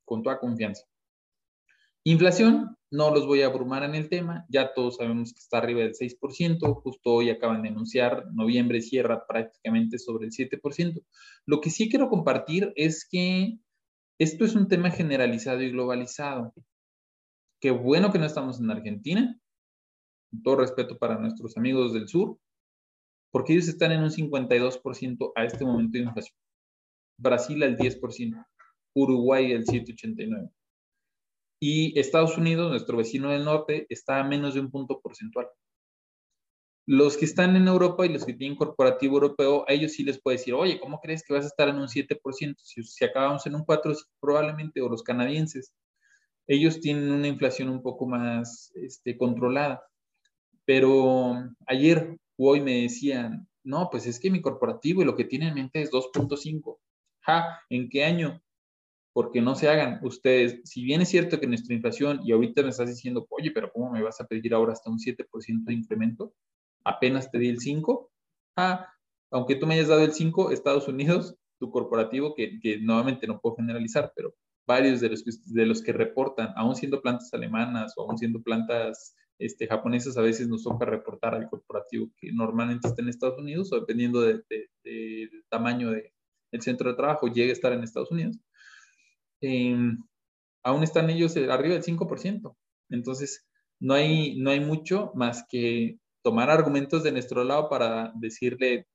con 0.06 0.24
toda 0.24 0.40
confianza. 0.40 0.86
Inflación, 2.04 2.77
no 2.91 3.13
los 3.13 3.26
voy 3.26 3.41
a 3.41 3.47
abrumar 3.47 3.84
en 3.84 3.95
el 3.95 4.10
tema, 4.10 4.45
ya 4.50 4.73
todos 4.73 4.97
sabemos 4.97 5.34
que 5.34 5.39
está 5.39 5.58
arriba 5.58 5.82
del 5.82 5.93
6%, 5.93 6.82
justo 6.82 7.12
hoy 7.12 7.30
acaban 7.30 7.62
de 7.62 7.69
anunciar, 7.69 8.26
noviembre 8.34 8.82
cierra 8.82 9.26
prácticamente 9.28 10.00
sobre 10.00 10.28
el 10.28 10.32
7%. 10.32 11.04
Lo 11.45 11.60
que 11.60 11.69
sí 11.69 11.89
quiero 11.89 12.10
compartir 12.10 12.71
es 12.76 13.08
que 13.10 13.60
esto 14.19 14.45
es 14.45 14.56
un 14.56 14.67
tema 14.67 14.89
generalizado 14.89 15.62
y 15.62 15.71
globalizado. 15.71 16.54
Qué 17.62 17.71
bueno 17.71 18.12
que 18.12 18.19
no 18.19 18.26
estamos 18.26 18.60
en 18.60 18.71
Argentina, 18.71 19.39
con 20.32 20.43
todo 20.43 20.56
respeto 20.58 20.97
para 20.97 21.19
nuestros 21.19 21.58
amigos 21.58 21.93
del 21.93 22.08
sur, 22.08 22.39
porque 23.32 23.54
ellos 23.54 23.67
están 23.67 23.91
en 23.91 24.02
un 24.02 24.10
52% 24.10 25.32
a 25.36 25.43
este 25.43 25.65
momento 25.65 25.97
de 25.97 26.06
inflación. 26.06 26.38
Brasil 27.19 27.62
al 27.63 27.78
10%, 27.78 28.45
Uruguay 28.95 29.54
al 29.54 29.65
7,89%. 29.65 30.52
Y 31.60 32.00
Estados 32.00 32.38
Unidos, 32.38 32.70
nuestro 32.70 32.98
vecino 32.98 33.32
del 33.32 33.46
norte, 33.46 33.88
está 33.89 34.20
a 34.20 34.24
menos 34.24 34.54
de 34.54 34.60
un 34.60 34.72
punto 34.72 35.00
porcentual. 35.02 35.48
Los 36.86 37.17
que 37.17 37.26
están 37.26 37.56
en 37.56 37.67
Europa 37.67 38.06
y 38.06 38.10
los 38.10 38.26
que 38.26 38.34
tienen 38.34 38.58
corporativo 38.58 39.15
europeo, 39.15 39.65
a 39.67 39.74
ellos 39.74 39.91
sí 39.93 40.04
les 40.04 40.22
puede 40.22 40.38
decir, 40.38 40.54
oye, 40.54 40.80
¿cómo 40.80 41.00
crees 41.02 41.24
que 41.24 41.34
vas 41.34 41.43
a 41.43 41.50
estar 41.50 41.67
en 41.67 41.78
un 41.78 41.88
7%? 41.88 42.56
Si, 42.63 42.84
si 42.84 43.06
acabamos 43.06 43.46
en 43.46 43.56
un 43.56 43.65
4%, 43.65 43.96
probablemente, 44.20 44.82
o 44.82 44.88
los 44.88 45.04
canadienses, 45.04 45.74
ellos 46.48 46.80
tienen 46.80 47.12
una 47.12 47.28
inflación 47.28 47.70
un 47.70 47.82
poco 47.82 48.08
más 48.08 48.72
este, 48.76 49.17
controlada. 49.17 49.84
Pero 50.65 51.36
ayer 51.65 52.17
o 52.38 52.52
hoy 52.52 52.62
me 52.62 52.84
decían, 52.84 53.48
no, 53.63 53.89
pues 53.89 54.06
es 54.08 54.20
que 54.20 54.32
mi 54.32 54.41
corporativo 54.41 55.02
y 55.02 55.06
lo 55.06 55.15
que 55.15 55.26
tiene 55.26 55.50
en 55.50 55.56
mente 55.56 55.82
es 55.82 55.91
2.5. 55.91 56.78
Ja, 57.22 57.60
¿en 57.70 57.89
qué 57.89 58.06
año? 58.06 58.41
Porque 59.18 59.42
no 59.42 59.56
se 59.56 59.68
hagan 59.68 60.00
ustedes, 60.04 60.62
si 60.64 60.84
bien 60.84 61.02
es 61.02 61.10
cierto 61.10 61.40
que 61.40 61.48
nuestra 61.48 61.74
inflación, 61.74 62.20
y 62.24 62.34
ahorita 62.34 62.62
me 62.62 62.70
estás 62.70 62.88
diciendo, 62.88 63.26
oye, 63.32 63.50
pero 63.50 63.72
¿cómo 63.74 63.90
me 63.90 64.04
vas 64.04 64.22
a 64.22 64.28
pedir 64.28 64.54
ahora 64.54 64.74
hasta 64.74 64.92
un 64.92 65.00
7% 65.00 65.64
de 65.64 65.74
incremento? 65.74 66.36
Apenas 66.84 67.32
te 67.32 67.40
di 67.40 67.50
el 67.50 67.58
5%. 67.58 68.10
Ah, 68.58 68.88
aunque 69.32 69.56
tú 69.56 69.66
me 69.66 69.74
hayas 69.74 69.88
dado 69.88 70.04
el 70.04 70.12
5%, 70.12 70.52
Estados 70.52 70.88
Unidos, 70.88 71.36
tu 71.60 71.72
corporativo, 71.72 72.36
que, 72.36 72.60
que 72.60 72.78
nuevamente 72.78 73.26
no 73.26 73.40
puedo 73.40 73.56
generalizar, 73.56 74.14
pero 74.16 74.36
varios 74.68 75.02
de 75.02 75.10
los, 75.10 75.24
de 75.52 75.66
los 75.66 75.82
que 75.82 75.94
reportan, 75.94 76.54
aún 76.56 76.76
siendo 76.76 77.02
plantas 77.02 77.34
alemanas 77.34 77.94
o 77.98 78.04
aún 78.04 78.20
siendo 78.20 78.44
plantas 78.44 79.16
este, 79.40 79.66
japonesas, 79.66 80.16
a 80.18 80.22
veces 80.22 80.48
nos 80.48 80.64
toca 80.64 80.86
reportar 80.86 81.34
al 81.34 81.50
corporativo 81.50 82.12
que 82.18 82.32
normalmente 82.32 82.88
está 82.88 83.02
en 83.02 83.10
Estados 83.10 83.40
Unidos 83.40 83.74
o 83.74 83.80
dependiendo 83.80 84.22
del 84.22 84.46
tamaño 85.50 85.90
del 85.90 86.62
centro 86.62 86.92
de 86.92 86.96
trabajo, 86.96 87.26
llegue 87.30 87.50
a 87.50 87.54
estar 87.54 87.74
en 87.74 87.82
Estados 87.82 88.12
Unidos 88.12 88.40
Em, 89.41 90.04
aún 90.63 90.83
están 90.83 91.10
ellos 91.10 91.35
arriba 91.38 91.75
del 91.75 91.83
5%. 91.83 92.56
Entonces, 92.90 93.46
no 93.79 93.94
hay, 93.94 94.38
no 94.40 94.50
hay 94.50 94.60
mucho 94.60 95.12
más 95.15 95.46
que 95.50 96.00
tomar 96.23 96.50
argumentos 96.50 97.04
de 97.04 97.12
nuestro 97.12 97.44
lado 97.44 97.69
para 97.69 98.12
decirle, 98.15 98.88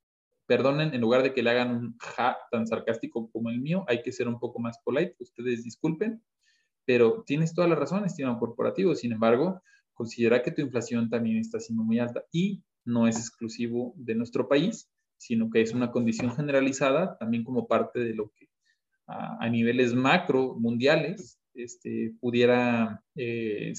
perdonen, 0.46 0.94
en 0.94 1.00
lugar 1.00 1.22
de 1.22 1.32
que 1.32 1.42
le 1.42 1.50
hagan 1.50 1.70
un 1.76 1.96
ja 1.98 2.36
tan 2.50 2.66
sarcástico 2.66 3.30
como 3.30 3.50
el 3.50 3.60
mío, 3.60 3.84
hay 3.88 4.02
que 4.02 4.12
ser 4.12 4.28
un 4.28 4.38
poco 4.38 4.58
más 4.58 4.78
polite, 4.84 5.16
ustedes 5.20 5.64
disculpen, 5.64 6.22
pero 6.84 7.22
tienes 7.26 7.54
toda 7.54 7.68
la 7.68 7.74
razón, 7.74 8.04
estimado 8.04 8.38
corporativo, 8.38 8.94
sin 8.94 9.12
embargo, 9.12 9.62
considera 9.94 10.42
que 10.42 10.50
tu 10.50 10.60
inflación 10.62 11.08
también 11.08 11.38
está 11.38 11.60
siendo 11.60 11.84
muy 11.84 11.98
alta 12.00 12.24
y 12.32 12.62
no 12.84 13.06
es 13.06 13.16
exclusivo 13.16 13.94
de 13.96 14.14
nuestro 14.14 14.48
país, 14.48 14.90
sino 15.16 15.48
que 15.50 15.60
es 15.60 15.72
una 15.72 15.92
condición 15.92 16.34
generalizada 16.34 17.16
también 17.18 17.44
como 17.44 17.68
parte 17.68 18.00
de 18.00 18.14
lo 18.14 18.30
que 18.36 18.48
a, 19.06 19.48
niveles 19.48 19.94
macro 19.94 20.54
mundiales 20.54 21.38
este, 21.54 22.14
pudiera 22.20 23.02
eh, 23.14 23.72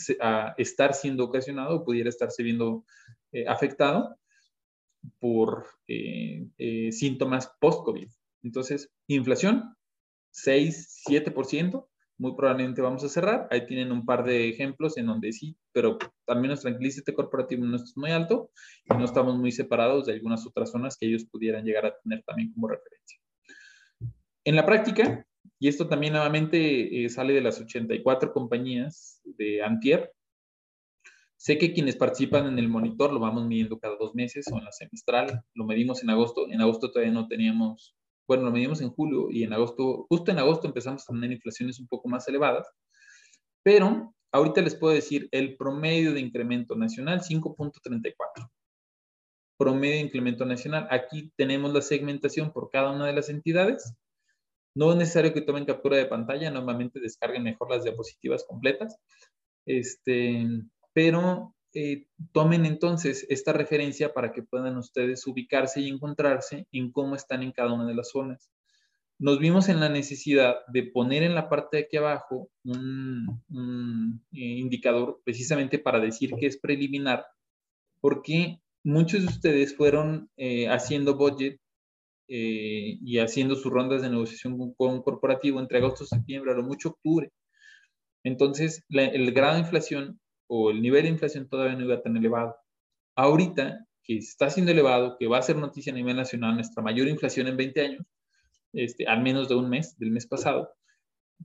estar 0.58 0.94
siendo 0.94 1.26
ocasionado 1.26 1.84
pudiera 1.84 2.10
estarse 2.10 2.44
viendo 2.44 2.86
eh, 3.32 3.46
afectado 3.48 4.16
por 5.20 5.66
eh, 5.88 6.92
síntomas 6.92 7.52
post-COVID. 7.60 8.10
Entonces, 8.44 8.90
inflación, 9.08 9.76
6, 10.32 11.04
7%, 11.10 11.88
muy 12.18 12.36
probablemente 12.36 12.82
vamos 12.82 13.04
a 13.04 13.10
cerrar. 13.10 13.48
Ahí 13.52 13.66
tienen 13.66 13.92
un 13.92 14.06
par 14.06 14.24
de 14.24 14.50
ejemplos 14.50 14.98
en 14.98 15.08
donde 15.08 15.34
sí, 15.34 15.58
pero 15.72 15.98
también 16.26 16.50
nuestro 16.50 16.70
tranquiliza 16.70 17.02
corporativo 17.14 17.66
no 17.66 17.76
es 17.76 17.94
muy 17.96 18.12
alto 18.12 18.52
y 18.86 18.94
no 18.96 19.06
estamos 19.06 19.38
muy 19.38 19.52
separados 19.52 20.06
de 20.06 20.14
algunas 20.14 20.46
otras 20.46 20.72
zonas 20.72 20.98
que 20.98 21.08
ellos 21.08 21.26
pudieran 21.26 21.66
llegar 21.66 21.86
a 21.86 21.98
tener 22.04 22.24
también 22.24 22.52
como 22.54 22.68
referencia. 22.68 23.20
En 24.46 24.56
la 24.56 24.66
práctica, 24.66 25.26
y 25.60 25.68
esto 25.68 25.88
también 25.88 26.14
nuevamente 26.14 27.06
eh, 27.06 27.10
sale 27.10 27.34
de 27.34 27.42
las 27.42 27.60
84 27.60 28.34
compañías 28.34 29.22
de 29.24 29.64
Antier, 29.64 30.12
sé 31.38 31.58
que 31.58 31.74
quienes 31.74 31.96
participan 31.96 32.48
en 32.48 32.60
el 32.60 32.70
monitor 32.70 33.12
lo 33.12 33.20
vamos 33.20 33.46
midiendo 33.46 33.80
cada 33.80 33.96
dos 33.98 34.16
meses 34.16 34.46
o 34.52 34.58
en 34.58 34.66
la 34.66 34.72
semestral, 34.72 35.44
lo 35.54 35.66
medimos 35.66 36.04
en 36.04 36.10
agosto, 36.10 36.50
en 36.50 36.62
agosto 36.62 36.92
todavía 36.92 37.14
no 37.14 37.28
teníamos 37.28 37.96
bueno, 38.28 38.44
lo 38.44 38.52
medimos 38.52 38.82
en 38.82 38.90
julio 38.90 39.30
y 39.30 39.44
en 39.44 39.54
agosto, 39.54 40.06
justo 40.10 40.32
en 40.32 40.40
agosto 40.40 40.68
empezamos 40.68 41.04
a 41.04 41.14
tener 41.14 41.32
inflaciones 41.32 41.80
un 41.80 41.88
poco 41.88 42.08
más 42.08 42.28
elevadas, 42.28 42.68
pero 43.64 44.14
ahorita 44.32 44.62
les 44.62 44.76
puedo 44.76 44.94
decir 44.94 45.28
el 45.32 45.58
promedio 45.58 46.14
de 46.14 46.22
incremento 46.22 46.76
nacional 46.76 47.22
5.34. 47.22 48.50
Promedio 49.58 49.96
de 49.96 50.02
incremento 50.02 50.46
nacional. 50.46 50.88
Aquí 50.90 51.32
tenemos 51.36 51.74
la 51.74 51.82
segmentación 51.82 52.52
por 52.52 52.70
cada 52.70 52.92
una 52.92 53.06
de 53.06 53.14
las 53.14 53.30
entidades. 53.30 53.94
No 54.76 54.92
es 54.92 54.98
necesario 54.98 55.34
que 55.34 55.42
tomen 55.42 55.66
captura 55.66 55.98
de 55.98 56.06
pantalla, 56.06 56.50
normalmente 56.50 57.00
descarguen 57.00 57.44
mejor 57.44 57.70
las 57.70 57.84
diapositivas 57.84 58.44
completas. 58.46 58.98
Este, 59.66 60.46
pero 60.94 61.56
eh, 61.74 62.06
tomen 62.32 62.66
entonces 62.66 63.26
esta 63.30 63.52
referencia 63.52 64.14
para 64.14 64.32
que 64.32 64.44
puedan 64.44 64.78
ustedes 64.78 65.26
ubicarse 65.26 65.82
y 65.82 65.90
encontrarse 65.90 66.68
en 66.72 66.92
cómo 66.92 67.16
están 67.16 67.42
en 67.42 67.52
cada 67.52 67.74
una 67.74 67.88
de 67.88 67.96
las 67.96 68.12
zonas. 68.12 68.50
Nos 69.20 69.40
vimos 69.40 69.70
en 69.70 69.80
la 69.80 69.90
necesidad 69.90 70.58
de 70.68 70.84
poner 70.84 71.24
en 71.24 71.34
la 71.34 71.50
parte 71.50 71.78
de 71.78 71.84
aquí 71.84 71.98
abajo 71.98 72.50
un, 72.64 74.22
eh, 74.34 74.40
indicador 74.40 75.22
precisamente 75.24 75.80
para 75.80 76.00
decir 76.00 76.34
que 76.40 76.48
es 76.48 76.58
preliminar, 76.58 77.26
porque 78.02 78.60
muchos 78.84 79.22
de 79.22 79.28
ustedes 79.28 79.76
fueron 79.76 80.30
eh, 80.38 80.68
haciendo 80.68 81.16
budget 81.16 81.60
y 82.36 83.20
haciendo 83.20 83.56
sus 83.56 83.72
rondas 83.72 84.02
de 84.02 84.10
negociación 84.10 84.58
con, 84.76 84.90
un 84.92 85.02
corporativo 85.02 85.60
entre 85.60 85.78
agosto 85.78 86.06
septiembre, 86.06 86.52
a 86.52 86.56
lo 86.56 86.64
mucho 86.64 86.90
octubre. 86.90 87.32
Entonces, 88.24 88.84
el 88.90 89.32
grado 89.34 89.56
de 89.56 89.60
inflación 89.62 90.20
o 90.48 90.72
el 90.72 90.82
nivel 90.82 91.04
de 91.04 91.10
inflación 91.10 91.48
todavía 91.48 91.76
no 91.76 91.86
iba 91.86 92.02
tan 92.02 92.18
elevado. 92.18 92.56
Ahorita, 93.16 93.86
que 94.04 94.18
está 94.18 94.50
siendo 94.50 94.72
elevado, 94.72 95.18
que 95.20 95.28
va 95.28 95.38
a 95.38 95.44
ser 95.44 95.58
noticia 95.58 95.94
a 95.94 95.96
nivel 95.96 96.16
nacional, 96.16 96.56
nuestra 96.56 96.82
mayor 96.82 97.08
inflación 97.08 97.48
en 97.48 97.58
20 97.58 97.82
años, 97.82 98.06
este, 98.74 99.06
al 99.08 99.22
menos 99.22 99.48
de 99.50 99.56
un 99.56 99.70
mes, 99.70 99.98
del 99.98 100.12
mes 100.12 100.26
pasado, 100.26 100.70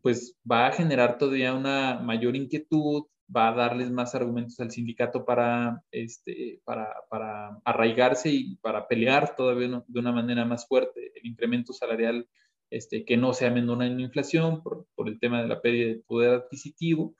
pues 0.02 0.36
va 0.50 0.68
a 0.68 0.72
generar 0.72 1.18
todavía 1.18 1.54
una 1.54 2.00
mayor 2.00 2.36
inquietud, 2.36 3.04
va 3.34 3.48
a 3.48 3.54
darles 3.54 3.90
más 3.90 4.14
argumentos 4.14 4.58
al 4.60 4.70
sindicato 4.70 5.24
para, 5.24 5.82
este, 5.90 6.60
para, 6.64 6.94
para 7.10 7.60
arraigarse 7.64 8.30
y 8.30 8.56
para 8.56 8.88
pelear 8.88 9.36
todavía 9.36 9.82
de 9.86 10.00
una 10.00 10.12
manera 10.12 10.44
más 10.44 10.66
fuerte 10.66 11.12
el 11.14 11.26
incremento 11.26 11.72
salarial 11.72 12.26
este, 12.70 13.04
que 13.04 13.16
no 13.16 13.32
sea 13.32 13.50
menor 13.50 13.82
en 13.82 13.96
la 13.96 14.02
inflación 14.02 14.62
por, 14.62 14.86
por 14.94 15.08
el 15.08 15.18
tema 15.18 15.42
de 15.42 15.48
la 15.48 15.60
pérdida 15.60 15.88
de 15.88 16.02
poder 16.06 16.34
adquisitivo. 16.34 17.14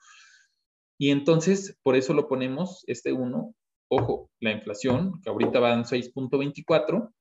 Y 0.97 1.11
entonces, 1.11 1.77
por 1.81 1.95
eso 1.95 2.13
lo 2.13 2.27
ponemos, 2.27 2.83
este 2.87 3.13
1, 3.13 3.55
ojo, 3.89 4.29
la 4.39 4.51
inflación, 4.51 5.21
que 5.21 5.29
ahorita 5.29 5.59
va 5.59 5.73
en 5.73 5.83
6.24, 5.83 7.11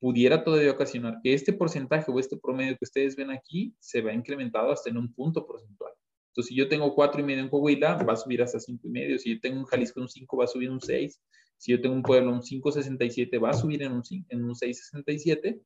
pudiera 0.00 0.42
todavía 0.42 0.72
ocasionar 0.72 1.18
que 1.22 1.34
este 1.34 1.52
porcentaje 1.52 2.10
o 2.10 2.18
este 2.18 2.38
promedio 2.38 2.76
que 2.78 2.84
ustedes 2.84 3.14
ven 3.16 3.30
aquí 3.30 3.74
se 3.78 4.00
va 4.00 4.14
incrementado 4.14 4.72
hasta 4.72 4.88
en 4.88 4.96
un 4.96 5.12
punto 5.12 5.46
porcentual. 5.46 5.89
Entonces, 6.30 6.48
si 6.48 6.54
yo 6.54 6.68
tengo 6.68 6.94
4,5 6.94 7.38
en 7.38 7.48
Coahuila, 7.48 8.02
va 8.04 8.12
a 8.12 8.16
subir 8.16 8.42
hasta 8.42 8.58
5,5. 8.58 9.18
Si 9.18 9.34
yo 9.34 9.40
tengo 9.40 9.58
un 9.58 9.66
Jalisco 9.66 10.00
un 10.00 10.08
5, 10.08 10.36
va 10.36 10.44
a 10.44 10.48
subir 10.48 10.70
un 10.70 10.80
6. 10.80 11.20
Si 11.58 11.72
yo 11.72 11.80
tengo 11.80 11.94
un 11.94 12.02
pueblo 12.02 12.32
un 12.32 12.42
5,67, 12.42 13.42
va 13.42 13.50
a 13.50 13.54
subir 13.54 13.82
en 13.82 13.92
un, 13.92 14.02
en 14.28 14.44
un 14.44 14.54
6,67. 14.54 15.60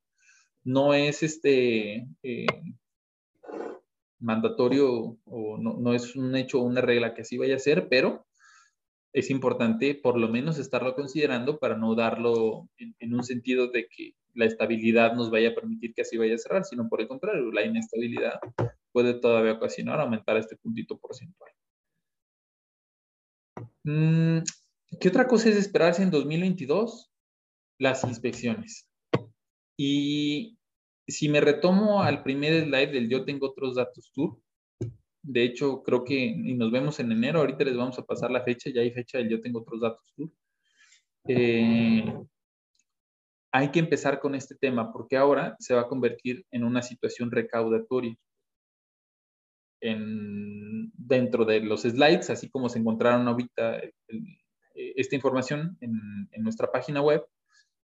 No 0.63 0.93
es 0.93 1.21
este, 1.21 2.07
eh, 2.23 2.47
mandatorio 4.19 5.17
o 5.25 5.57
no, 5.57 5.93
es 5.93 6.15
un 6.15 6.35
hecho 6.35 6.59
o 6.59 6.63
una 6.63 6.81
regla 6.81 7.13
que 7.13 7.21
así 7.21 7.37
vaya 7.37 7.55
a 7.55 7.59
ser, 7.59 7.87
pero 7.89 8.25
es 9.13 9.29
importante 9.29 9.95
por 9.95 10.17
lo 10.19 10.27
menos 10.27 10.57
estarlo 10.57 10.95
considerando 10.95 11.59
para 11.59 11.77
no 11.77 11.95
darlo 11.95 12.67
en, 12.77 13.13
un 13.13 13.23
sentido 13.23 13.69
de 13.69 13.87
que 13.87 14.15
la 14.33 14.45
estabilidad 14.45 15.13
nos 15.13 15.31
vaya 15.31 15.49
a 15.49 15.55
permitir 15.55 15.93
que 15.93 16.01
así 16.01 16.17
vaya 16.17 16.35
a 16.35 16.39
cerrar, 16.39 16.65
sino 16.65 16.89
por 16.89 16.99
el 16.99 17.07
contrario, 17.07 17.51
la 17.51 17.63
inestabilidad 17.63 18.39
puede 18.95 19.15
todavía 19.15 19.51
ocasionar 19.51 19.99
aumentar 19.99 20.37
este 20.37 20.55
puntito 20.55 20.97
porcentual. 20.97 21.51
Mm, 23.83 24.39
¿Qué 25.01 25.09
otra 25.09 25.27
cosa 25.27 25.49
es 25.49 25.57
esperarse 25.57 26.01
en 26.01 26.11
2022? 26.11 27.11
Las 27.77 28.05
inspecciones. 28.05 28.87
Y 29.75 30.57
si 31.05 31.27
me 31.27 31.41
retomo 31.41 32.01
al 32.01 32.23
primer 32.23 32.63
slide 32.63 32.93
del 32.93 33.09
Yo 33.09 33.25
tengo 33.25 33.47
otros 33.47 33.75
datos 33.75 34.13
tour, 34.13 34.39
de 35.23 35.43
hecho 35.43 35.83
creo 35.83 36.05
que, 36.05 36.15
y 36.15 36.53
nos 36.53 36.71
vemos 36.71 36.97
en 37.01 37.11
enero, 37.11 37.41
ahorita 37.41 37.65
les 37.65 37.75
vamos 37.75 37.99
a 37.99 38.05
pasar 38.05 38.31
la 38.31 38.45
fecha, 38.45 38.69
ya 38.69 38.79
hay 38.79 38.91
fecha 38.91 39.17
del 39.17 39.27
Yo 39.27 39.41
tengo 39.41 39.59
otros 39.59 39.81
datos 39.81 40.13
tour. 40.15 40.31
Eh, 41.27 42.05
hay 43.51 43.71
que 43.71 43.79
empezar 43.79 44.21
con 44.21 44.35
este 44.35 44.55
tema 44.55 44.93
porque 44.93 45.17
ahora 45.17 45.57
se 45.59 45.73
va 45.73 45.81
a 45.81 45.87
convertir 45.89 46.45
en 46.51 46.63
una 46.63 46.81
situación 46.81 47.29
recaudatoria. 47.29 48.15
En, 49.85 50.91
dentro 50.93 51.45
de 51.45 51.59
los 51.59 51.83
slides, 51.83 52.29
así 52.29 52.49
como 52.49 52.69
se 52.69 52.79
encontraron 52.79 53.27
ahorita 53.27 53.81
esta 54.73 55.15
información 55.15 55.77
en, 55.81 56.27
en 56.31 56.43
nuestra 56.43 56.71
página 56.71 57.01
web, 57.01 57.23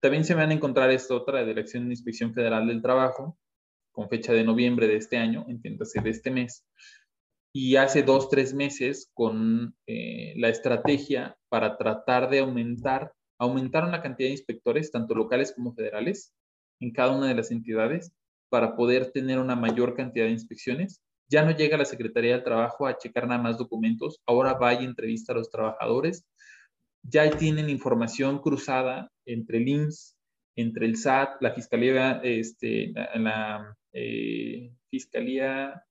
también 0.02 0.26
se 0.26 0.34
van 0.34 0.50
a 0.50 0.54
encontrar 0.54 0.90
esta 0.90 1.14
otra 1.14 1.40
de 1.40 1.46
la 1.46 1.50
Dirección 1.50 1.86
de 1.86 1.94
Inspección 1.94 2.34
Federal 2.34 2.68
del 2.68 2.82
Trabajo, 2.82 3.38
con 3.92 4.10
fecha 4.10 4.34
de 4.34 4.44
noviembre 4.44 4.88
de 4.88 4.96
este 4.96 5.18
año, 5.18 5.46
entiéndase 5.48 6.02
de 6.02 6.10
este 6.10 6.32
mes, 6.32 6.66
y 7.54 7.76
hace 7.76 8.04
dos, 8.04 8.30
tres 8.30 8.54
meses 8.54 9.12
con 9.14 9.76
eh, 9.86 10.34
la 10.38 10.50
estrategia 10.50 11.38
para 11.50 11.78
tratar 11.78 12.30
de 12.30 12.40
aumentar, 12.40 13.14
aumentar 13.38 13.84
una 13.84 14.02
cantidad 14.02 14.30
de 14.30 14.34
inspectores, 14.34 14.92
tanto 14.92 15.14
locales 15.16 15.54
como 15.54 15.74
federales, 15.74 16.34
en 16.80 16.92
cada 16.92 17.16
una 17.16 17.28
de 17.28 17.36
las 17.36 17.52
entidades, 17.52 18.14
para 18.50 18.76
poder 18.76 19.12
tener 19.12 19.40
una 19.40 19.56
mayor 19.56 19.96
cantidad 19.96 20.26
de 20.26 20.32
inspecciones. 20.32 21.02
Ya 21.32 21.46
no 21.46 21.52
llega 21.52 21.78
la 21.78 21.86
Secretaría 21.86 22.34
del 22.34 22.44
Trabajo 22.44 22.86
a 22.86 22.98
checar 22.98 23.26
nada 23.26 23.42
más 23.42 23.58
documentos, 23.58 24.22
ahora 24.26 24.54
va 24.54 24.74
y 24.74 24.84
entrevista 24.84 25.32
a 25.32 25.38
los 25.38 25.50
trabajadores, 25.50 26.26
ya 27.04 27.30
tienen 27.32 27.70
información 27.70 28.40
cruzada 28.40 29.10
entre 29.26 29.60
el 29.60 29.70
IMSS, 29.70 30.18
entre 30.58 30.86
el 30.86 30.98
SAT, 30.98 31.42
la 31.42 31.54
Fiscalía, 31.54 32.20
este, 32.22 32.92
la, 33.16 33.78
eh, 33.94 34.74
Fiscalía 34.90 35.82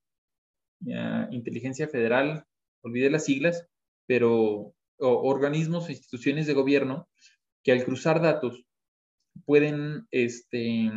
Inteligencia 1.31 1.87
Federal, 1.87 2.45
olvidé 2.83 3.09
las 3.09 3.25
siglas, 3.25 3.67
pero 4.05 4.75
organismos 4.99 5.87
o 5.87 5.91
instituciones 5.91 6.45
de 6.45 6.53
gobierno 6.53 7.09
que 7.63 7.71
al 7.71 7.83
cruzar 7.83 8.21
datos 8.21 8.63
pueden 9.45 10.07
este, 10.11 10.91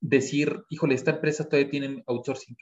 decir, 0.00 0.62
híjole, 0.70 0.94
esta 0.94 1.12
empresa 1.12 1.44
todavía 1.44 1.70
tiene 1.70 2.02
outsourcing, 2.06 2.56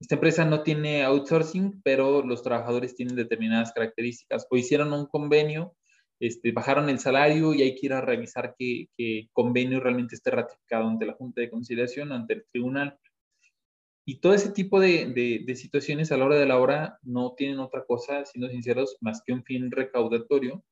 esta 0.00 0.14
empresa 0.14 0.46
no 0.46 0.62
tiene 0.62 1.04
outsourcing, 1.04 1.82
pero 1.82 2.22
los 2.22 2.42
trabajadores 2.42 2.94
tienen 2.94 3.16
determinadas 3.16 3.72
características. 3.72 4.46
O 4.50 4.56
hicieron 4.56 4.94
un 4.94 5.06
convenio, 5.06 5.76
este, 6.18 6.52
bajaron 6.52 6.88
el 6.88 6.98
salario 6.98 7.52
y 7.52 7.62
hay 7.62 7.74
que 7.74 7.86
ir 7.86 7.92
a 7.92 8.00
revisar 8.00 8.54
que, 8.58 8.88
el 8.96 9.28
convenio 9.32 9.78
realmente 9.78 10.14
esté 10.14 10.30
ratificado 10.30 10.88
ante 10.88 11.04
la 11.04 11.12
Junta 11.12 11.42
de 11.42 11.50
Conciliación, 11.50 12.12
ante 12.12 12.34
el 12.34 12.46
tribunal. 12.50 12.98
Y 14.06 14.20
todo 14.20 14.32
ese 14.32 14.50
tipo 14.50 14.80
de, 14.80 15.42
de, 15.46 15.54
situaciones 15.54 16.10
a 16.10 16.16
la 16.16 16.24
hora 16.24 16.36
de 16.36 16.46
la 16.46 16.58
hora 16.58 16.98
no 17.02 17.34
tienen 17.36 17.60
otra 17.60 17.84
cosa, 17.84 18.24
siendo 18.24 18.48
sinceros, 18.48 18.96
más 19.02 19.22
que 19.24 19.34
un 19.34 19.44
fin 19.44 19.70
recaudatorio. 19.70 20.64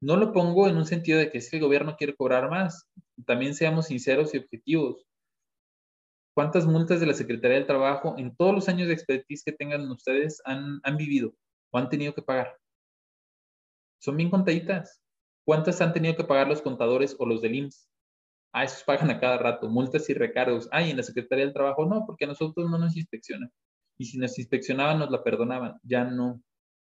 No 0.00 0.16
lo 0.16 0.32
pongo 0.32 0.68
en 0.68 0.76
un 0.76 0.86
sentido 0.86 1.18
de 1.18 1.30
que 1.30 1.40
si 1.40 1.56
el 1.56 1.62
gobierno 1.62 1.96
quiere 1.96 2.14
cobrar 2.14 2.48
más. 2.48 2.88
También 3.26 3.54
seamos 3.56 3.86
sinceros 3.86 4.32
y 4.34 4.38
objetivos 4.38 5.07
¿Cuántas 6.38 6.66
multas 6.66 7.00
de 7.00 7.06
la 7.06 7.14
Secretaría 7.14 7.56
del 7.56 7.66
Trabajo 7.66 8.14
en 8.16 8.36
todos 8.36 8.54
los 8.54 8.68
años 8.68 8.86
de 8.86 8.94
expertise 8.94 9.42
que 9.42 9.50
tengan 9.50 9.90
ustedes 9.90 10.40
han, 10.44 10.80
vivido 10.96 11.34
o 11.72 11.78
han 11.78 11.88
tenido 11.88 12.14
que 12.14 12.22
pagar? 12.22 12.56
Son 14.00 14.16
bien 14.16 14.30
contaditas. 14.30 15.02
¿Cuántas 15.44 15.80
han 15.80 15.92
tenido 15.92 16.14
que 16.14 16.22
pagar 16.22 16.46
los 16.46 16.62
contadores 16.62 17.16
o 17.18 17.26
los 17.26 17.42
del 17.42 17.56
IMSS? 17.56 17.90
Ah, 18.52 18.62
esos 18.62 18.84
pagan 18.84 19.10
a 19.10 19.18
cada 19.18 19.36
rato, 19.38 19.68
multas 19.68 20.08
y 20.10 20.14
recargos. 20.14 20.68
Ah, 20.70 20.80
y 20.80 20.92
en 20.92 20.98
la 20.98 21.02
Secretaría 21.02 21.44
del 21.44 21.54
Trabajo 21.54 21.84
no, 21.86 22.06
porque 22.06 22.24
a 22.24 22.28
nosotros 22.28 22.70
no 22.70 22.78
nos 22.78 22.96
inspeccionan. 22.96 23.50
Y 23.98 24.04
si 24.04 24.16
nos 24.18 24.38
inspeccionaban, 24.38 25.00
nos 25.00 25.10
la 25.10 25.24
perdonaban. 25.24 25.80
Ya 25.82 26.04
no. 26.04 26.40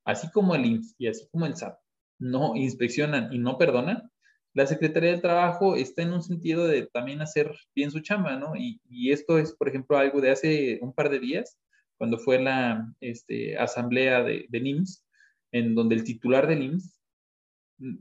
Así 0.05 0.31
como 0.31 0.55
el 0.55 0.67
IMSS 0.67 0.97
y 0.99 1.09
así 1.09 1.27
como 1.31 1.47
el 1.47 1.57
SAT 1.57 1.79
no 2.19 2.57
inspeccionan 2.57 3.33
y 3.33 3.39
no 3.39 3.57
perdonan, 3.57 4.13
la 4.53 4.67
Secretaría 4.67 5.11
del 5.11 5.21
Trabajo 5.21 5.77
está 5.77 6.03
en 6.03 6.13
un 6.13 6.23
sentido 6.23 6.67
de 6.67 6.87
también 6.87 7.21
hacer 7.23 7.53
bien 7.75 7.91
su 7.91 8.01
chamba, 8.01 8.37
¿no? 8.37 8.55
Y, 8.57 8.81
esto 9.11 9.39
es, 9.39 9.53
por 9.53 9.69
ejemplo, 9.69 9.97
algo 9.97 10.21
de 10.21 10.31
hace 10.31 10.79
un 10.83 10.93
par 10.93 11.09
de 11.11 11.21
días, 11.21 11.59
cuando 11.99 12.19
fue 12.19 12.41
la 12.41 12.93
este, 13.01 13.57
asamblea 13.59 14.23
de, 14.23 14.47
de 14.49 14.61
NIMS, 14.61 15.05
en 15.53 15.75
donde 15.75 15.95
el 15.97 16.05
titular 16.05 16.47
del 16.47 16.63
IMSS, 16.63 17.01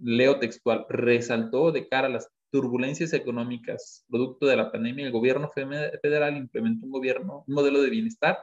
leo 0.01 0.39
textual, 0.39 0.85
resaltó 0.89 1.71
de 1.71 1.87
cara 1.87 2.07
a 2.07 2.11
las 2.11 2.29
turbulencias 2.51 3.13
económicas 3.13 4.05
producto 4.09 4.47
de 4.47 4.55
la 4.55 4.71
pandemia, 4.71 5.05
el 5.05 5.11
gobierno 5.11 5.49
federal 5.49 6.37
implementó 6.37 6.85
un, 6.85 6.91
gobierno, 6.91 7.43
un 7.47 7.53
modelo 7.53 7.81
de 7.81 7.89
bienestar 7.89 8.39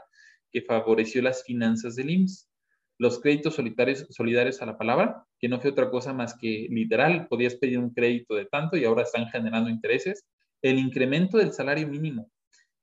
que 0.52 0.62
favoreció 0.62 1.22
las 1.22 1.42
finanzas 1.42 1.96
del 1.96 2.10
IMSS. 2.10 2.48
Los 2.98 3.20
créditos 3.20 3.54
solitarios, 3.54 4.06
solidarios 4.10 4.62
a 4.62 4.66
la 4.66 4.78
palabra, 4.78 5.24
que 5.38 5.48
no 5.48 5.60
fue 5.60 5.70
otra 5.70 5.90
cosa 5.90 6.12
más 6.12 6.36
que 6.38 6.66
literal, 6.70 7.28
podías 7.28 7.54
pedir 7.56 7.78
un 7.78 7.92
crédito 7.92 8.34
de 8.34 8.46
tanto 8.46 8.76
y 8.76 8.84
ahora 8.84 9.02
están 9.02 9.28
generando 9.28 9.68
intereses. 9.68 10.26
El 10.62 10.78
incremento 10.78 11.38
del 11.38 11.52
salario 11.52 11.86
mínimo 11.86 12.30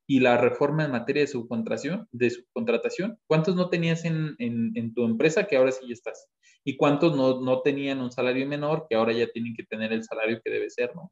y 0.06 0.20
la 0.20 0.36
reforma 0.36 0.84
en 0.84 0.92
materia 0.92 1.22
de 1.22 1.28
subcontratación, 1.28 2.08
de 2.12 2.30
subcontratación 2.30 3.18
¿cuántos 3.26 3.56
no 3.56 3.70
tenías 3.70 4.04
en, 4.04 4.36
en, 4.38 4.94
tu 4.94 5.04
empresa 5.04 5.46
que 5.46 5.56
ahora 5.56 5.72
sí 5.72 5.86
ya 5.86 5.94
estás? 5.94 6.28
¿Y 6.62 6.76
cuántos 6.76 7.16
no, 7.16 7.40
no 7.40 7.62
tenían 7.62 8.00
un 8.00 8.12
salario 8.12 8.46
menor 8.46 8.86
que 8.88 8.96
ahora 8.96 9.12
ya 9.12 9.26
tienen 9.28 9.54
que 9.54 9.64
tener 9.64 9.92
el 9.92 10.04
salario 10.04 10.40
que 10.44 10.50
debe 10.50 10.70
ser, 10.70 10.94
¿no? 10.94 11.10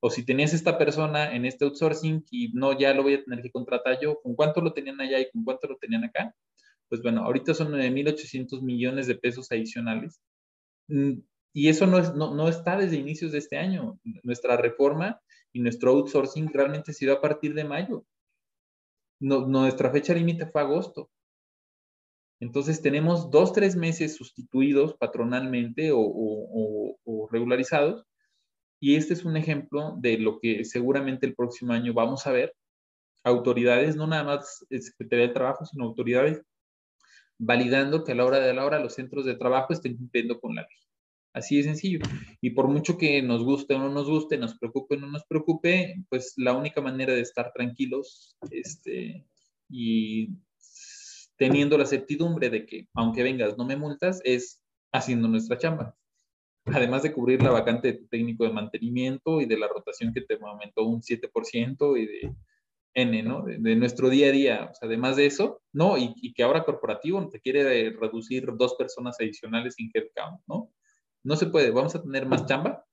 O 0.00 0.10
si 0.10 0.24
tenías 0.24 0.52
esta 0.52 0.76
persona 0.76 1.34
en 1.34 1.46
este 1.46 1.64
outsourcing 1.64 2.24
y 2.30 2.52
no, 2.52 2.78
ya 2.78 2.92
lo 2.92 3.02
voy 3.02 3.14
a 3.14 3.24
tener 3.24 3.42
que 3.42 3.50
contratar 3.50 3.98
yo, 4.00 4.20
¿con 4.20 4.34
cuánto 4.34 4.60
lo 4.60 4.72
tenían 4.72 5.00
allá 5.00 5.18
y 5.18 5.30
con 5.30 5.42
cuánto 5.42 5.66
lo 5.66 5.76
tenían 5.76 6.04
acá? 6.04 6.34
Pues 6.88 7.02
bueno, 7.02 7.22
ahorita 7.24 7.54
son 7.54 7.72
9.800 7.72 8.62
millones 8.62 9.06
de 9.06 9.16
pesos 9.16 9.50
adicionales. 9.50 10.20
Mm, 10.88 11.20
y 11.52 11.68
eso 11.68 11.86
no, 11.86 11.98
es, 11.98 12.14
no, 12.14 12.34
no, 12.34 12.48
está 12.48 12.76
desde 12.76 12.96
inicios 12.96 13.32
de 13.32 13.38
este 13.38 13.56
año. 13.56 13.98
Nuestra 14.22 14.56
reforma 14.56 15.20
y 15.52 15.60
nuestro 15.60 15.92
outsourcing 15.92 16.52
realmente 16.52 16.92
se 16.92 17.06
dio 17.06 17.14
a 17.14 17.20
partir 17.20 17.54
de 17.54 17.64
mayo. 17.64 18.04
No, 19.20 19.46
nuestra 19.46 19.90
fecha 19.90 20.14
límite 20.14 20.46
fue 20.46 20.60
agosto. 20.60 21.10
Entonces 22.40 22.82
tenemos 22.82 23.30
dos, 23.30 23.52
tres 23.52 23.76
meses 23.76 24.16
sustituidos 24.16 24.94
patronalmente 24.98 25.90
o, 25.92 26.00
o, 26.00 26.98
o 27.04 27.28
regularizados 27.30 28.04
y 28.80 28.96
este 28.96 29.14
es 29.14 29.24
un 29.24 29.36
ejemplo 29.36 29.96
de 29.98 30.18
lo 30.18 30.38
que 30.38 30.64
seguramente 30.64 31.26
el 31.26 31.34
próximo 31.34 31.72
año 31.72 31.94
vamos 31.94 32.26
a 32.26 32.32
ver. 32.32 32.54
Autoridades, 33.24 33.96
no 33.96 34.06
nada 34.06 34.24
más 34.24 34.64
Secretaría 34.70 35.28
de 35.28 35.34
Trabajo, 35.34 35.64
sino 35.64 35.84
autoridades 35.84 36.42
validando 37.38 38.04
que 38.04 38.12
a 38.12 38.14
la 38.14 38.24
hora 38.24 38.40
de 38.40 38.54
la 38.54 38.64
hora 38.64 38.80
los 38.80 38.94
centros 38.94 39.24
de 39.24 39.36
trabajo 39.36 39.72
estén 39.72 39.96
cumpliendo 39.96 40.40
con 40.40 40.54
la 40.54 40.62
ley. 40.62 40.78
Así 41.32 41.58
de 41.58 41.64
sencillo. 41.64 41.98
Y 42.40 42.50
por 42.50 42.68
mucho 42.68 42.96
que 42.96 43.20
nos 43.22 43.44
guste 43.44 43.74
o 43.74 43.78
no 43.78 43.90
nos 43.90 44.08
guste, 44.08 44.38
nos 44.38 44.58
preocupe 44.58 44.96
o 44.96 44.98
no 44.98 45.08
nos 45.08 45.24
preocupe, 45.26 45.96
pues 46.08 46.32
la 46.36 46.54
única 46.54 46.80
manera 46.80 47.12
de 47.12 47.20
estar 47.20 47.52
tranquilos 47.52 48.36
este, 48.50 49.26
y 49.68 50.30
teniendo 51.36 51.76
la 51.76 51.84
certidumbre 51.84 52.48
de 52.48 52.64
que 52.64 52.88
aunque 52.94 53.22
vengas 53.22 53.58
no 53.58 53.66
me 53.66 53.76
multas, 53.76 54.20
es 54.24 54.62
haciendo 54.92 55.28
nuestra 55.28 55.58
chamba 55.58 55.94
además 56.66 57.02
de 57.02 57.12
cubrir 57.12 57.42
la 57.42 57.50
vacante 57.50 57.92
de 57.92 57.98
técnico 58.10 58.44
de 58.44 58.52
mantenimiento 58.52 59.40
y 59.40 59.46
de 59.46 59.58
la 59.58 59.68
rotación 59.68 60.12
que 60.12 60.22
te 60.22 60.38
aumentó 60.40 60.84
un 60.84 61.00
7% 61.00 62.00
y 62.00 62.06
de 62.06 62.34
N, 62.96 63.22
¿no? 63.22 63.42
De, 63.44 63.76
nuestro 63.76 64.08
día 64.08 64.28
a 64.28 64.32
día. 64.32 64.70
O 64.72 64.74
sea, 64.74 64.88
además 64.88 65.16
de 65.16 65.26
eso, 65.26 65.62
¿no? 65.72 65.96
Y, 65.98 66.32
que 66.34 66.42
ahora 66.42 66.64
corporativo 66.64 67.28
te 67.28 67.40
quiere 67.40 67.90
reducir 67.90 68.46
dos 68.56 68.74
personas 68.74 69.16
adicionales 69.20 69.74
sin 69.74 69.90
headcount, 69.92 70.40
¿no? 70.46 70.72
No 71.22 71.36
se 71.36 71.46
puede. 71.46 71.70
Vamos 71.70 71.94
a 71.94 72.02
tener 72.02 72.26
más 72.26 72.46
chamba. 72.46 72.84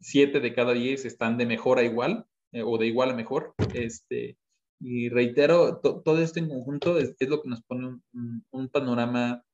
Siete 0.00 0.40
de 0.40 0.54
cada 0.54 0.72
diez 0.72 1.04
están 1.04 1.38
de 1.38 1.46
mejor 1.46 1.78
a 1.78 1.82
igual 1.82 2.26
eh, 2.52 2.62
o 2.62 2.78
de 2.78 2.86
igual 2.86 3.10
a 3.10 3.14
mejor. 3.14 3.54
Este, 3.74 4.38
y 4.80 5.08
reitero, 5.08 5.80
todo 5.80 6.22
esto 6.22 6.38
en 6.38 6.48
conjunto 6.48 6.98
es, 6.98 7.16
lo 7.20 7.42
que 7.42 7.48
nos 7.48 7.62
pone 7.62 8.00
un 8.12 8.68
panorama 8.68 9.44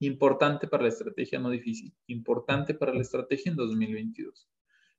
Importante 0.00 0.66
para 0.66 0.82
la 0.82 0.88
estrategia, 0.88 1.38
no 1.38 1.50
difícil. 1.50 1.94
Importante 2.08 2.74
para 2.74 2.92
la 2.92 3.00
estrategia 3.00 3.50
en 3.50 3.56
2022. 3.56 4.48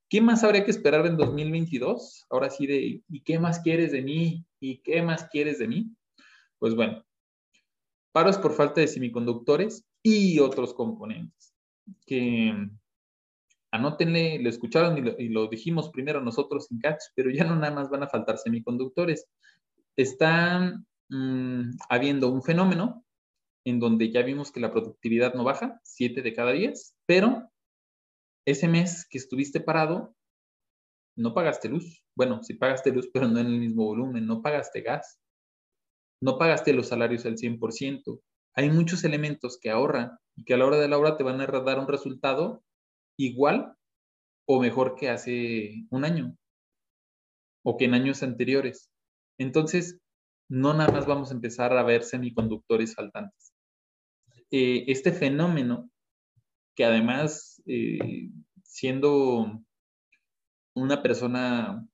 ¿Qué 0.09 0.21
más 0.21 0.43
habría 0.43 0.63
que 0.63 0.71
esperar 0.71 1.05
en 1.07 1.17
2022? 1.17 2.25
Ahora 2.29 2.49
sí 2.49 2.67
de, 2.67 3.01
¿y 3.07 3.21
qué 3.21 3.39
más 3.39 3.59
quieres 3.59 3.91
de 3.91 4.01
mí? 4.01 4.45
¿Y 4.59 4.77
qué 4.79 5.01
más 5.01 5.27
quieres 5.29 5.59
de 5.59 5.67
mí? 5.67 5.95
Pues 6.59 6.75
bueno, 6.75 7.03
paros 8.11 8.37
por 8.37 8.53
falta 8.53 8.81
de 8.81 8.87
semiconductores 8.87 9.83
y 10.03 10.39
otros 10.39 10.73
componentes. 10.73 11.53
Que 12.05 12.53
anótenle, 13.71 14.39
lo 14.41 14.49
escucharon 14.49 14.97
y 15.19 15.29
lo, 15.29 15.47
dijimos 15.47 15.89
primero 15.89 16.21
nosotros 16.21 16.71
en 16.71 16.79
Catch, 16.79 17.01
pero 17.15 17.29
ya 17.29 17.43
no 17.43 17.55
nada 17.55 17.73
más 17.73 17.89
van 17.89 18.03
a 18.03 18.07
faltar 18.07 18.37
semiconductores. 18.37 19.27
Están 19.97 20.85
mm, 21.09 21.71
habiendo 21.89 22.31
un 22.31 22.43
fenómeno 22.43 23.03
en 23.65 23.79
donde 23.79 24.11
ya 24.11 24.21
vimos 24.21 24.51
que 24.51 24.59
la 24.59 24.71
productividad 24.71 25.33
no 25.33 25.43
baja, 25.43 25.81
7 25.83 26.21
de 26.21 26.33
cada 26.33 26.51
10, 26.51 26.95
pero 27.05 27.51
ese 28.45 28.67
mes 28.67 29.07
que 29.09 29.17
estuviste 29.17 29.59
parado, 29.59 30.15
no 31.17 31.33
pagaste 31.33 31.69
luz. 31.69 32.03
Bueno, 32.15 32.43
sí 32.43 32.53
pagaste 32.53 32.91
luz, 32.91 33.09
pero 33.13 33.27
no 33.27 33.39
en 33.39 33.47
el 33.47 33.59
mismo 33.59 33.85
volumen, 33.85 34.25
no 34.25 34.41
pagaste 34.41 34.81
gas, 34.81 35.19
no 36.21 36.37
pagaste 36.37 36.73
los 36.73 36.87
salarios 36.87 37.25
al 37.25 37.37
100%. 37.37 38.21
Hay 38.55 38.69
muchos 38.69 39.03
elementos 39.03 39.59
que 39.59 39.69
ahorran 39.69 40.17
y 40.35 40.45
que 40.45 40.53
a 40.53 40.57
la 40.57 40.65
hora 40.65 40.77
de 40.77 40.87
la 40.87 40.97
hora 40.97 41.17
te 41.17 41.23
van 41.23 41.41
a 41.41 41.45
dar 41.45 41.79
un 41.79 41.87
resultado 41.87 42.63
igual 43.17 43.75
o 44.47 44.61
mejor 44.61 44.95
que 44.95 45.09
hace 45.09 45.85
un 45.89 46.05
año 46.05 46.37
o 47.63 47.77
que 47.77 47.85
en 47.85 47.95
años 47.95 48.23
anteriores. 48.23 48.89
Entonces, 49.37 49.99
no 50.49 50.73
nada 50.73 50.91
más 50.91 51.05
vamos 51.05 51.31
a 51.31 51.33
empezar 51.33 51.75
a 51.75 51.83
ver 51.83 52.03
semiconductores 52.03 52.93
faltantes. 52.93 53.53
Eh, 54.51 54.85
este 54.87 55.11
fenómeno, 55.11 55.89
que 56.75 56.85
además, 56.85 57.54
eh, 57.65 58.29
siendo 58.63 59.61
una 60.75 61.01
persona 61.01 61.87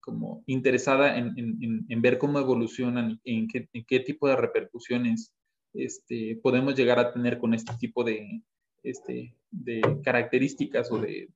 como 0.00 0.42
interesada 0.46 1.18
en, 1.18 2.02
ver 2.02 2.18
cómo 2.18 2.38
evolucionan, 2.38 3.20
en 3.24 3.48
qué, 3.48 3.68
en 3.72 3.84
qué 3.84 4.00
tipo 4.00 4.28
de 4.28 4.36
repercusiones 4.36 5.34
este, 5.74 6.38
podemos 6.42 6.74
llegar 6.74 6.98
a 6.98 7.12
tener 7.12 7.38
con 7.38 7.52
este 7.52 7.74
tipo 7.78 8.04
de, 8.04 8.42
este, 8.82 9.36
de 9.50 9.80
características 10.02 10.90
o 10.90 10.98
de, 10.98 11.28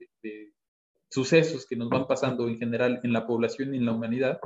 sucesos 1.10 1.66
que 1.66 1.76
nos 1.76 1.90
van 1.90 2.06
pasando 2.06 2.48
en 2.48 2.58
general 2.58 3.00
en 3.02 3.12
la 3.12 3.26
población 3.26 3.74
y 3.74 3.78
en 3.78 3.84
la 3.84 3.92
humanidad, 3.92 4.40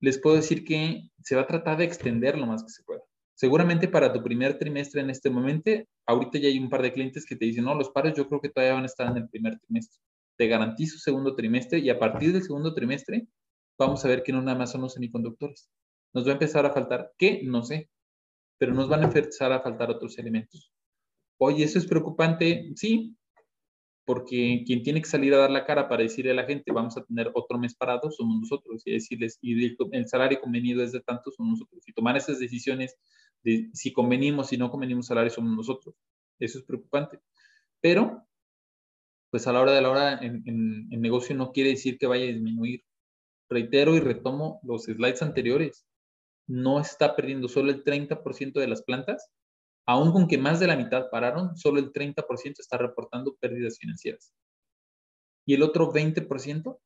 les 0.00 0.18
puedo 0.18 0.34
decir 0.34 0.64
que 0.64 1.08
se 1.22 1.36
va 1.36 1.42
a 1.42 1.46
tratar 1.46 1.78
de 1.78 1.84
extender 1.84 2.36
lo 2.36 2.46
más 2.46 2.64
que 2.64 2.70
se 2.70 2.82
pueda 2.82 3.02
seguramente 3.36 3.86
para 3.86 4.12
tu 4.12 4.22
primer 4.22 4.58
trimestre 4.58 5.02
en 5.02 5.10
este 5.10 5.28
momento, 5.28 5.70
ahorita 6.06 6.38
ya 6.38 6.48
hay 6.48 6.58
un 6.58 6.70
par 6.70 6.82
de 6.82 6.92
clientes 6.92 7.26
que 7.26 7.36
te 7.36 7.44
dicen, 7.44 7.64
no, 7.64 7.74
los 7.74 7.90
paros 7.90 8.14
yo 8.16 8.26
creo 8.28 8.40
que 8.40 8.48
todavía 8.48 8.74
van 8.74 8.84
a 8.84 8.86
estar 8.86 9.08
en 9.08 9.18
el 9.18 9.28
primer 9.28 9.58
trimestre. 9.60 10.00
Te 10.38 10.48
garantizo 10.48 10.98
segundo 10.98 11.36
trimestre 11.36 11.78
y 11.78 11.90
a 11.90 11.98
partir 11.98 12.32
del 12.32 12.42
segundo 12.42 12.74
trimestre 12.74 13.28
vamos 13.78 14.04
a 14.04 14.08
ver 14.08 14.22
que 14.22 14.32
no 14.32 14.40
nada 14.40 14.56
más 14.56 14.72
son 14.72 14.80
los 14.80 14.94
semiconductores. 14.94 15.68
Nos 16.14 16.26
va 16.26 16.30
a 16.30 16.32
empezar 16.32 16.64
a 16.64 16.72
faltar, 16.72 17.12
¿qué? 17.18 17.42
No 17.44 17.62
sé, 17.62 17.90
pero 18.58 18.72
nos 18.72 18.88
van 18.88 19.02
a 19.02 19.04
empezar 19.04 19.52
a 19.52 19.60
faltar 19.60 19.90
otros 19.90 20.18
elementos. 20.18 20.72
Oye, 21.38 21.64
¿eso 21.64 21.78
es 21.78 21.86
preocupante? 21.86 22.72
Sí, 22.74 23.14
porque 24.06 24.62
quien 24.64 24.82
tiene 24.82 25.02
que 25.02 25.08
salir 25.08 25.34
a 25.34 25.38
dar 25.38 25.50
la 25.50 25.66
cara 25.66 25.88
para 25.88 26.04
decirle 26.04 26.30
a 26.30 26.34
la 26.34 26.44
gente, 26.44 26.72
vamos 26.72 26.96
a 26.96 27.04
tener 27.04 27.30
otro 27.34 27.58
mes 27.58 27.74
parado, 27.74 28.10
somos 28.10 28.40
nosotros, 28.40 28.80
y 28.86 28.92
decirles, 28.92 29.38
y 29.42 29.76
el 29.92 30.08
salario 30.08 30.40
convenido 30.40 30.82
es 30.82 30.92
de 30.92 31.00
tanto, 31.00 31.30
son 31.32 31.50
nosotros. 31.50 31.82
Y 31.86 31.92
tomar 31.92 32.16
esas 32.16 32.38
decisiones 32.38 32.96
si 33.72 33.92
convenimos, 33.92 34.48
si 34.48 34.56
no 34.56 34.70
convenimos 34.70 35.06
salarios 35.06 35.34
somos 35.34 35.56
nosotros. 35.56 35.94
Eso 36.38 36.58
es 36.58 36.64
preocupante. 36.64 37.20
Pero, 37.80 38.26
pues 39.30 39.46
a 39.46 39.52
la 39.52 39.60
hora 39.60 39.72
de 39.72 39.80
la 39.80 39.90
hora, 39.90 40.18
en, 40.18 40.42
en, 40.46 41.00
negocio 41.00 41.36
no 41.36 41.52
quiere 41.52 41.70
decir 41.70 41.98
que 41.98 42.06
vaya 42.06 42.24
a 42.24 42.28
disminuir. 42.28 42.84
Reitero 43.48 43.94
y 43.94 44.00
retomo 44.00 44.60
los 44.62 44.84
slides 44.84 45.22
anteriores. 45.22 45.86
No 46.48 46.80
está 46.80 47.14
perdiendo 47.14 47.48
solo 47.48 47.70
el 47.70 47.84
30% 47.84 48.52
de 48.54 48.68
las 48.68 48.82
plantas, 48.82 49.30
aún 49.86 50.12
con 50.12 50.26
que 50.26 50.38
más 50.38 50.60
de 50.60 50.66
la 50.66 50.76
mitad 50.76 51.10
pararon, 51.10 51.56
solo 51.56 51.78
el 51.78 51.92
30% 51.92 52.58
está 52.58 52.78
reportando 52.78 53.36
pérdidas 53.36 53.78
financieras. 53.78 54.32
Y 55.44 55.54
el 55.54 55.62
otro 55.62 55.92
20% 55.92 56.78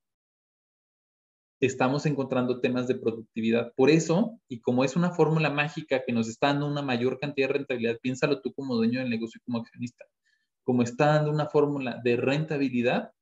estamos 1.60 2.06
encontrando 2.06 2.60
temas 2.60 2.88
de 2.88 2.94
productividad. 2.94 3.72
Por 3.76 3.90
eso, 3.90 4.40
y 4.48 4.60
como 4.60 4.82
es 4.84 4.96
una 4.96 5.10
fórmula 5.10 5.50
mágica 5.50 6.02
que 6.06 6.12
nos 6.12 6.28
está 6.28 6.48
dando 6.48 6.66
una 6.66 6.82
mayor 6.82 7.18
cantidad 7.18 7.48
de 7.48 7.54
rentabilidad, 7.54 7.98
piénsalo 8.00 8.40
tú 8.40 8.52
como 8.54 8.74
dueño 8.74 9.00
del 9.00 9.10
negocio 9.10 9.38
y 9.40 9.44
como 9.44 9.58
accionista. 9.58 10.04
Como 10.64 10.82
está 10.82 11.06
dando 11.06 11.30
una 11.30 11.46
fórmula 11.46 12.00
de 12.02 12.16
rentabilidad, 12.16 13.12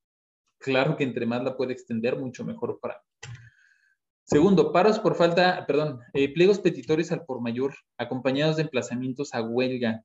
claro 0.59 0.97
que 0.97 1.05
entre 1.05 1.27
más 1.27 1.43
la 1.43 1.57
puede 1.57 1.73
extender, 1.73 2.17
mucho 2.17 2.45
mejor 2.45 2.79
para 2.81 3.03
Segundo, 4.31 4.73
paros 4.73 4.99
por 4.99 5.15
falta, 5.15 5.65
perdón, 5.67 6.01
eh, 6.13 6.31
pliegos 6.31 6.61
petitorios 6.61 7.11
al 7.13 7.25
por 7.25 7.41
mayor, 7.41 7.75
acompañados 7.97 8.57
de 8.57 8.65
emplazamientos 8.65 9.33
a 9.33 9.41
huelga. 9.41 10.05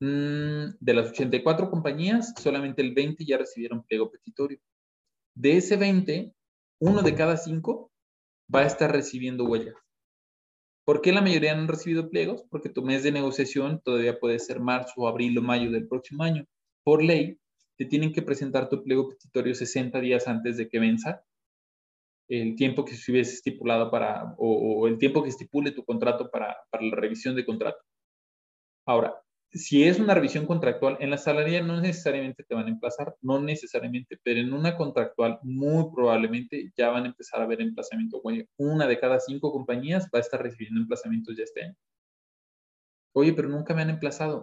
Mm, 0.00 0.74
de 0.80 0.94
las 0.94 1.10
84 1.10 1.70
compañías, 1.70 2.34
solamente 2.36 2.82
el 2.82 2.92
20 2.92 3.24
ya 3.24 3.38
recibieron 3.38 3.84
pliego 3.84 4.10
petitorio. 4.10 4.58
De 5.36 5.56
ese 5.56 5.76
20, 5.76 6.34
uno 6.86 7.00
de 7.00 7.14
cada 7.14 7.38
cinco 7.38 7.90
va 8.54 8.60
a 8.60 8.66
estar 8.66 8.92
recibiendo 8.92 9.46
huelga. 9.46 9.74
¿Por 10.84 11.00
qué 11.00 11.12
la 11.12 11.22
mayoría 11.22 11.54
no 11.54 11.62
han 11.62 11.68
recibido 11.68 12.10
pliegos? 12.10 12.44
Porque 12.50 12.68
tu 12.68 12.82
mes 12.82 13.02
de 13.02 13.10
negociación 13.10 13.80
todavía 13.82 14.20
puede 14.20 14.38
ser 14.38 14.60
marzo, 14.60 15.08
abril 15.08 15.38
o 15.38 15.42
mayo 15.42 15.70
del 15.70 15.88
próximo 15.88 16.24
año. 16.24 16.44
Por 16.84 17.02
ley, 17.02 17.38
te 17.78 17.86
tienen 17.86 18.12
que 18.12 18.20
presentar 18.20 18.68
tu 18.68 18.82
pliego 18.84 19.08
petitorio 19.08 19.54
60 19.54 19.98
días 20.00 20.28
antes 20.28 20.58
de 20.58 20.68
que 20.68 20.78
venza 20.78 21.24
el 22.28 22.54
tiempo 22.54 22.84
que 22.84 22.94
se 22.94 23.18
estipulado 23.18 23.90
para, 23.90 24.34
o, 24.36 24.86
el 24.86 24.98
tiempo 24.98 25.22
que 25.22 25.30
estipule 25.30 25.70
tu 25.72 25.84
contrato 25.84 26.30
para, 26.30 26.54
la 26.70 26.96
revisión 26.96 27.34
de 27.34 27.46
contrato. 27.46 27.82
Ahora, 28.86 29.18
si 29.54 29.84
es 29.84 30.00
una 30.00 30.14
revisión 30.14 30.46
contractual, 30.46 30.96
en 31.00 31.10
la 31.10 31.18
salaria 31.18 31.62
no 31.62 31.80
necesariamente 31.80 32.42
te 32.42 32.54
van 32.56 32.66
a 32.66 32.70
emplazar, 32.70 33.14
no 33.22 33.40
necesariamente, 33.40 34.18
pero 34.22 34.40
en 34.40 34.52
una 34.52 34.76
contractual 34.76 35.38
muy 35.42 35.92
probablemente 35.94 36.72
ya 36.76 36.90
van 36.90 37.04
a 37.04 37.06
empezar 37.08 37.40
a 37.40 37.46
ver 37.46 37.60
emplazamiento. 37.60 38.20
Una 38.56 38.88
de 38.88 38.98
cada 38.98 39.20
cinco 39.20 39.52
compañías 39.52 40.08
va 40.12 40.18
a 40.18 40.22
estar 40.22 40.42
recibiendo 40.42 40.80
emplazamientos 40.80 41.36
ya 41.36 41.44
este 41.44 41.64
año. 41.64 41.76
Oye, 43.14 43.32
pero 43.32 43.48
nunca 43.48 43.74
me 43.74 43.82
han 43.82 43.90
emplazado. 43.90 44.42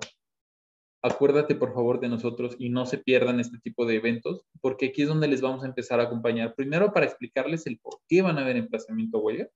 Acuérdate 1.04 1.56
por 1.56 1.74
favor 1.74 2.00
de 2.00 2.08
nosotros 2.08 2.56
y 2.58 2.70
no 2.70 2.86
se 2.86 2.98
pierdan 2.98 3.42
este 3.42 3.58
tipo 3.60 3.86
de 3.86 3.96
eventos, 3.96 4.46
porque 4.62 4.88
aquí 4.88 5.02
es 5.02 5.10
donde 5.10 5.28
les 5.28 5.42
vamos 5.42 5.64
a 5.64 5.68
empezar 5.68 6.00
a 6.00 6.04
acompañar. 6.04 6.56
Primero, 6.56 6.94
para 6.94 7.06
explicarles 7.06 7.68
el 7.68 7.80
por 7.80 8.00
qué 8.08 8.22
van 8.22 8.38
a 8.38 8.42
haber 8.42 8.56
emplazamiento 8.56 9.18
a 9.18 9.22
huelga. 9.22 9.48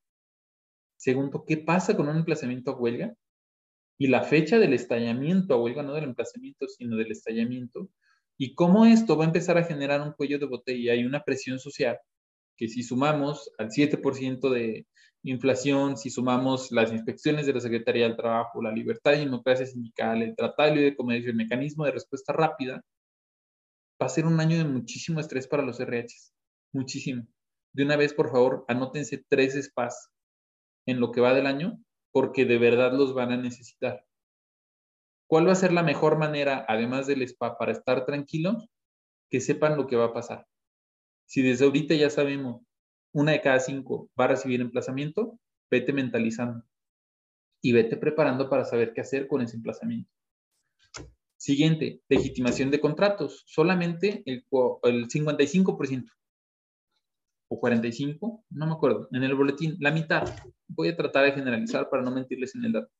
Segundo, 0.97 1.45
qué 1.47 1.57
pasa 1.57 1.95
con 1.95 2.09
un 2.09 2.17
emplazamiento 2.17 2.71
a 2.71 2.75
huelga 2.77 3.15
y 3.97 4.07
la 4.07 4.23
fecha 4.23 4.59
del 4.59 4.73
estallamiento 4.73 5.53
a 5.53 5.61
huelga, 5.61 5.83
no 5.83 5.93
del 5.93 6.05
emplazamiento, 6.05 6.67
sino 6.67 6.97
del 6.97 7.11
estallamiento, 7.11 7.89
y 8.37 8.53
cómo 8.55 8.85
esto 8.85 9.17
va 9.17 9.23
a 9.23 9.27
empezar 9.27 9.57
a 9.57 9.63
generar 9.63 10.01
un 10.01 10.13
cuello 10.13 10.39
de 10.39 10.45
botella 10.45 10.95
y 10.95 11.05
una 11.05 11.23
presión 11.23 11.59
social 11.59 11.97
que 12.57 12.67
si 12.67 12.83
sumamos 12.83 13.51
al 13.57 13.69
7% 13.69 14.49
de 14.49 14.87
inflación, 15.23 15.97
si 15.97 16.09
sumamos 16.09 16.71
las 16.71 16.91
inspecciones 16.91 17.45
de 17.45 17.53
la 17.53 17.59
Secretaría 17.59 18.07
del 18.07 18.15
Trabajo, 18.15 18.61
la 18.61 18.71
libertad 18.71 19.13
y 19.13 19.19
democracia 19.19 19.65
sindical, 19.65 20.21
el 20.21 20.35
Tratado 20.35 20.75
de 20.75 20.95
Comercio, 20.95 21.31
el 21.31 21.37
mecanismo 21.37 21.85
de 21.85 21.91
respuesta 21.91 22.31
rápida, 22.31 22.81
va 24.01 24.05
a 24.05 24.09
ser 24.09 24.25
un 24.25 24.39
año 24.39 24.57
de 24.57 24.65
muchísimo 24.65 25.19
estrés 25.19 25.47
para 25.47 25.63
los 25.63 25.79
RHs, 25.79 26.33
muchísimo. 26.73 27.27
De 27.73 27.83
una 27.83 27.97
vez, 27.97 28.13
por 28.13 28.31
favor, 28.31 28.65
anótense 28.67 29.23
tres 29.27 29.61
spas 29.61 30.11
en 30.85 30.99
lo 30.99 31.11
que 31.11 31.21
va 31.21 31.33
del 31.33 31.47
año 31.47 31.79
porque 32.15 32.45
de 32.45 32.57
verdad 32.57 32.93
los 32.93 33.13
van 33.13 33.33
a 33.33 33.35
necesitar. 33.35 34.05
¿Cuál 35.27 35.49
va 35.49 35.51
a 35.51 35.55
ser 35.55 35.73
la 35.73 35.83
mejor 35.83 36.17
manera, 36.17 36.63
además 36.65 37.07
del 37.07 37.21
spa, 37.23 37.57
para 37.57 37.73
estar 37.73 38.05
tranquilos? 38.05 38.69
Que 39.29 39.41
sepan 39.41 39.75
lo 39.75 39.85
que 39.85 39.97
va 39.97 40.05
a 40.05 40.13
pasar. 40.13 40.47
Si 41.25 41.41
desde 41.41 41.65
ahorita 41.65 41.93
ya 41.93 42.09
sabemos, 42.09 42.61
una 43.11 43.33
de 43.33 43.41
cada 43.41 43.59
cinco 43.59 44.09
va 44.17 44.23
a 44.23 44.27
recibir 44.29 44.61
emplazamiento, 44.61 45.37
vete 45.69 45.91
mentalizando 45.91 46.63
y 47.61 47.73
vete 47.73 47.97
preparando 47.97 48.49
para 48.49 48.63
saber 48.63 48.93
qué 48.93 49.01
hacer 49.01 49.27
con 49.27 49.41
ese 49.41 49.57
emplazamiento. 49.57 50.09
Siguiente, 51.35 52.01
legitimación 52.07 52.71
de 52.71 52.79
contratos. 52.79 53.43
Solamente 53.45 54.23
el, 54.25 54.45
el 54.83 55.09
55% 55.09 56.09
o 57.47 57.59
45, 57.59 58.45
no 58.49 58.65
me 58.65 58.73
acuerdo, 58.73 59.07
en 59.11 59.23
el 59.23 59.35
boletín, 59.35 59.77
la 59.79 59.91
mitad, 59.91 60.23
voy 60.67 60.89
a 60.89 60.95
tratar 60.95 61.25
de 61.25 61.33
generalizar 61.33 61.89
para 61.89 62.03
no 62.03 62.11
mentirles 62.11 62.55
en 62.55 62.65
el 62.65 62.73
dato, 62.73 62.91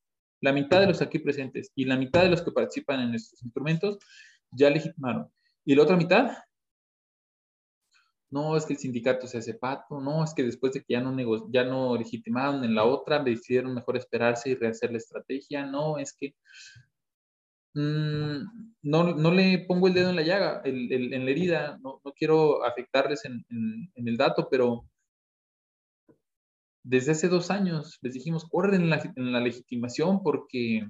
la 0.42 0.54
mitad 0.54 0.80
de 0.80 0.88
los 0.88 1.02
aquí 1.02 1.20
presentes 1.20 1.72
y 1.76 1.86
la 1.86 1.98
mitad 1.98 2.22
de 2.24 2.30
los 2.30 2.42
que 2.42 2.52
participan 2.52 3.02
en 3.02 3.16
estos 3.16 3.42
instrumentos 3.42 3.98
ya 4.52 4.70
legitimaron. 4.70 5.30
Y 5.64 5.76
la 5.76 5.84
otra 5.84 5.98
mitad, 5.98 6.38
no, 8.30 8.56
es 8.56 8.66
que 8.66 8.74
el 8.74 8.80
sindicato 8.80 9.28
se 9.28 9.40
hace 9.40 9.54
pato, 9.56 10.00
no, 10.00 10.24
es 10.24 10.34
que 10.34 10.44
después 10.44 10.74
de 10.74 10.82
que 10.82 10.94
ya 10.94 11.02
no, 11.02 11.16
ya 11.52 11.64
no 11.64 11.96
legitimaron 11.98 12.64
en 12.64 12.76
la 12.76 12.84
otra, 12.84 13.24
decidieron 13.24 13.74
mejor 13.74 13.98
esperarse 13.98 14.50
y 14.50 14.56
rehacer 14.56 14.92
la 14.92 14.98
estrategia, 14.98 15.66
no, 15.66 15.98
es 15.98 16.14
que 16.14 16.36
no, 17.76 19.14
no, 19.14 19.32
le 19.32 19.60
pongo 19.68 19.88
el 19.88 19.94
dedo 19.94 20.10
en 20.10 20.16
la 20.16 20.22
llaga, 20.22 20.62
en 20.64 21.26
la 21.26 21.32
herida, 21.32 21.78
no, 21.82 22.02
quiero 22.16 22.64
afectarles 22.64 23.26
en, 23.26 23.46
el 23.96 24.18
dato, 24.18 24.48
pero 24.50 24.86
desde 26.84 27.12
hace 27.12 27.28
dos 27.28 27.52
años 27.52 27.98
les 28.02 28.14
dijimos, 28.14 28.46
corren 28.50 28.82
en 28.82 28.90
la, 28.90 29.14
en 29.16 29.32
la 29.32 29.40
legitimación 29.40 30.24
porque 30.24 30.88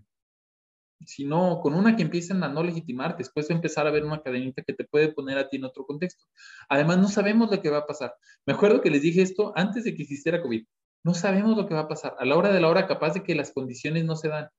si 1.06 1.26
no, 1.26 1.60
con 1.62 1.74
una 1.74 1.96
que 1.96 2.04
empiecen 2.04 2.44
a 2.44 2.50
no 2.50 2.64
legitimar, 2.64 3.18
después 3.18 3.50
va 3.50 3.54
a 3.54 3.58
empezar 3.58 3.88
a 3.88 3.92
ver 3.92 4.06
una 4.06 4.22
cadenita 4.22 4.64
que 4.64 4.74
te 4.74 4.86
puede 4.86 5.12
poner 5.12 5.38
a 5.38 5.50
ti 5.50 5.58
en 5.58 5.66
otro 5.66 5.86
contexto. 5.86 6.26
Además, 6.70 6.98
no 6.98 7.08
sabemos 7.08 7.52
lo 7.52 7.62
que 7.62 7.70
va 7.70 7.80
a 7.80 7.86
pasar. 7.86 8.14
Me 8.46 8.54
acuerdo 8.54 8.82
que 8.82 8.90
les 8.90 9.02
dije 9.02 9.22
esto 9.22 9.54
antes 9.56 9.84
de 9.84 9.96
que 9.96 10.04
existiera 10.04 10.42
COVID. 10.42 10.66
No 11.04 11.14
sabemos 11.14 11.56
lo 11.58 11.68
que 11.68 11.74
va 11.74 11.82
a 11.82 11.88
pasar. 11.88 12.16
A 12.18 12.26
la 12.26 12.36
hora 12.36 12.52
de 12.52 12.62
la 12.62 12.70
hora, 12.70 12.88
capaz 12.88 13.14
de 13.14 13.24
que 13.24 13.36
las 13.36 13.52
condiciones 13.52 14.06
no 14.06 14.16
se 14.16 14.30
dan. 14.30 14.50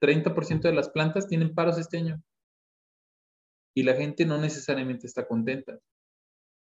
30% 0.00 0.62
de 0.62 0.72
las 0.72 0.88
plantas 0.88 1.28
tienen 1.28 1.54
paros 1.54 1.78
este 1.78 1.98
año. 1.98 2.22
Y 3.74 3.82
la 3.82 3.94
gente 3.94 4.24
no 4.24 4.38
necesariamente 4.38 5.06
está 5.06 5.26
contenta. 5.26 5.78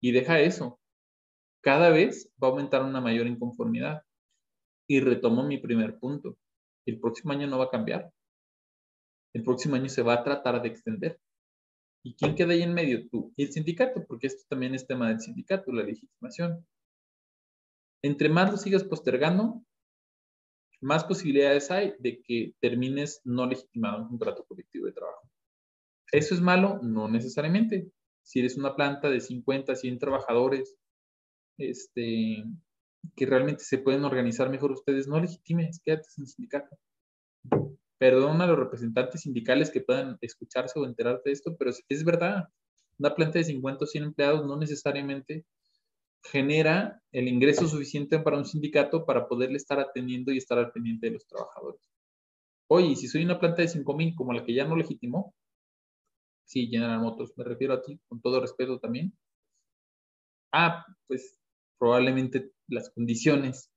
Y 0.02 0.12
deja 0.12 0.40
eso. 0.40 0.80
Cada 1.62 1.90
vez 1.90 2.30
va 2.42 2.48
a 2.48 2.52
aumentar 2.52 2.84
una 2.84 3.02
mayor 3.02 3.28
inconformidad. 3.28 4.04
Y 4.90 5.00
retomo 5.00 5.44
mi 5.44 5.58
primer 5.58 6.00
punto. 6.00 6.38
El 6.86 7.00
próximo 7.00 7.34
año 7.34 7.48
no 7.48 7.58
va 7.58 7.66
a 7.66 7.70
cambiar. 7.70 8.12
El 9.34 9.44
próximo 9.44 9.76
año 9.76 9.90
se 9.90 10.02
va 10.02 10.14
a 10.14 10.24
tratar 10.24 10.62
de 10.62 10.70
extender. 10.70 11.20
¿Y 12.04 12.16
quién 12.16 12.36
queda 12.36 12.54
ahí 12.54 12.62
en 12.62 12.74
medio? 12.74 13.08
Tú 13.10 13.34
y 13.36 13.44
el 13.44 13.52
sindicato, 13.52 14.06
porque 14.08 14.28
esto 14.28 14.44
también 14.48 14.74
es 14.74 14.88
tema 14.88 15.10
del 15.10 15.20
sindicato, 15.20 15.72
la 15.72 15.84
legitimación. 15.84 16.66
Entre 18.02 18.30
más 18.30 18.50
lo 18.50 18.58
sigas 18.58 18.84
postergando, 18.84 19.62
más 20.82 21.04
posibilidades 21.04 21.72
hay 21.72 21.94
de 22.00 22.22
que 22.22 22.54
termines 22.60 23.22
no 23.24 23.48
legitimado 23.48 24.04
un 24.04 24.10
contrato 24.10 24.46
colectivo 24.46 24.86
de 24.86 24.94
trabajo. 24.94 25.30
¿Eso 26.12 26.36
es 26.36 26.42
malo? 26.42 26.80
No 26.84 27.08
necesariamente. 27.08 27.92
Si 28.24 28.40
eres 28.40 28.58
una 28.58 28.76
planta 28.76 29.10
de 29.10 29.20
50, 29.20 29.76
100 29.76 30.00
trabajadores, 30.00 30.78
este, 31.58 32.44
que 33.16 33.26
realmente 33.26 33.64
se 33.64 33.78
pueden 33.78 34.06
organizar 34.06 34.50
mejor 34.50 34.72
ustedes, 34.72 35.08
no 35.08 35.20
legitimes, 35.20 35.82
quédate 35.84 36.10
sin 36.10 36.28
sindicato. 36.28 36.78
Perdón 37.98 38.42
a 38.42 38.48
los 38.48 38.60
representantes 38.60 39.22
sindicales 39.22 39.72
que 39.72 39.82
puedan 39.82 40.18
escucharse 40.22 40.80
o 40.80 40.86
enterarte 40.86 41.30
de 41.30 41.34
esto, 41.34 41.56
pero 41.58 41.72
es 41.90 42.04
verdad. 42.04 42.50
Una 43.00 43.16
planta 43.16 43.40
de 43.40 43.46
50 43.46 43.84
o 43.84 43.88
100 43.88 44.04
empleados 44.04 44.46
no 44.46 44.58
necesariamente 44.58 45.46
genera 46.24 47.02
el 47.12 47.28
ingreso 47.28 47.68
suficiente 47.68 48.20
para 48.20 48.38
un 48.38 48.46
sindicato 48.46 49.06
para 49.06 49.28
poderle 49.28 49.58
estar 49.58 49.80
atendiendo 49.80 50.32
y 50.32 50.38
estar 50.38 50.58
al 50.58 50.72
pendiente 50.72 51.08
de 51.08 51.14
los 51.14 51.26
trabajadores. 51.28 51.82
Oye, 52.70 52.96
si 52.96 53.08
soy 53.08 53.24
una 53.24 53.40
planta 53.40 53.62
de 53.62 53.70
5.000 53.70 54.16
como 54.16 54.34
la 54.34 54.44
que 54.44 54.54
ya 54.54 54.66
no 54.66 54.76
legitimó, 54.76 55.34
sí, 56.46 56.68
General 56.68 57.00
Motors, 57.00 57.34
me 57.38 57.44
refiero 57.44 57.74
a 57.74 57.82
ti, 57.82 58.00
con 58.08 58.22
todo 58.22 58.42
respeto 58.42 58.80
también. 58.80 59.14
Ah, 60.52 60.86
pues 61.08 61.38
probablemente 61.78 62.52
las 62.68 62.90
condiciones 62.90 63.72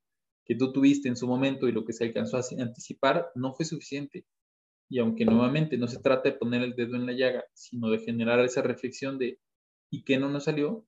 que 0.45 0.57
tú 0.57 0.73
tuviste 0.73 1.09
en 1.09 1.17
su 1.17 1.27
momento 1.29 1.69
y 1.69 1.73
lo 1.73 1.85
que 1.85 1.93
se 1.93 2.05
alcanzó 2.05 2.37
a 2.37 2.43
anticipar 2.59 3.31
no 3.35 3.55
fue 3.55 3.65
suficiente. 3.65 4.27
Y 4.89 4.99
aunque 4.99 5.25
nuevamente 5.25 5.79
no 5.79 5.87
se 5.87 6.01
trata 6.01 6.31
de 6.31 6.37
poner 6.39 6.63
el 6.63 6.75
dedo 6.75 6.97
en 6.97 7.07
la 7.07 7.13
llaga, 7.13 7.45
sino 7.55 7.91
de 7.91 8.01
generar 8.01 8.41
esa 8.41 8.63
reflexión 8.63 9.19
de 9.19 9.39
¿y 9.91 10.03
qué 10.05 10.19
no 10.19 10.29
nos 10.29 10.45
salió? 10.45 10.87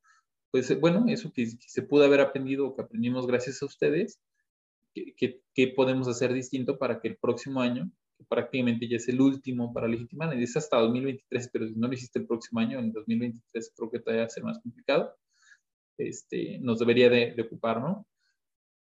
Pues 0.53 0.71
eh, 0.71 0.77
bueno, 0.77 1.05
eso 1.09 1.33
que, 1.33 1.47
se 1.47 1.83
pudo 1.83 2.05
haber 2.05 2.21
aprendido 2.21 2.69
o 2.69 2.77
que 2.77 2.83
aprendimos 2.83 3.27
gracias 3.27 3.61
a 3.63 3.67
ustedes, 3.67 4.21
¿qué 4.95 5.69
podemos 5.75 6.07
hacer 6.07 6.33
distinto 6.33 6.79
para 6.79 7.01
que 7.01 7.09
el 7.09 7.17
próximo 7.17 7.61
año, 7.61 7.91
que 8.17 8.25
prácticamente 8.25 8.87
ya 8.87 8.99
es 8.99 9.09
el 9.09 9.21
último 9.21 9.73
para 9.73 9.89
legitimar, 9.89 10.33
es 10.35 10.57
hasta 10.57 10.79
2023, 10.79 11.51
pero 11.53 11.67
si 11.67 11.75
no 11.75 11.89
lo 11.89 11.95
hiciste 11.95 12.21
el 12.21 12.27
próximo 12.27 12.61
año, 12.61 12.79
en 12.79 12.93
2023 12.93 13.73
creo 13.75 13.91
que 13.91 13.99
todavía 13.99 14.23
va 14.23 14.27
a 14.27 14.31
ser 14.31 14.45
más 14.45 14.61
complicado, 14.61 15.17
este, 15.99 16.59
nos 16.61 16.79
debería 16.79 17.09
de, 17.09 17.33
de 17.35 17.43
ocupar, 17.43 17.81
¿no? 17.81 18.07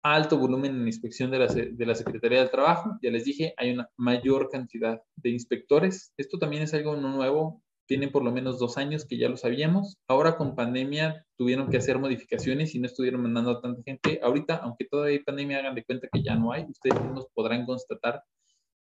alto 0.03 0.37
volumen 0.37 0.75
en 0.75 0.87
inspección 0.87 1.31
de 1.31 1.39
la, 1.39 1.47
de 1.47 1.85
la, 1.85 1.95
Secretaría 1.95 2.39
del 2.39 2.51
Trabajo. 2.51 2.99
Ya 3.01 3.09
les 3.09 3.23
dije, 3.23 3.53
hay 3.55 3.71
una 3.71 3.89
mayor 3.95 4.49
cantidad 4.49 5.01
de 5.15 5.29
inspectores. 5.29 6.13
Esto 6.17 6.37
también 6.37 6.63
es 6.63 6.73
algo 6.73 6.97
nuevo 6.97 7.63
tienen 7.85 8.11
por 8.11 8.23
lo 8.23 8.31
menos 8.31 8.59
dos 8.59 8.77
años 8.77 9.05
que 9.05 9.17
ya 9.17 9.29
lo 9.29 9.37
sabíamos. 9.37 9.97
Ahora 10.07 10.37
con 10.37 10.55
pandemia 10.55 11.25
tuvieron 11.37 11.69
que 11.69 11.77
hacer 11.77 11.99
modificaciones 11.99 12.75
y 12.75 12.79
no 12.79 12.87
estuvieron 12.87 13.21
mandando 13.21 13.51
a 13.51 13.61
tanta 13.61 13.81
gente. 13.83 14.19
Ahorita, 14.23 14.57
aunque 14.57 14.85
todavía 14.85 15.17
hay 15.17 15.23
pandemia, 15.23 15.59
hagan 15.59 15.75
de 15.75 15.83
cuenta 15.83 16.07
que 16.11 16.23
ya 16.23 16.35
no 16.35 16.51
hay. 16.51 16.63
Ustedes 16.63 17.01
mismos 17.01 17.27
podrán 17.33 17.65
constatar 17.65 18.23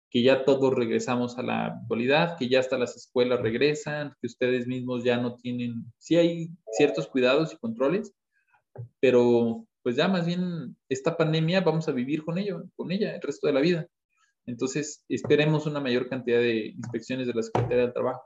que 0.10 0.24
ya 0.24 0.44
todos 0.44 0.74
regresamos 0.74 1.38
a 1.38 1.44
la 1.44 1.66
actualidad, 1.68 2.38
que 2.38 2.50
ya 2.50 2.60
hasta 2.60 2.78
las 2.78 2.96
escuelas 2.96 3.42
regresan, 3.42 4.16
que 4.20 4.28
ustedes 4.28 4.66
mismos 4.68 5.04
ya 5.04 5.18
no 5.18 5.36
tienen, 5.36 5.86
sí 6.00 6.16
hay 6.16 6.50
ciertos 6.72 7.08
cuidados 7.08 7.54
y 7.54 7.58
controles, 7.58 8.14
pero 9.00 9.68
pues 9.84 9.96
ya 9.96 10.08
más 10.08 10.26
bien 10.26 10.76
esta 10.90 11.16
pandemia 11.16 11.62
vamos 11.62 11.88
a 11.88 11.92
vivir 11.92 12.24
con 12.24 12.38
ello, 12.38 12.64
con 12.76 12.92
ella 12.92 13.16
el 13.16 13.22
resto 13.22 13.48
de 13.48 13.54
la 13.54 13.62
vida. 13.62 13.88
Entonces, 14.46 15.06
esperemos 15.10 15.68
una 15.68 15.80
mayor 15.80 16.10
cantidad 16.10 16.40
de 16.40 16.70
inspecciones 16.70 17.28
de 17.28 17.34
la 17.34 17.44
Secretaría 17.44 17.84
del 17.84 17.94
Trabajo. 17.94 18.24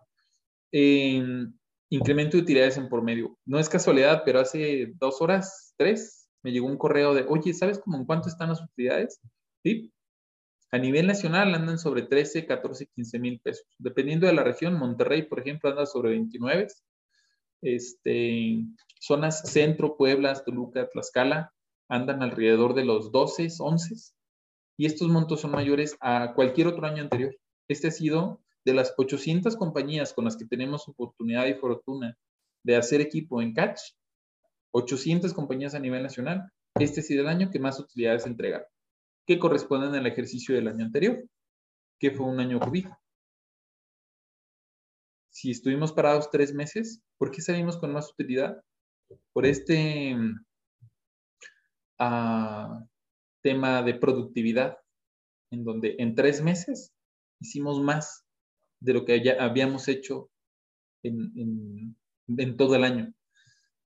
Incremento 0.73 2.37
de 2.37 2.43
utilidades 2.43 2.77
en 2.77 2.89
por 2.89 3.03
medio. 3.03 3.37
No 3.45 3.59
es 3.59 3.69
casualidad, 3.69 4.23
pero 4.25 4.39
hace 4.39 4.93
dos 4.95 5.21
horas, 5.21 5.73
tres, 5.77 6.27
me 6.43 6.51
llegó 6.51 6.67
un 6.67 6.77
correo 6.77 7.13
de, 7.13 7.25
oye, 7.27 7.53
¿sabes 7.53 7.79
cómo 7.79 7.97
en 7.97 8.05
cuánto 8.05 8.29
están 8.29 8.49
las 8.49 8.61
utilidades? 8.61 9.19
Sí. 9.63 9.93
A 10.71 10.79
nivel 10.79 11.05
nacional 11.05 11.53
andan 11.53 11.77
sobre 11.77 12.01
13, 12.01 12.47
14, 12.47 12.87
15 12.87 13.19
mil 13.19 13.39
pesos. 13.39 13.65
Dependiendo 13.77 14.25
de 14.25 14.33
la 14.33 14.43
región, 14.43 14.73
Monterrey, 14.73 15.21
por 15.21 15.39
ejemplo, 15.39 15.69
anda 15.69 15.85
sobre 15.85 16.09
29. 16.09 16.67
Este, 17.61 18.65
zonas 18.99 19.41
centro, 19.51 19.95
Puebla, 19.95 20.33
Toluca, 20.43 20.89
Tlaxcala, 20.89 21.53
andan 21.87 22.23
alrededor 22.23 22.73
de 22.73 22.85
los 22.85 23.11
12, 23.11 23.49
11. 23.59 23.95
Y 24.77 24.87
estos 24.87 25.09
montos 25.09 25.41
son 25.41 25.51
mayores 25.51 25.95
a 26.01 26.33
cualquier 26.33 26.67
otro 26.67 26.87
año 26.87 27.03
anterior. 27.03 27.35
Este 27.67 27.89
ha 27.89 27.91
sido 27.91 28.41
de 28.65 28.73
las 28.73 28.93
800 28.97 29.55
compañías 29.55 30.13
con 30.13 30.25
las 30.25 30.37
que 30.37 30.45
tenemos 30.45 30.87
oportunidad 30.87 31.47
y 31.47 31.53
fortuna 31.55 32.17
de 32.63 32.75
hacer 32.75 33.01
equipo 33.01 33.41
en 33.41 33.53
Catch, 33.53 33.79
800 34.71 35.33
compañías 35.33 35.75
a 35.75 35.79
nivel 35.79 36.03
nacional, 36.03 36.49
este 36.79 37.01
sido 37.01 37.21
el 37.21 37.27
año 37.27 37.51
que 37.51 37.59
más 37.59 37.79
utilidades 37.79 38.25
entregaron 38.25 38.67
que 39.25 39.39
corresponden 39.39 39.95
al 39.95 40.05
ejercicio 40.07 40.55
del 40.55 40.67
año 40.67 40.85
anterior, 40.85 41.23
que 41.99 42.11
fue 42.11 42.25
un 42.25 42.39
año 42.39 42.59
COVID. 42.59 42.87
Si 45.29 45.51
estuvimos 45.51 45.93
parados 45.93 46.29
tres 46.29 46.53
meses, 46.53 47.01
¿por 47.17 47.31
qué 47.31 47.41
salimos 47.41 47.77
con 47.77 47.91
más 47.91 48.11
utilidad? 48.11 48.61
Por 49.31 49.45
este 49.45 50.15
ah, 51.99 52.83
tema 53.41 53.81
de 53.81 53.95
productividad, 53.95 54.77
en 55.51 55.63
donde 55.63 55.95
en 55.99 56.15
tres 56.15 56.41
meses 56.41 56.93
hicimos 57.39 57.81
más 57.81 58.22
de 58.83 58.93
lo 58.93 59.05
que 59.05 59.23
ya 59.23 59.37
habíamos 59.39 59.87
hecho 59.87 60.29
en 61.03 61.95
todo 62.57 62.75
el 62.75 62.83
año. 62.83 63.13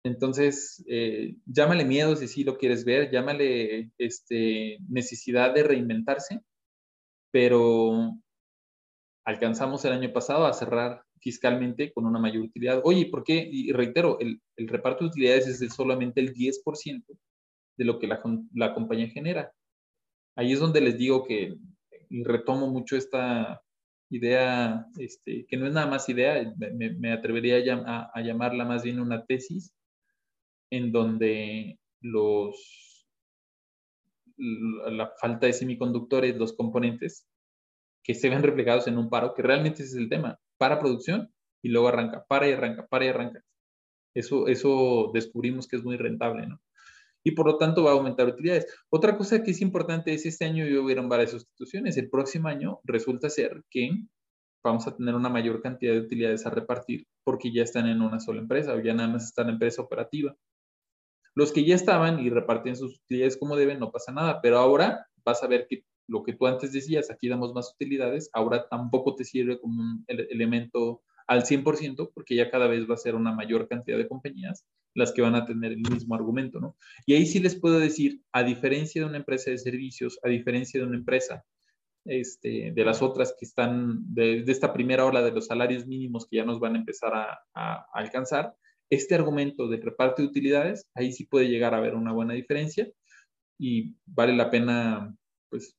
Entonces, 0.03 0.83
eh, 0.89 1.37
llámale 1.45 1.85
miedo 1.85 2.17
si 2.17 2.27
sí 2.27 2.43
lo 2.45 2.57
quieres 2.57 2.85
ver, 2.85 3.11
llámale 3.11 3.91
este, 3.99 4.79
necesidad 4.89 5.53
de 5.53 5.63
reinventarse, 5.63 6.41
pero 7.31 8.17
alcanzamos 9.25 9.85
el 9.85 9.93
año 9.93 10.13
pasado 10.13 10.47
a 10.47 10.55
cerrar 10.55 11.05
fiscalmente 11.21 11.93
con 11.93 12.07
una 12.07 12.19
mayor 12.19 12.45
utilidad. 12.45 12.81
Oye, 12.85 13.07
¿por 13.11 13.25
qué? 13.25 13.47
Y 13.51 13.73
reitero, 13.73 14.19
el, 14.21 14.41
reparto 14.57 15.05
de 15.05 15.11
utilidades 15.11 15.47
es 15.49 15.75
solamente 15.75 16.21
el 16.21 16.33
10% 16.33 17.05
de 17.77 17.85
lo 17.85 17.99
que 17.99 18.07
la, 18.07 18.23
la, 18.55 18.73
compañía 18.73 19.09
genera. 19.09 19.53
Ahí 20.35 20.53
es 20.53 20.61
donde 20.61 20.81
les 20.81 20.97
digo 20.97 21.25
que, 21.25 21.57
retomo 22.09 22.69
mucho 22.69 22.97
esta 22.97 23.63
idea, 24.11 24.87
este, 24.99 25.47
que 25.49 25.57
no 25.57 25.67
es 25.67 25.73
nada 25.73 25.87
más 25.87 26.09
idea, 26.09 26.53
me, 26.59 27.13
atrevería 27.13 27.59
a, 27.87 28.11
a 28.13 28.23
llamarla 28.23 28.65
más 28.65 28.83
bien 28.83 29.01
una 29.01 29.25
tesis, 29.25 29.73
en 30.71 30.93
donde 30.93 31.79
los, 32.01 33.07
la 34.37 35.13
falta 35.21 35.47
de 35.47 35.53
semiconductores, 35.53 36.37
los 36.37 36.55
componentes, 36.55 37.27
que 38.03 38.15
se 38.15 38.29
ven 38.29 38.43
reflejados 38.43 38.87
en 38.89 38.99
un 38.99 39.11
paro, 39.11 39.35
que 39.35 39.43
realmente 39.43 39.83
ese 39.83 39.93
es 39.93 39.99
el 39.99 40.09
tema, 40.09 40.39
para 40.59 40.79
producción 40.79 41.33
y 41.63 41.69
luego 41.69 41.89
arranca, 41.89 42.25
para 42.29 42.49
y 42.49 42.53
arranca, 42.53 42.87
para 42.87 43.05
y 43.05 43.09
arranca. 43.09 43.43
Eso, 44.15 44.49
eso 44.49 45.11
descubrimos 45.15 45.69
que 45.69 45.77
es 45.77 45.85
muy 45.85 45.97
rentable, 45.97 46.47
¿no? 46.47 46.61
Y 47.23 47.33
por 47.33 47.47
lo 47.47 47.59
tanto 47.59 47.85
va 47.85 47.91
a 47.91 47.95
aumentar 47.95 48.27
utilidades. 48.27 48.67
Otra 48.91 49.17
cosa 49.17 49.43
que 49.43 49.51
es 49.51 49.61
importante 49.61 50.15
es 50.15 50.25
este 50.27 50.45
año 50.45 50.67
ya 50.67 50.81
hubieron 50.81 51.09
varias 51.09 51.33
sustituciones. 51.33 51.97
El 51.97 52.09
próximo 52.09 52.49
año 52.49 52.81
resulta 52.85 53.29
ser 53.29 53.63
que 53.71 53.91
vamos 54.63 54.87
a 54.87 54.97
tener 54.97 55.15
una 55.15 55.29
mayor 55.29 55.63
cantidad 55.63 55.93
de 55.93 56.01
utilidades 56.01 56.47
a 56.47 56.51
repartir 56.51 57.07
porque 57.25 57.53
ya 57.53 57.63
están 57.63 57.87
en 57.87 58.03
una 58.03 58.21
sola 58.21 58.41
empresa 58.41 58.75
o 58.75 58.81
ya 58.81 58.95
nada 58.95 59.09
más 59.09 59.25
están 59.25 59.49
en 59.49 59.55
empresa 59.55 59.83
operativa. 59.83 60.37
Los 61.35 61.53
que 61.53 61.65
ya 61.65 61.75
estaban 61.75 62.21
y 62.21 62.29
repartían 62.29 62.77
sus 62.77 62.99
utilidades 62.99 63.37
como 63.37 63.57
deben, 63.57 63.79
no 63.79 63.91
pasa 63.91 64.13
nada, 64.13 64.41
pero 64.41 64.59
ahora 64.59 65.07
vas 65.25 65.43
a 65.43 65.47
ver 65.47 65.67
que 65.69 65.85
lo 66.09 66.25
que 66.25 66.33
tú 66.33 66.47
antes 66.47 66.73
decías, 66.73 67.11
aquí 67.11 67.29
damos 67.29 67.55
más 67.55 67.73
utilidades, 67.73 68.31
ahora 68.33 68.67
tampoco 68.69 69.15
te 69.15 69.25
sirve 69.25 69.61
como 69.61 69.81
un 69.81 70.05
elemento 70.09 71.03
al 71.31 71.45
100% 71.45 72.11
porque 72.13 72.35
ya 72.35 72.51
cada 72.51 72.67
vez 72.67 72.91
va 72.91 72.95
a 72.95 72.99
ser 72.99 73.15
una 73.15 73.33
mayor 73.33 73.69
cantidad 73.69 73.97
de 73.97 74.09
compañías 74.09 74.67
las 74.95 75.13
que 75.13 75.23
van 75.23 75.37
a 75.37 75.47
tener 75.47 75.71
el 75.71 75.83
mismo 75.89 76.17
argumento, 76.17 76.59
¿no? 76.59 76.77
Y 77.07 77.15
ahí 77.15 77.25
sí 77.25 77.39
les 77.39 77.55
puedo 77.55 77.79
decir, 77.79 78.21
a 78.33 78.43
diferencia 78.43 79.01
de 79.01 79.09
una 79.09 79.19
empresa 79.19 79.53
de 79.53 79.59
servicios, 79.59 80.19
a 80.25 80.29
diferencia 80.29 80.81
de 80.81 80.87
una 80.87 80.97
empresa 80.97 81.45
este, 82.05 82.73
de 82.75 82.85
las 82.85 83.01
otras 83.01 83.35
que 83.39 83.47
están, 83.47 84.03
de, 84.13 84.43
esta 84.49 84.73
primera 84.73 85.07
ola 85.07 85.23
de 85.23 85.31
los 85.31 85.47
salarios 85.47 85.87
mínimos 85.87 86.27
que 86.29 86.39
ya 86.39 86.45
nos 86.45 86.59
van 86.59 86.75
a 86.75 86.79
empezar 86.81 87.13
a 87.55 87.87
alcanzar, 87.93 88.55
este 88.91 89.15
argumento 89.15 89.69
de 89.69 89.77
reparto 89.77 90.21
de 90.21 90.29
utilidades, 90.29 90.89
ahí 90.95 91.13
sí 91.13 91.25
puede 91.25 91.49
llegar 91.49 91.75
a 91.75 91.77
haber 91.77 91.95
una 91.95 92.13
buena 92.13 92.35
diferencia 92.35 92.91
y 93.57 93.95
vale 94.05 94.35
la 94.35 94.51
pena 94.51 95.15
pues, 95.49 95.79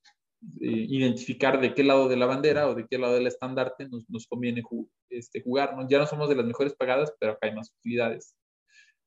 eh, 0.60 0.86
identificar 0.88 1.60
de 1.60 1.72
qué 1.72 1.84
lado 1.84 2.08
de 2.08 2.16
la 2.16 2.26
bandera 2.26 2.68
o 2.68 2.74
de 2.74 2.86
qué 2.88 2.98
lado 2.98 3.14
del 3.14 3.28
estandarte 3.28 3.88
nos, 3.88 4.26
conviene 4.26 4.62
este, 5.08 5.40
jugar. 5.40 5.76
¿no? 5.76 5.88
Ya 5.88 5.98
no 5.98 6.06
somos 6.06 6.28
de 6.28 6.34
las 6.34 6.46
mejores 6.46 6.74
pagadas, 6.74 7.12
pero 7.20 7.32
acá 7.32 7.46
hay 7.46 7.54
más 7.54 7.72
utilidades. 7.78 8.34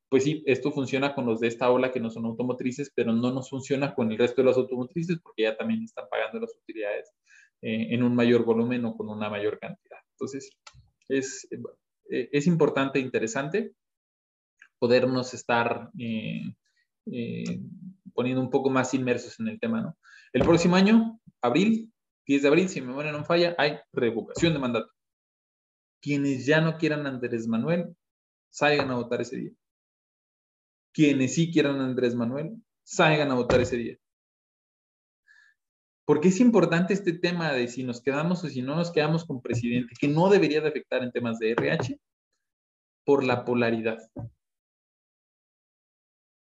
Pues 0.09 0.23
sí, 0.23 0.43
esto 0.45 0.71
funciona 0.71 1.13
con 1.13 1.25
los 1.25 1.41
de 1.41 1.47
esta 1.47 1.69
ola 1.69 1.91
que 1.91 1.99
no 1.99 2.09
son 2.09 2.25
automotrices, 2.25 2.91
pero 2.95 3.11
no 3.11 3.33
nos 3.33 3.49
funciona 3.49 3.93
con 3.93 4.11
el 4.11 4.17
resto 4.17 4.41
de 4.41 4.47
las 4.47 4.57
automotrices 4.57 5.19
porque 5.21 5.43
ya 5.43 5.57
también 5.57 5.83
están 5.83 6.05
pagando 6.09 6.39
las 6.39 6.55
utilidades 6.55 7.11
eh, 7.61 7.87
en 7.89 8.03
un 8.03 8.15
mayor 8.15 8.45
volumen 8.45 8.85
o 8.85 8.95
con 8.95 9.09
una 9.09 9.29
mayor 9.29 9.59
cantidad. 9.59 9.99
Entonces, 10.11 10.51
es, 11.09 11.47
eh, 12.09 12.29
es 12.31 12.47
importante 12.47 12.99
e 12.99 13.01
interesante 13.01 13.73
podernos 14.79 15.33
estar 15.33 15.89
poniendo 18.13 18.41
un 18.41 18.49
poco 18.49 18.69
más 18.69 18.93
inmersos 18.93 19.39
en 19.39 19.49
el 19.49 19.59
tema. 19.59 19.81
¿no? 19.81 19.97
El 20.35 20.43
próximo 20.43 20.75
año, 20.75 21.19
abril, 21.41 21.91
10 22.27 22.41
de 22.41 22.47
abril, 22.47 22.69
si 22.69 22.81
mi 22.81 22.87
memoria 22.87 23.11
no 23.11 23.23
falla, 23.23 23.55
hay 23.57 23.79
revocación 23.91 24.53
de 24.53 24.59
mandato. 24.59 24.91
Quienes 26.01 26.45
ya 26.45 26.61
no 26.61 26.77
quieran 26.77 27.07
Andrés 27.07 27.47
Manuel, 27.47 27.95
salgan 28.49 28.91
a 28.91 28.95
votar 28.95 29.21
ese 29.21 29.37
día. 29.37 29.51
Quienes 30.93 31.35
sí 31.35 31.51
quieran 31.51 31.79
Andrés 31.79 32.15
Manuel, 32.15 32.55
salgan 32.83 33.31
a 33.31 33.35
votar 33.35 33.61
ese 33.61 33.77
día. 33.77 33.97
Porque 36.05 36.27
es 36.27 36.39
importante 36.39 36.93
este 36.93 37.13
tema 37.13 37.51
de 37.51 37.67
si 37.67 37.83
nos 37.83 38.01
quedamos 38.01 38.43
o 38.43 38.49
si 38.49 38.61
no 38.61 38.75
nos 38.75 38.91
quedamos 38.91 39.25
con 39.25 39.41
presidente, 39.41 39.95
que 39.99 40.07
no 40.07 40.29
debería 40.29 40.61
de 40.61 40.69
afectar 40.69 41.03
en 41.03 41.11
temas 41.11 41.39
de 41.39 41.51
RH, 41.51 41.99
por 43.03 43.23
la 43.23 43.43
polaridad 43.43 43.97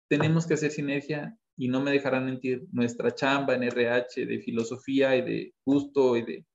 tenemos 0.08 0.46
que 0.46 0.54
hacer 0.54 0.72
sinergia 0.72 1.38
y 1.58 1.68
no 1.68 1.82
me 1.82 1.92
dejarán 1.92 2.26
mentir, 2.26 2.68
nuestra 2.72 3.14
chamba 3.14 3.56
en 3.56 3.64
RH 3.64 4.26
de 4.26 4.40
filosofía 4.40 5.16
y 5.16 5.22
de 5.22 5.54
gusto 5.66 6.18
y 6.18 6.24
de 6.24 6.46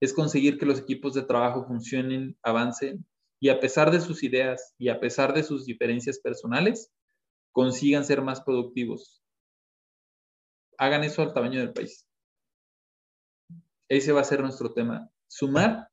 es 0.00 0.12
conseguir 0.12 0.58
que 0.58 0.66
los 0.66 0.78
equipos 0.78 1.14
de 1.14 1.22
trabajo 1.22 1.64
funcionen, 1.66 2.36
avancen 2.42 3.06
y 3.40 3.48
a 3.48 3.60
pesar 3.60 3.90
de 3.90 4.00
sus 4.00 4.22
ideas 4.22 4.74
y 4.78 4.88
a 4.88 5.00
pesar 5.00 5.32
de 5.32 5.42
sus 5.42 5.64
diferencias 5.64 6.18
personales, 6.18 6.92
consigan 7.52 8.04
ser 8.04 8.20
más 8.20 8.42
productivos. 8.42 9.22
Hagan 10.78 11.04
eso 11.04 11.22
al 11.22 11.32
tamaño 11.32 11.60
del 11.60 11.72
país. 11.72 12.06
Ese 13.88 14.12
va 14.12 14.20
a 14.20 14.24
ser 14.24 14.40
nuestro 14.42 14.72
tema. 14.74 15.10
Sumar 15.28 15.88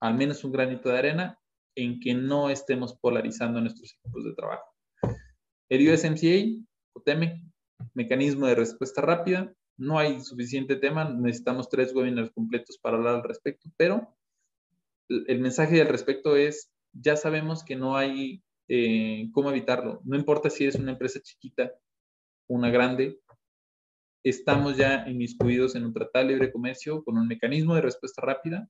al 0.00 0.14
menos 0.14 0.42
un 0.42 0.52
granito 0.52 0.88
de 0.88 0.98
arena 0.98 1.38
en 1.76 2.00
que 2.00 2.12
no 2.12 2.50
estemos 2.50 2.96
polarizando 2.98 3.60
nuestros 3.60 3.94
equipos 3.94 4.24
de 4.24 4.34
trabajo. 4.34 4.64
El 5.68 5.88
USMCA, 5.88 6.66
OTM, 6.94 7.50
mecanismo 7.94 8.46
de 8.46 8.54
respuesta 8.54 9.00
rápida, 9.00 9.52
no 9.76 9.98
hay 9.98 10.20
suficiente 10.20 10.76
tema, 10.76 11.08
necesitamos 11.08 11.68
tres 11.68 11.94
webinars 11.94 12.30
completos 12.30 12.78
para 12.78 12.96
hablar 12.96 13.16
al 13.16 13.24
respecto, 13.24 13.70
pero 13.76 14.16
el 15.08 15.40
mensaje 15.40 15.80
al 15.80 15.88
respecto 15.88 16.36
es, 16.36 16.70
ya 16.92 17.16
sabemos 17.16 17.64
que 17.64 17.76
no 17.76 17.96
hay 17.96 18.42
eh, 18.68 19.28
cómo 19.32 19.50
evitarlo, 19.50 20.00
no 20.04 20.16
importa 20.16 20.50
si 20.50 20.66
es 20.66 20.76
una 20.76 20.92
empresa 20.92 21.20
chiquita, 21.20 21.72
una 22.48 22.70
grande, 22.70 23.18
estamos 24.24 24.76
ya 24.76 25.04
inmiscuidos 25.08 25.74
en 25.74 25.84
un 25.84 25.92
tratado 25.92 26.26
de 26.26 26.32
libre 26.32 26.52
comercio 26.52 27.02
con 27.02 27.18
un 27.18 27.26
mecanismo 27.26 27.74
de 27.74 27.80
respuesta 27.80 28.22
rápida 28.22 28.68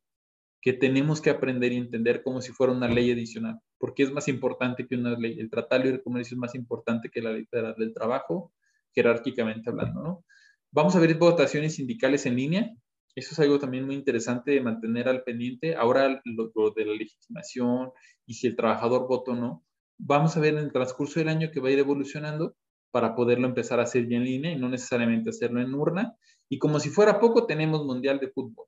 que 0.63 0.73
tenemos 0.73 1.21
que 1.21 1.31
aprender 1.31 1.73
y 1.73 1.77
entender 1.77 2.23
como 2.23 2.41
si 2.41 2.53
fuera 2.53 2.73
una 2.73 2.89
ley 2.89 3.11
adicional, 3.11 3.61
porque 3.83 4.05
es 4.05 4.13
más 4.13 4.29
importante 4.29 4.87
que 4.87 4.95
una 4.95 5.19
ley. 5.19 5.41
El 5.41 5.51
Tratado 5.51 5.83
de 5.83 5.89
Libre 5.89 6.05
Comercio 6.05 6.37
es 6.37 6.39
más 6.39 6.55
importante 6.55 7.11
que 7.11 7.21
la 7.21 7.33
ley 7.33 7.49
del 7.77 7.93
trabajo, 7.93 8.53
jerárquicamente 8.95 9.71
hablando, 9.71 10.01
¿no? 10.01 10.25
Vamos 10.71 10.95
a 10.95 11.01
ver 11.01 11.17
votaciones 11.17 11.75
sindicales 11.75 12.25
en 12.27 12.37
línea. 12.37 12.71
Eso 13.17 13.31
es 13.33 13.41
algo 13.41 13.59
también 13.59 13.85
muy 13.85 13.97
interesante 13.97 14.53
de 14.53 14.61
mantener 14.61 15.09
al 15.09 15.25
pendiente. 15.25 15.75
Ahora 15.75 16.23
lo, 16.25 16.71
de 16.71 16.87
la 16.87 16.93
legitimación 16.93 17.91
y 18.25 18.35
si 18.35 18.47
el 18.47 18.55
trabajador 18.55 19.09
votó 19.09 19.33
o 19.33 19.35
no. 19.35 19.65
Vamos 19.99 20.37
a 20.37 20.41
ver 20.41 20.55
en 20.55 20.61
el 20.61 20.73
transcurso 20.73 21.19
del 21.19 21.29
año 21.29 21.51
que 21.51 21.59
va 21.59 21.69
a 21.69 21.73
ir 21.73 21.81
evolucionando 21.81 22.55
para 22.93 23.17
poderlo 23.17 23.49
empezar 23.49 23.81
a 23.81 23.83
hacer 23.83 24.09
ya 24.09 24.17
en 24.17 24.25
línea 24.25 24.53
y 24.53 24.61
no 24.61 24.69
necesariamente 24.69 25.31
hacerlo 25.31 25.61
en 25.61 25.75
urna 25.75 26.15
Y 26.49 26.61
como 26.61 26.79
si 26.79 26.89
fuera 26.89 27.19
poco, 27.19 27.47
tenemos 27.47 27.85
Mundial 27.85 28.21
de 28.21 28.29
Fútbol. 28.29 28.67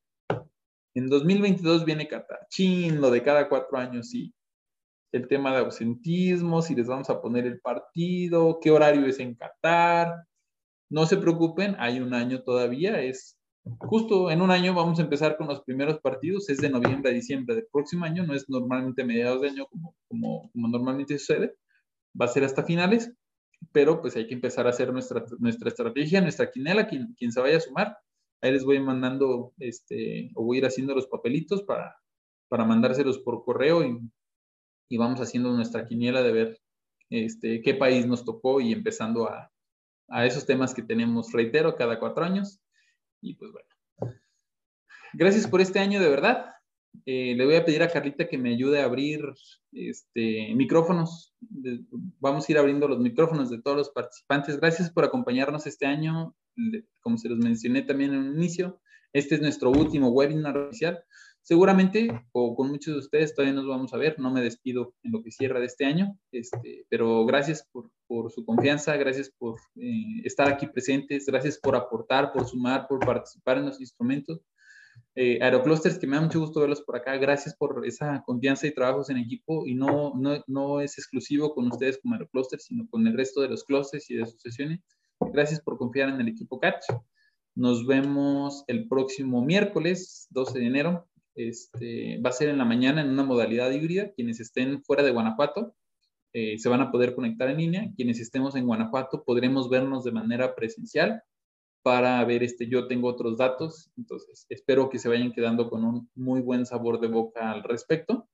En 0.96 1.06
2022 1.06 1.84
viene 1.84 2.08
Qatar. 2.08 2.48
Chin, 2.50 3.00
lo 3.00 3.12
de 3.12 3.22
cada 3.22 3.48
cuatro 3.48 3.78
años, 3.78 4.10
sí. 4.10 4.34
El 5.14 5.28
tema 5.28 5.52
de 5.52 5.58
ausentismo, 5.58 6.60
si 6.60 6.74
les 6.74 6.88
vamos 6.88 7.08
a 7.08 7.20
poner 7.20 7.46
el 7.46 7.60
partido, 7.60 8.58
qué 8.60 8.72
horario 8.72 9.06
es 9.06 9.20
en 9.20 9.36
Qatar. 9.36 10.26
No 10.90 11.06
se 11.06 11.18
preocupen, 11.18 11.76
hay 11.78 12.00
un 12.00 12.14
año 12.14 12.42
todavía, 12.42 13.00
es 13.00 13.38
justo 13.78 14.32
en 14.32 14.42
un 14.42 14.50
año 14.50 14.74
vamos 14.74 14.98
a 14.98 15.02
empezar 15.02 15.36
con 15.36 15.46
los 15.46 15.62
primeros 15.62 16.00
partidos, 16.00 16.50
es 16.50 16.58
de 16.58 16.68
noviembre 16.68 17.12
a 17.12 17.14
diciembre 17.14 17.54
del 17.54 17.68
próximo 17.70 18.04
año, 18.04 18.26
no 18.26 18.34
es 18.34 18.48
normalmente 18.48 19.04
mediados 19.04 19.40
de 19.40 19.50
año 19.50 19.66
como, 19.66 19.94
como, 20.08 20.50
normalmente 20.52 21.16
sucede, 21.16 21.54
va 22.20 22.24
a 22.24 22.28
ser 22.28 22.42
hasta 22.42 22.64
finales, 22.64 23.12
pero 23.70 24.02
pues 24.02 24.16
hay 24.16 24.26
que 24.26 24.34
empezar 24.34 24.66
a 24.66 24.70
hacer 24.70 24.92
nuestra, 24.92 25.24
nuestra 25.38 25.68
estrategia, 25.68 26.22
nuestra 26.22 26.50
quinela, 26.50 26.88
quien, 26.88 27.14
quien 27.16 27.30
se 27.30 27.40
vaya 27.40 27.58
a 27.58 27.60
sumar, 27.60 27.96
ahí 28.42 28.50
les 28.50 28.64
voy 28.64 28.80
mandando, 28.80 29.52
este, 29.60 30.32
o 30.34 30.42
voy 30.42 30.56
a 30.56 30.58
ir 30.58 30.66
haciendo 30.66 30.92
los 30.92 31.06
papelitos 31.06 31.62
para, 31.62 31.94
para 32.48 32.64
mandárselos 32.64 33.20
por 33.20 33.44
correo 33.44 33.84
y, 33.84 33.96
y 34.88 34.96
vamos 34.96 35.20
haciendo 35.20 35.52
nuestra 35.52 35.86
quiniela 35.86 36.22
de 36.22 36.32
ver 36.32 36.60
este, 37.10 37.62
qué 37.62 37.74
país 37.74 38.06
nos 38.06 38.24
tocó 38.24 38.60
y 38.60 38.72
empezando 38.72 39.28
a, 39.28 39.52
a 40.08 40.26
esos 40.26 40.46
temas 40.46 40.74
que 40.74 40.82
tenemos, 40.82 41.32
reitero, 41.32 41.76
cada 41.76 41.98
cuatro 41.98 42.24
años. 42.24 42.60
Y 43.20 43.34
pues 43.34 43.52
bueno, 43.52 44.14
gracias 45.14 45.46
por 45.46 45.60
este 45.60 45.78
año 45.78 46.00
de 46.00 46.08
verdad. 46.08 46.54
Eh, 47.06 47.34
le 47.36 47.44
voy 47.44 47.56
a 47.56 47.64
pedir 47.64 47.82
a 47.82 47.88
Carlita 47.88 48.28
que 48.28 48.38
me 48.38 48.52
ayude 48.52 48.80
a 48.80 48.84
abrir 48.84 49.20
este, 49.72 50.54
micrófonos. 50.54 51.34
Vamos 52.20 52.48
a 52.48 52.52
ir 52.52 52.58
abriendo 52.58 52.86
los 52.86 53.00
micrófonos 53.00 53.50
de 53.50 53.60
todos 53.60 53.76
los 53.76 53.90
participantes. 53.90 54.58
Gracias 54.58 54.90
por 54.90 55.04
acompañarnos 55.04 55.66
este 55.66 55.86
año. 55.86 56.36
Como 57.00 57.18
se 57.18 57.28
los 57.28 57.38
mencioné 57.38 57.82
también 57.82 58.12
en 58.12 58.20
un 58.20 58.36
inicio, 58.36 58.80
este 59.12 59.34
es 59.34 59.40
nuestro 59.40 59.70
último 59.70 60.10
webinar 60.10 60.56
oficial. 60.56 61.02
Seguramente, 61.44 62.08
o 62.32 62.56
con 62.56 62.70
muchos 62.70 62.94
de 62.94 63.00
ustedes, 63.00 63.34
todavía 63.34 63.54
nos 63.54 63.66
vamos 63.66 63.92
a 63.92 63.98
ver. 63.98 64.18
No 64.18 64.30
me 64.30 64.40
despido 64.40 64.94
en 65.02 65.12
lo 65.12 65.22
que 65.22 65.30
cierra 65.30 65.60
de 65.60 65.66
este 65.66 65.84
año, 65.84 66.18
este, 66.32 66.86
pero 66.88 67.26
gracias 67.26 67.68
por, 67.70 67.90
por, 68.06 68.32
su 68.32 68.46
confianza, 68.46 68.96
gracias 68.96 69.30
por 69.36 69.60
eh, 69.76 70.22
estar 70.24 70.48
aquí 70.48 70.66
presentes, 70.66 71.26
gracias 71.26 71.58
por 71.58 71.76
aportar, 71.76 72.32
por 72.32 72.46
sumar, 72.46 72.88
por 72.88 73.00
participar 73.00 73.58
en 73.58 73.66
los 73.66 73.78
instrumentos. 73.78 74.40
Eh, 75.14 75.38
Aeroclusters, 75.42 75.98
que 75.98 76.06
me 76.06 76.16
da 76.16 76.22
mucho 76.22 76.40
gusto 76.40 76.60
verlos 76.60 76.80
por 76.80 76.96
acá. 76.96 77.14
Gracias 77.18 77.54
por 77.54 77.86
esa 77.86 78.22
confianza 78.24 78.66
y 78.66 78.72
trabajos 78.72 79.10
en 79.10 79.18
equipo. 79.18 79.66
Y 79.66 79.74
no, 79.74 80.14
no, 80.16 80.42
no 80.46 80.80
es 80.80 80.96
exclusivo 80.96 81.54
con 81.54 81.66
ustedes 81.66 81.98
como 82.00 82.14
Aeroclusters, 82.14 82.64
sino 82.64 82.88
con 82.88 83.06
el 83.06 83.14
resto 83.14 83.42
de 83.42 83.50
los 83.50 83.64
clusters 83.64 84.10
y 84.10 84.14
de 84.14 84.22
asociaciones. 84.22 84.80
Gracias 85.20 85.60
por 85.60 85.76
confiar 85.76 86.08
en 86.08 86.22
el 86.22 86.28
equipo 86.28 86.58
Catch. 86.58 86.86
Nos 87.54 87.86
vemos 87.86 88.64
el 88.66 88.88
próximo 88.88 89.44
miércoles, 89.44 90.26
12 90.30 90.58
de 90.58 90.66
enero, 90.66 91.06
este, 91.34 92.20
va 92.20 92.30
a 92.30 92.32
ser 92.32 92.48
en 92.48 92.58
la 92.58 92.64
mañana 92.64 93.00
en 93.02 93.10
una 93.10 93.24
modalidad 93.24 93.70
híbrida. 93.70 94.12
Quienes 94.12 94.40
estén 94.40 94.82
fuera 94.82 95.02
de 95.02 95.10
Guanajuato 95.10 95.74
eh, 96.32 96.58
se 96.58 96.68
van 96.68 96.80
a 96.80 96.90
poder 96.90 97.14
conectar 97.14 97.48
en 97.48 97.58
línea. 97.58 97.90
Quienes 97.96 98.20
estemos 98.20 98.56
en 98.56 98.66
Guanajuato 98.66 99.24
podremos 99.24 99.70
vernos 99.70 100.04
de 100.04 100.12
manera 100.12 100.54
presencial 100.54 101.22
para 101.82 102.24
ver 102.24 102.42
este 102.42 102.66
yo 102.66 102.88
tengo 102.88 103.08
otros 103.08 103.38
datos. 103.38 103.90
Entonces, 103.96 104.46
espero 104.48 104.88
que 104.88 104.98
se 104.98 105.08
vayan 105.08 105.32
quedando 105.32 105.68
con 105.68 105.84
un 105.84 106.10
muy 106.14 106.40
buen 106.40 106.66
sabor 106.66 106.98
de 107.00 107.08
boca 107.08 107.50
al 107.52 107.62
respecto. 107.62 108.28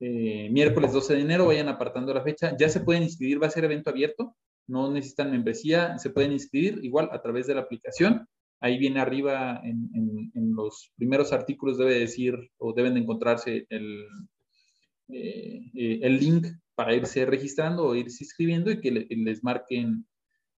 Eh, 0.00 0.48
miércoles 0.50 0.92
12 0.92 1.14
de 1.14 1.20
enero, 1.22 1.46
vayan 1.46 1.68
apartando 1.68 2.12
la 2.12 2.22
fecha. 2.22 2.56
Ya 2.58 2.68
se 2.68 2.80
pueden 2.80 3.02
inscribir, 3.02 3.42
va 3.42 3.46
a 3.46 3.50
ser 3.50 3.64
evento 3.64 3.90
abierto. 3.90 4.36
No 4.66 4.90
necesitan 4.90 5.30
membresía, 5.30 5.98
se 5.98 6.10
pueden 6.10 6.32
inscribir 6.32 6.80
igual 6.82 7.08
a 7.12 7.22
través 7.22 7.46
de 7.46 7.54
la 7.54 7.62
aplicación. 7.62 8.28
Ahí 8.64 8.78
viene 8.78 8.98
arriba 8.98 9.60
en, 9.62 9.90
los 10.56 10.90
primeros 10.96 11.34
artículos 11.34 11.76
debe 11.76 11.98
decir 11.98 12.34
o 12.56 12.72
deben 12.72 12.94
de 12.94 13.00
encontrarse 13.00 13.66
el, 13.68 14.06
eh, 15.08 15.60
eh, 15.74 15.98
el 16.00 16.18
link 16.18 16.46
para 16.74 16.94
irse 16.94 17.26
registrando 17.26 17.84
o 17.84 17.94
irse 17.94 18.24
inscribiendo 18.24 18.70
y 18.70 18.80
que 18.80 18.90
les 18.90 19.44
marquen 19.44 20.06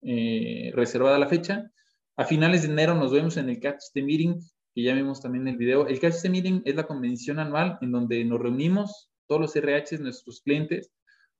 eh, 0.03 0.71
reservada 0.73 1.19
la 1.19 1.27
fecha. 1.27 1.69
A 2.17 2.25
finales 2.25 2.63
de 2.63 2.69
enero 2.69 2.95
nos 2.95 3.11
vemos 3.11 3.39
en 3.39 3.49
el 3.49 3.59
Catch 3.59 3.83
the 3.93 4.05
Meeting, 4.05 4.39
que 4.73 4.85
ya 4.85 4.95
vimos 4.95 5.21
también 5.21 5.49
en 5.49 5.55
el 5.55 5.59
video. 5.59 5.89
El 5.89 5.99
Catch 5.99 6.23
the 6.23 6.31
Meeting 6.31 6.63
es 6.65 6.77
la 6.77 6.87
convención 6.87 7.41
anual 7.41 7.77
en 7.81 7.91
donde 7.91 8.25
nos 8.25 8.39
reunimos 8.39 9.11
todos 9.27 9.41
los 9.41 9.57
RHs, 9.57 9.99
nuestros 9.99 10.43
clientes, 10.43 10.93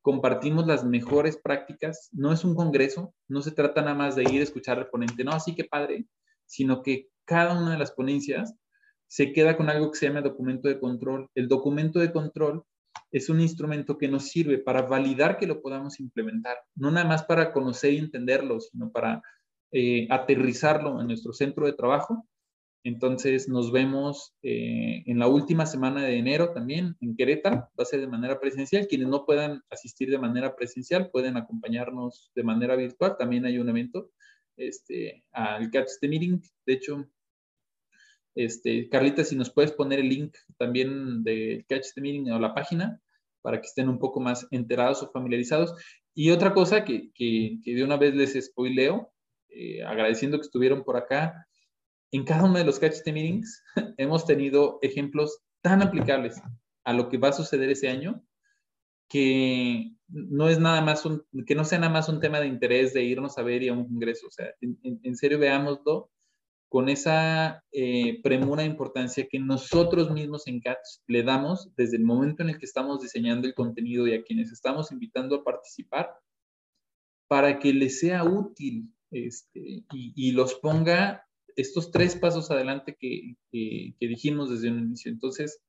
compartimos 0.03 0.67
las 0.67 0.85
mejores 0.85 1.37
prácticas. 1.37 2.09
No 2.11 2.33
es 2.33 2.45
un 2.45 2.57
congreso, 2.57 3.15
no 3.29 3.41
se 3.41 3.53
trata 3.53 3.83
nada 3.83 3.95
más 3.95 4.17
de 4.17 4.25
ir 4.25 4.41
a 4.41 4.43
escuchar 4.43 4.79
al 4.79 4.89
ponente, 4.89 5.23
no, 5.23 5.31
así 5.31 5.55
que 5.55 5.63
padre, 5.63 6.07
sino 6.47 6.83
que 6.83 7.09
cada 7.25 7.59
una 7.59 7.73
de 7.73 7.79
las 7.79 7.93
ponencias 7.93 8.55
se 9.09 9.33
queda 9.33 9.57
con 9.57 9.69
algo 9.69 9.91
que 9.91 9.99
se 9.99 10.07
llama 10.07 10.21
documento 10.21 10.69
de 10.69 10.81
control. 10.81 11.29
El 11.35 11.49
documento 11.49 11.99
de 11.99 12.13
control 12.13 12.65
es 13.11 13.29
un 13.29 13.41
instrumento 13.41 13.99
que 13.99 14.09
nos 14.09 14.29
sirve 14.29 14.59
para 14.59 14.83
validar 14.83 15.39
que 15.39 15.47
lo 15.47 15.61
podamos 15.61 16.01
implementar, 16.01 16.57
no 16.75 16.91
nada 16.91 17.07
más 17.07 17.25
para 17.25 17.53
conocer 17.53 17.93
y 17.93 17.99
entenderlo, 17.99 18.61
sino 18.61 18.91
para 18.91 19.23
eh, 19.73 20.07
aterrizarlo 20.11 21.01
en 21.01 21.09
nuestro 21.09 21.33
centro 21.33 21.67
de 21.67 21.73
trabajo. 21.73 22.27
Entonces 22.85 23.49
nos 23.49 23.73
vemos 23.73 24.35
eh, 24.43 25.03
en 25.07 25.19
la 25.19 25.27
última 25.27 25.67
semana 25.67 26.03
de 26.05 26.19
enero 26.19 26.53
también 26.53 26.97
en 27.01 27.17
Querétaro, 27.17 27.57
va 27.57 27.83
a 27.83 27.85
ser 27.85 28.01
de 28.01 28.07
manera 28.07 28.39
presencial. 28.39 28.87
Quienes 28.87 29.09
no 29.09 29.25
puedan 29.25 29.63
asistir 29.71 30.09
de 30.09 30.19
manera 30.19 30.55
presencial 30.55 31.11
pueden 31.11 31.37
acompañarnos 31.37 32.31
de 32.37 32.45
manera 32.45 32.77
virtual. 32.77 33.17
También 33.19 33.45
hay 33.45 33.59
un 33.59 33.69
evento 33.69 34.11
este, 34.57 35.25
al 35.33 35.71
Catch 35.71 35.93
the 36.01 36.09
Meeting. 36.09 36.43
De 36.67 36.73
hecho, 36.73 37.09
este, 38.35 38.89
Carlita, 38.89 39.25
si 39.25 39.37
nos 39.37 39.51
puedes 39.51 39.73
poner 39.73 40.01
el 40.01 40.09
link 40.09 40.37
también 40.59 41.25
de 41.25 41.65
Catch 41.69 41.95
the 41.95 42.01
Meeting 42.01 42.31
o 42.31 42.39
la 42.39 42.55
página 42.55 43.01
para 43.41 43.61
que 43.61 43.67
estén 43.67 43.89
un 43.89 43.99
poco 43.99 44.21
más 44.21 44.47
enterados 44.51 45.03
o 45.03 45.11
familiarizados. 45.11 45.75
Y 46.15 46.31
otra 46.31 46.53
cosa 46.53 46.85
que, 46.85 47.13
que, 47.15 47.61
de 47.65 47.85
una 47.85 47.97
vez 47.97 48.15
les 48.15 48.33
spoileo, 48.45 49.13
eh, 49.49 49.85
agradeciendo 49.85 50.39
que 50.39 50.47
estuvieron 50.47 50.85
por 50.85 50.97
acá, 50.97 51.47
en 52.13 52.25
cada 52.25 52.45
uno 52.45 52.59
de 52.59 52.65
los 52.65 52.79
Catch 52.79 53.03
the 53.05 53.13
Meetings 53.13 53.63
hemos 53.99 54.27
tenido 54.27 54.79
ejemplos 54.83 55.39
tan 55.63 55.83
aplicables 55.83 56.41
a 56.85 56.93
lo 56.93 57.09
que 57.09 57.19
va 57.19 57.29
a 57.29 57.33
suceder 57.33 57.71
ese 57.71 57.89
año 57.89 58.25
que 59.09 59.96
no 60.09 60.49
es 60.49 60.59
nada 60.59 60.81
más 60.83 61.05
un, 61.05 61.25
que 61.47 61.55
no 61.55 61.65
sea 61.65 61.79
nada 61.79 61.93
más 61.93 62.09
un 62.09 62.21
tema 62.21 62.41
de 62.41 62.47
interés 62.47 62.95
de 62.95 63.03
irnos 63.03 63.39
a 63.39 63.43
ver 63.43 63.63
y 63.63 63.69
a 63.69 63.73
un 63.73 63.87
congreso. 63.87 64.27
O 64.29 64.31
sea, 64.31 64.47
en, 64.61 65.17
serio 65.17 65.39
veámoslo 65.39 66.11
con 66.69 66.89
esa 66.89 67.65
eh, 67.73 68.21
premura 68.23 68.63
de 68.63 68.69
importancia 68.69 69.27
que 69.31 69.39
nosotros 69.39 70.11
mismos 70.11 70.47
en 70.47 70.61
CATS 70.61 71.03
le 71.07 71.23
damos 71.23 71.71
desde 71.77 71.97
el 71.97 72.05
momento 72.05 72.43
en 72.43 72.51
el 72.51 72.59
que 72.59 72.67
estamos 72.67 73.01
diseñando 73.01 73.47
el 73.47 73.55
contenido 73.55 74.07
y 74.07 74.15
a 74.15 74.23
quienes 74.23 74.53
estamos 74.53 74.91
invitando 74.93 75.37
a 75.37 75.45
participar 75.45 76.11
para 77.29 77.59
que 77.59 77.73
les 77.73 78.01
sea 78.01 78.25
útil 78.25 78.93
este, 79.11 79.85
y, 79.93 80.33
los 80.33 80.55
ponga 80.55 81.25
estos 81.55 81.91
tres 81.91 82.17
pasos 82.17 82.51
adelante 82.51 82.97
que, 82.99 83.37
que, 83.51 83.95
que 83.99 84.09
dijimos 84.09 84.51
desde 84.51 84.71
un 84.71 84.81
inicio. 84.81 85.11
Entonces, 85.11 85.63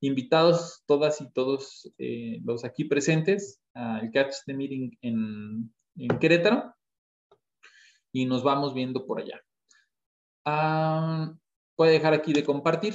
invitados 0.00 0.82
todas 0.86 1.20
y 1.20 1.30
todos 1.32 1.92
eh, 1.98 2.40
los 2.44 2.64
aquí 2.64 2.84
presentes 2.84 3.60
al 3.74 4.10
Catch 4.10 4.34
the 4.46 4.54
Meeting 4.54 4.90
en, 5.02 5.72
Querétaro 6.20 6.74
y 8.12 8.26
nos 8.26 8.42
vamos 8.42 8.74
viendo 8.74 9.04
por 9.04 9.20
allá. 9.20 9.40
Ah, 10.44 11.32
voy 11.76 11.88
a 11.88 11.92
dejar 11.92 12.14
aquí 12.14 12.32
de 12.32 12.44
compartir. 12.44 12.94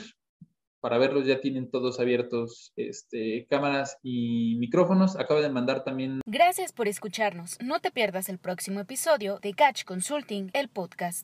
Para 0.80 0.98
verlos 0.98 1.26
ya 1.26 1.40
tienen 1.40 1.72
todos 1.72 2.02
abiertos 2.02 2.74
este, 2.76 3.48
cámaras 3.50 3.98
y 4.04 4.58
micrófonos. 4.60 5.16
Acabo 5.18 5.42
de 5.42 5.50
mandar 5.50 5.86
también... 5.86 6.20
Gracias 6.26 6.74
por 6.74 6.90
escucharnos. 6.90 7.58
No 7.62 7.80
te 7.80 7.92
pierdas 7.92 8.28
el 8.28 8.38
próximo 8.38 8.82
episodio 8.82 9.40
de 9.40 9.54
Catch 9.54 9.86
Consulting, 9.86 10.50
el 10.54 10.68
podcast. 10.68 11.22